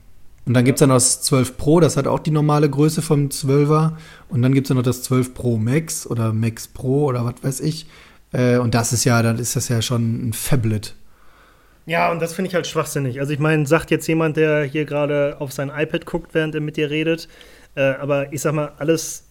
Und 0.45 0.53
dann 0.55 0.66
gibt 0.66 0.78
es 0.78 0.80
dann 0.82 0.89
das 0.89 1.22
12 1.22 1.57
Pro, 1.57 1.80
das 1.80 1.95
hat 1.95 2.05
auch 2.05 2.20
die 2.20 2.32
normale 2.32 2.70
Größe 2.70 3.01
vom 3.01 3.30
12er. 3.30 3.93
Und 4.30 4.41
dann 4.41 4.53
gibt 4.53 4.70
es 4.70 4.76
noch 4.76 4.84
das 4.84 5.03
12 5.03 5.34
Pro 5.34 5.57
Max 5.57 6.05
oder 6.05 6.34
Max 6.34 6.68
Pro 6.68 7.05
oder 7.05 7.26
was 7.26 7.36
weiß 7.41 7.59
ich. 7.61 7.88
Äh, 8.34 8.57
und 8.57 8.74
das 8.74 8.91
ist 8.91 9.05
ja, 9.05 9.22
dann 9.22 9.39
ist 9.39 9.55
das 9.55 9.70
ja 9.70 9.82
schon 9.82 10.30
ein 10.30 10.34
Phablet. 10.34 10.95
Ja, 11.86 12.11
und 12.11 12.22
das 12.22 12.34
finde 12.34 12.49
ich 12.49 12.55
halt 12.55 12.68
schwachsinnig. 12.68 13.20
Also 13.20 13.34
ich 13.34 13.39
meine, 13.39 13.66
sagt 13.66 13.91
jetzt 13.91 14.07
jemand, 14.07 14.38
der 14.38 14.64
hier 14.64 14.86
gerade 14.86 15.38
auf 15.39 15.51
sein 15.51 15.72
iPad 15.74 16.05
guckt, 16.05 16.34
während 16.34 16.55
er 16.55 16.61
mit 16.61 16.78
dir 16.78 16.89
redet. 16.89 17.28
Äh, 17.76 17.93
aber 17.93 18.32
ich 18.34 18.41
sag 18.41 18.53
mal, 18.53 18.72
alles. 18.78 19.26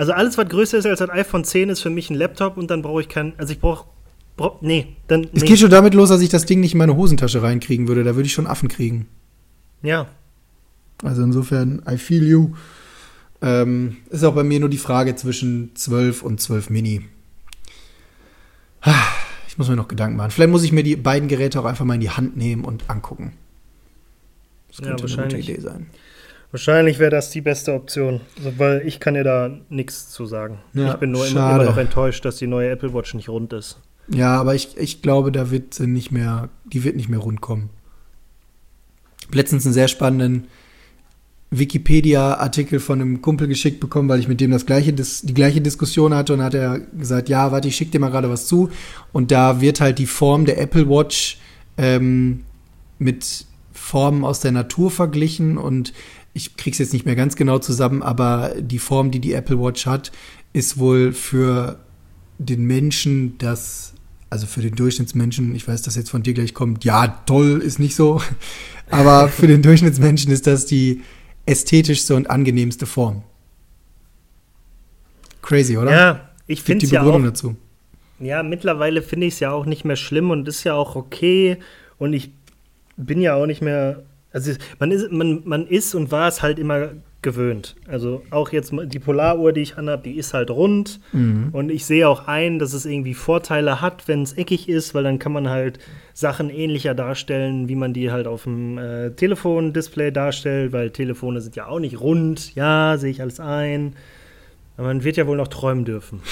Also 0.00 0.14
alles, 0.14 0.38
was 0.38 0.48
größer 0.48 0.78
ist 0.78 0.86
als 0.86 1.02
ein 1.02 1.10
iPhone 1.10 1.44
10, 1.44 1.68
ist 1.68 1.82
für 1.82 1.90
mich 1.90 2.08
ein 2.08 2.16
Laptop 2.16 2.56
und 2.56 2.70
dann 2.70 2.80
brauche 2.80 3.02
ich 3.02 3.10
kein. 3.10 3.34
Also 3.36 3.52
ich 3.52 3.60
brauche. 3.60 3.84
Brauch, 4.34 4.62
nee, 4.62 4.96
dann. 5.08 5.28
Es 5.34 5.44
geht 5.44 5.58
schon 5.58 5.68
damit 5.68 5.92
los, 5.92 6.08
dass 6.08 6.22
ich 6.22 6.30
das 6.30 6.46
Ding 6.46 6.60
nicht 6.60 6.72
in 6.72 6.78
meine 6.78 6.96
Hosentasche 6.96 7.42
reinkriegen 7.42 7.86
würde. 7.86 8.02
Da 8.02 8.16
würde 8.16 8.24
ich 8.24 8.32
schon 8.32 8.46
Affen 8.46 8.70
kriegen. 8.70 9.08
Ja. 9.82 10.06
Also 11.02 11.22
insofern, 11.22 11.82
I 11.86 11.98
feel 11.98 12.26
you. 12.26 12.54
Ähm, 13.42 13.98
ist 14.08 14.24
auch 14.24 14.34
bei 14.34 14.42
mir 14.42 14.58
nur 14.58 14.70
die 14.70 14.78
Frage 14.78 15.16
zwischen 15.16 15.72
12 15.74 16.22
und 16.22 16.40
12 16.40 16.70
Mini. 16.70 17.02
Ich 19.48 19.58
muss 19.58 19.68
mir 19.68 19.76
noch 19.76 19.88
Gedanken 19.88 20.16
machen. 20.16 20.30
Vielleicht 20.30 20.50
muss 20.50 20.62
ich 20.62 20.72
mir 20.72 20.82
die 20.82 20.96
beiden 20.96 21.28
Geräte 21.28 21.60
auch 21.60 21.66
einfach 21.66 21.84
mal 21.84 21.96
in 21.96 22.00
die 22.00 22.08
Hand 22.08 22.38
nehmen 22.38 22.64
und 22.64 22.88
angucken. 22.88 23.34
Das 24.68 24.78
könnte 24.78 25.06
ja, 25.06 25.18
eine 25.18 25.24
gute 25.24 25.36
Idee 25.36 25.60
sein. 25.60 25.88
Wahrscheinlich 26.52 26.98
wäre 26.98 27.10
das 27.10 27.30
die 27.30 27.40
beste 27.40 27.72
Option, 27.74 28.20
also, 28.38 28.58
weil 28.58 28.82
ich 28.84 28.98
kann 28.98 29.14
dir 29.14 29.22
da 29.22 29.50
nichts 29.68 30.10
zu 30.10 30.26
sagen. 30.26 30.58
Ja, 30.74 30.92
ich 30.92 30.96
bin 30.98 31.12
nur 31.12 31.26
immer, 31.26 31.54
immer, 31.54 31.64
noch 31.64 31.76
enttäuscht, 31.76 32.24
dass 32.24 32.36
die 32.36 32.48
neue 32.48 32.70
Apple 32.70 32.92
Watch 32.92 33.14
nicht 33.14 33.28
rund 33.28 33.52
ist. 33.52 33.78
Ja, 34.08 34.40
aber 34.40 34.56
ich, 34.56 34.76
ich 34.76 35.02
glaube, 35.02 35.30
da 35.30 35.52
wird 35.52 35.74
sie 35.74 35.86
nicht 35.86 36.10
mehr, 36.10 36.48
die 36.64 36.82
wird 36.82 36.96
nicht 36.96 37.08
mehr 37.08 37.20
rund 37.20 37.40
kommen. 37.40 37.70
Letztens 39.32 39.64
einen 39.64 39.74
sehr 39.74 39.86
spannenden 39.86 40.48
Wikipedia-Artikel 41.50 42.80
von 42.80 43.00
einem 43.00 43.22
Kumpel 43.22 43.46
geschickt 43.46 43.78
bekommen, 43.78 44.08
weil 44.08 44.18
ich 44.18 44.26
mit 44.26 44.40
dem 44.40 44.50
das 44.50 44.66
gleiche, 44.66 44.92
das, 44.92 45.22
die 45.22 45.34
gleiche 45.34 45.60
Diskussion 45.60 46.14
hatte 46.14 46.34
und 46.34 46.42
hat 46.42 46.54
er 46.54 46.80
gesagt, 46.80 47.28
ja, 47.28 47.52
warte, 47.52 47.68
ich 47.68 47.76
schicke 47.76 47.92
dir 47.92 48.00
mal 48.00 48.10
gerade 48.10 48.30
was 48.30 48.46
zu. 48.46 48.70
Und 49.12 49.30
da 49.30 49.60
wird 49.60 49.80
halt 49.80 49.98
die 49.98 50.06
Form 50.06 50.46
der 50.46 50.60
Apple 50.60 50.88
Watch 50.88 51.38
ähm, 51.76 52.40
mit 52.98 53.46
Formen 53.72 54.24
aus 54.24 54.40
der 54.40 54.52
Natur 54.52 54.90
verglichen 54.90 55.58
und 55.58 55.92
ich 56.32 56.56
krieg's 56.56 56.78
jetzt 56.78 56.92
nicht 56.92 57.06
mehr 57.06 57.16
ganz 57.16 57.36
genau 57.36 57.58
zusammen, 57.58 58.02
aber 58.02 58.54
die 58.58 58.78
Form, 58.78 59.10
die 59.10 59.20
die 59.20 59.32
Apple 59.32 59.60
Watch 59.60 59.86
hat, 59.86 60.12
ist 60.52 60.78
wohl 60.78 61.12
für 61.12 61.78
den 62.38 62.64
Menschen 62.64 63.36
das, 63.38 63.94
also 64.30 64.46
für 64.46 64.62
den 64.62 64.74
Durchschnittsmenschen, 64.74 65.54
ich 65.54 65.66
weiß, 65.66 65.82
dass 65.82 65.96
jetzt 65.96 66.10
von 66.10 66.22
dir 66.22 66.34
gleich 66.34 66.54
kommt, 66.54 66.84
ja, 66.84 67.08
toll 67.26 67.60
ist 67.60 67.78
nicht 67.78 67.94
so, 67.94 68.20
aber 68.90 69.28
für 69.28 69.46
den 69.46 69.62
Durchschnittsmenschen 69.62 70.32
ist 70.32 70.46
das 70.46 70.66
die 70.66 71.02
ästhetischste 71.46 72.14
und 72.14 72.30
angenehmste 72.30 72.86
Form. 72.86 73.22
Crazy, 75.42 75.76
oder? 75.76 75.90
Ja, 75.90 76.30
ich 76.46 76.62
finde 76.62 76.84
es 76.84 76.92
ja 76.92 77.02
auch. 77.02 77.22
Dazu. 77.22 77.56
Ja, 78.20 78.42
mittlerweile 78.42 79.02
finde 79.02 79.26
ich 79.26 79.34
es 79.34 79.40
ja 79.40 79.50
auch 79.50 79.66
nicht 79.66 79.84
mehr 79.84 79.96
schlimm 79.96 80.30
und 80.30 80.46
ist 80.46 80.64
ja 80.64 80.74
auch 80.74 80.94
okay. 80.94 81.56
Und 81.98 82.12
ich 82.12 82.30
bin 82.96 83.20
ja 83.20 83.34
auch 83.34 83.46
nicht 83.46 83.62
mehr. 83.62 84.02
Also 84.32 84.52
man 84.78 84.90
ist, 84.90 85.10
man, 85.10 85.42
man 85.44 85.66
ist 85.66 85.94
und 85.94 86.10
war 86.10 86.28
es 86.28 86.42
halt 86.42 86.58
immer 86.58 86.90
gewöhnt. 87.22 87.76
Also 87.86 88.22
auch 88.30 88.50
jetzt 88.50 88.72
die 88.72 88.98
Polaruhr, 88.98 89.52
die 89.52 89.60
ich 89.60 89.76
anhabe, 89.76 90.04
die 90.04 90.16
ist 90.16 90.32
halt 90.32 90.50
rund. 90.50 91.00
Mhm. 91.12 91.50
Und 91.52 91.70
ich 91.70 91.84
sehe 91.84 92.08
auch 92.08 92.26
ein, 92.26 92.58
dass 92.58 92.72
es 92.72 92.86
irgendwie 92.86 93.14
Vorteile 93.14 93.80
hat, 93.80 94.08
wenn 94.08 94.22
es 94.22 94.32
eckig 94.32 94.68
ist, 94.68 94.94
weil 94.94 95.04
dann 95.04 95.18
kann 95.18 95.32
man 95.32 95.50
halt 95.50 95.78
Sachen 96.14 96.48
ähnlicher 96.48 96.94
darstellen, 96.94 97.68
wie 97.68 97.74
man 97.74 97.92
die 97.92 98.10
halt 98.10 98.26
auf 98.26 98.44
dem 98.44 98.78
äh, 98.78 99.10
Telefondisplay 99.10 100.10
darstellt, 100.12 100.72
weil 100.72 100.90
Telefone 100.90 101.40
sind 101.40 101.56
ja 101.56 101.66
auch 101.66 101.80
nicht 101.80 102.00
rund. 102.00 102.54
Ja, 102.54 102.96
sehe 102.96 103.10
ich 103.10 103.20
alles 103.20 103.40
ein. 103.40 103.96
Aber 104.76 104.86
man 104.86 105.04
wird 105.04 105.16
ja 105.16 105.26
wohl 105.26 105.36
noch 105.36 105.48
träumen 105.48 105.84
dürfen. 105.84 106.22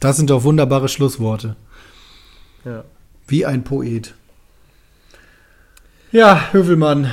Das 0.00 0.16
sind 0.16 0.30
doch 0.30 0.42
wunderbare 0.42 0.88
Schlussworte. 0.88 1.56
Ja. 2.64 2.84
Wie 3.28 3.46
ein 3.46 3.62
Poet. 3.62 4.14
Ja, 6.12 6.52
Hövelmann. 6.52 7.10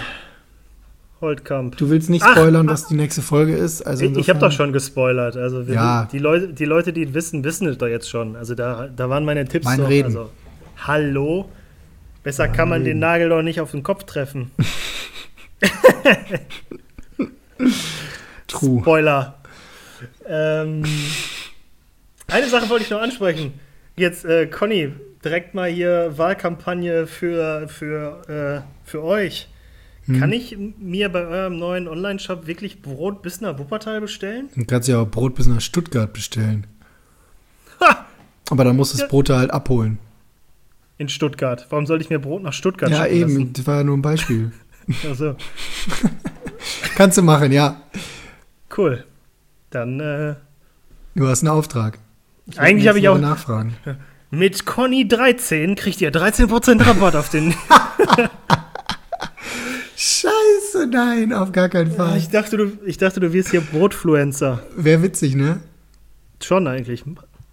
Holtkamp. 1.22 1.78
Du 1.78 1.90
willst 1.90 2.10
nicht 2.10 2.26
spoilern, 2.26 2.68
ach, 2.68 2.74
was 2.74 2.88
die 2.88 2.96
nächste 2.96 3.22
Folge 3.22 3.56
ist? 3.56 3.82
Also 3.82 4.06
ich, 4.06 4.18
ich 4.18 4.30
habe 4.30 4.40
doch 4.40 4.52
schon 4.52 4.74
gespoilert. 4.74 5.36
Also 5.36 5.68
wir, 5.68 5.76
ja. 5.76 6.08
die, 6.12 6.20
Leute, 6.20 6.50
die 6.50 6.66
Leute, 6.66 6.94
die 6.94 7.14
wissen, 7.14 7.44
wissen 7.44 7.68
es 7.68 7.78
doch 7.78 7.88
jetzt 7.88 8.10
schon. 8.10 8.36
Also 8.36 8.56
da, 8.56 8.88
da 8.96 9.10
waren 9.10 9.26
meine 9.26 9.46
Tipps 9.46 9.66
mein 9.66 9.80
doch. 9.80 9.90
Reden. 9.90 10.06
Also, 10.06 10.30
hallo? 10.78 11.50
Besser 12.24 12.48
mein 12.48 12.56
kann 12.56 12.70
man 12.70 12.82
Reden. 12.82 12.96
den 12.96 13.00
Nagel 13.00 13.30
doch 13.30 13.42
nicht 13.42 13.62
auf 13.62 13.72
den 13.72 13.84
Kopf 13.84 14.04
treffen. 14.04 14.52
True. 18.48 18.82
Spoiler. 18.82 19.36
Ähm, 20.28 20.84
eine 22.28 22.48
Sache 22.48 22.70
wollte 22.70 22.84
ich 22.84 22.92
noch 22.92 23.02
ansprechen. 23.02 23.54
Jetzt, 23.96 24.26
äh, 24.26 24.46
Conny, 24.46 24.94
direkt 25.28 25.54
mal 25.54 25.70
hier 25.70 26.18
Wahlkampagne 26.18 27.06
für, 27.06 27.68
für, 27.68 28.64
äh, 28.64 28.88
für 28.90 29.04
euch. 29.04 29.50
Hm. 30.06 30.20
Kann 30.20 30.32
ich 30.32 30.58
mir 30.80 31.10
bei 31.10 31.26
eurem 31.26 31.60
neuen 31.60 31.88
Online-Shop 31.90 32.48
wirklich 32.48 32.82
Brot 32.82 33.22
bis 33.22 33.42
nach 33.42 33.60
Wuppertal 33.60 34.00
bestellen? 34.00 34.50
Du 34.56 34.66
kannst 34.66 34.88
ja 34.88 35.02
auch 35.02 35.08
Brot 35.08 35.36
bis 35.36 35.48
nach 35.48 35.60
Stuttgart 35.60 36.12
bestellen. 36.14 36.66
Ha! 37.82 38.06
Aber 38.50 38.64
dann 38.64 38.78
musst 38.78 38.94
du 38.94 39.00
das 39.00 39.10
Brot 39.10 39.30
da 39.30 39.38
halt 39.40 39.52
abholen. 39.52 40.00
In 40.98 41.10
Stuttgart. 41.10 41.68
Warum 41.70 41.86
sollte 41.86 42.06
ich 42.06 42.10
mir 42.10 42.20
Brot 42.20 42.42
nach 42.42 42.54
Stuttgart 42.54 42.90
Ja, 42.90 43.06
eben. 43.06 43.32
Lassen? 43.34 43.54
Das 43.54 43.68
war 43.68 43.78
ja 43.78 43.84
nur 43.84 43.98
ein 43.98 44.02
Beispiel. 44.02 44.54
Ach 44.90 45.36
Kannst 46.96 47.18
du 47.18 47.22
machen, 47.22 47.52
ja. 47.52 47.82
Cool. 48.76 49.04
Dann, 49.72 50.00
äh, 50.00 50.36
Du 51.16 51.28
hast 51.28 51.42
einen 51.42 51.50
Auftrag. 51.50 52.00
Ich 52.46 52.60
Eigentlich 52.60 52.88
habe 52.88 53.00
ich 53.00 53.10
auch. 53.10 53.18
Nachfragen. 53.18 53.76
Mit 54.30 54.66
Conny 54.66 55.08
13 55.08 55.76
kriegt 55.76 56.02
ihr 56.02 56.12
13% 56.12 56.86
Rabatt 56.86 57.16
auf 57.16 57.30
den. 57.30 57.56
Scheiße, 59.96 60.88
nein, 60.92 61.32
auf 61.32 61.54
gar 61.54 61.70
keinen 61.70 61.92
Fall. 61.92 62.18
Ich, 62.18 62.30
dachte, 62.30 62.58
du, 62.58 62.72
ich 62.86 62.98
dachte, 62.98 63.22
du 63.22 63.32
wirst 63.32 63.52
hier 63.52 63.62
Brotfluencer. 63.62 64.64
Wäre 64.76 65.02
witzig, 65.02 65.36
ne? 65.36 65.62
Schon 66.44 66.68
eigentlich. 66.68 67.04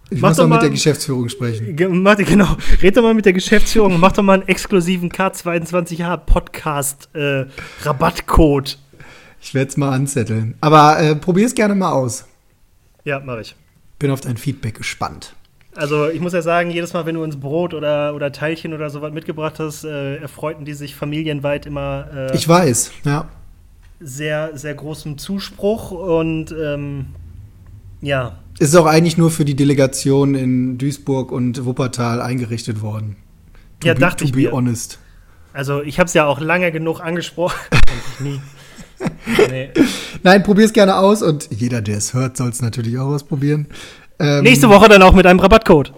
Ich 0.09 0.21
mach 0.21 0.29
muss 0.29 0.37
doch 0.37 0.47
mal, 0.47 0.55
mit 0.55 0.63
der 0.63 0.69
Geschäftsführung 0.69 1.29
sprechen. 1.29 1.75
Mach, 2.03 2.17
genau, 2.17 2.57
red 2.81 2.97
doch 2.97 3.01
mal 3.01 3.13
mit 3.13 3.25
der 3.25 3.33
Geschäftsführung 3.33 3.95
und 3.95 3.99
mach 3.99 4.11
doch 4.11 4.21
mal 4.21 4.33
einen 4.33 4.47
exklusiven 4.47 5.09
K22H 5.09 6.17
Podcast 6.17 7.09
äh, 7.13 7.45
Rabattcode. 7.83 8.77
Ich 9.41 9.53
werde 9.53 9.69
es 9.69 9.77
mal 9.77 9.91
anzetteln. 9.93 10.55
Aber 10.59 10.99
äh, 10.99 11.15
probier 11.15 11.45
es 11.45 11.55
gerne 11.55 11.73
mal 11.73 11.91
aus. 11.91 12.25
Ja, 13.05 13.19
mache 13.21 13.41
ich. 13.41 13.55
Bin 13.97 14.11
auf 14.11 14.21
dein 14.21 14.37
Feedback 14.37 14.75
gespannt. 14.75 15.35
Also 15.75 16.09
ich 16.09 16.21
muss 16.21 16.33
ja 16.33 16.41
sagen, 16.41 16.71
jedes 16.71 16.93
Mal, 16.93 17.05
wenn 17.05 17.15
du 17.15 17.23
uns 17.23 17.37
Brot 17.37 17.73
oder, 17.73 18.15
oder 18.15 18.31
Teilchen 18.31 18.73
oder 18.73 18.89
sowas 18.89 19.13
mitgebracht 19.13 19.59
hast, 19.59 19.83
äh, 19.83 20.17
erfreuten 20.17 20.63
die 20.63 20.73
sich 20.73 20.95
familienweit 20.95 21.65
immer 21.65 22.07
äh, 22.15 22.35
ich 22.35 22.47
weiß, 22.47 22.91
ja. 23.03 23.27
sehr, 23.99 24.57
sehr 24.57 24.73
großem 24.73 25.17
Zuspruch 25.17 25.91
und 25.91 26.55
ähm, 26.57 27.07
ja. 28.01 28.37
Ist 28.57 28.75
auch 28.75 28.85
eigentlich 28.85 29.17
nur 29.17 29.31
für 29.31 29.43
die 29.43 29.55
Delegation 29.55 30.33
in 30.33 30.77
Duisburg 30.77 31.31
und 31.31 31.65
Wuppertal 31.65 32.21
eingerichtet 32.21 32.81
worden. 32.81 33.17
To 33.81 33.87
ja, 33.87 33.93
be, 33.95 33.99
dachte 33.99 34.23
to 34.23 34.25
ich 34.25 34.31
be 34.31 34.43
mir. 34.43 34.51
honest. 34.53 34.99
Also 35.51 35.81
ich 35.81 35.99
habe 35.99 36.07
es 36.07 36.13
ja 36.13 36.25
auch 36.25 36.39
lange 36.39 36.71
genug 36.71 37.01
angesprochen. 37.01 37.57
nie. 38.19 38.39
Nee. 39.49 39.71
Nein, 40.23 40.43
probier 40.43 40.65
es 40.65 40.73
gerne 40.73 40.97
aus 40.97 41.21
und 41.21 41.49
jeder, 41.51 41.81
der 41.81 41.97
es 41.97 42.13
hört, 42.13 42.37
soll 42.37 42.49
es 42.49 42.61
natürlich 42.61 42.97
auch 42.97 43.07
ausprobieren. 43.07 43.67
Ähm, 44.19 44.43
nächste 44.43 44.69
Woche 44.69 44.87
dann 44.89 45.01
auch 45.01 45.13
mit 45.13 45.25
einem 45.25 45.39
Rabattcode. 45.39 45.93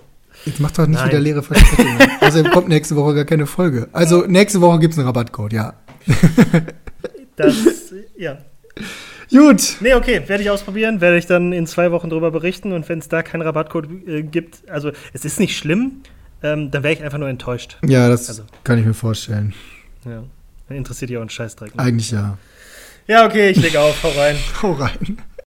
Jetzt 0.45 0.59
macht 0.59 0.77
doch 0.79 0.87
nicht 0.87 0.99
Nein. 0.99 1.09
wieder 1.09 1.19
leere 1.19 1.43
Versprechungen. 1.43 1.97
Außerdem 2.21 2.51
kommt 2.51 2.69
nächste 2.69 2.95
Woche 2.95 3.15
gar 3.15 3.25
keine 3.25 3.45
Folge. 3.45 3.89
Also 3.91 4.25
nächste 4.25 4.61
Woche 4.61 4.79
gibt 4.79 4.93
es 4.93 4.99
einen 4.99 5.07
Rabattcode, 5.07 5.53
ja. 5.53 5.73
Das, 7.35 7.55
ja. 8.17 8.37
Gut. 9.29 9.77
Nee, 9.81 9.93
okay, 9.93 10.21
werde 10.27 10.43
ich 10.43 10.49
ausprobieren, 10.49 11.01
werde 11.01 11.17
ich 11.17 11.25
dann 11.25 11.51
in 11.51 11.67
zwei 11.67 11.91
Wochen 11.91 12.09
darüber 12.09 12.31
berichten 12.31 12.71
und 12.71 12.87
wenn 12.87 12.99
es 12.99 13.09
da 13.09 13.23
keinen 13.23 13.41
Rabattcode 13.41 13.89
äh, 14.07 14.23
gibt, 14.23 14.69
also 14.69 14.91
es 15.11 15.25
ist 15.25 15.39
nicht 15.39 15.57
schlimm, 15.57 16.03
ähm, 16.43 16.71
dann 16.71 16.83
wäre 16.83 16.93
ich 16.93 17.03
einfach 17.03 17.17
nur 17.17 17.27
enttäuscht. 17.27 17.77
Ja, 17.85 18.07
das 18.07 18.29
also. 18.29 18.43
kann 18.63 18.79
ich 18.79 18.85
mir 18.85 18.93
vorstellen. 18.93 19.53
Ja, 20.05 20.23
dann 20.69 20.77
interessiert 20.77 21.09
dich 21.09 21.17
auch 21.17 21.21
ein 21.21 21.29
Scheißdreck. 21.29 21.75
Ne? 21.75 21.83
Eigentlich 21.83 22.11
ja. 22.11 22.37
Ja, 23.07 23.25
okay, 23.25 23.49
ich 23.49 23.57
lege 23.57 23.79
auf, 23.79 24.01
hau 24.03 24.09
rein. 24.09 24.37
hau 24.61 24.73
rein. 24.73 25.17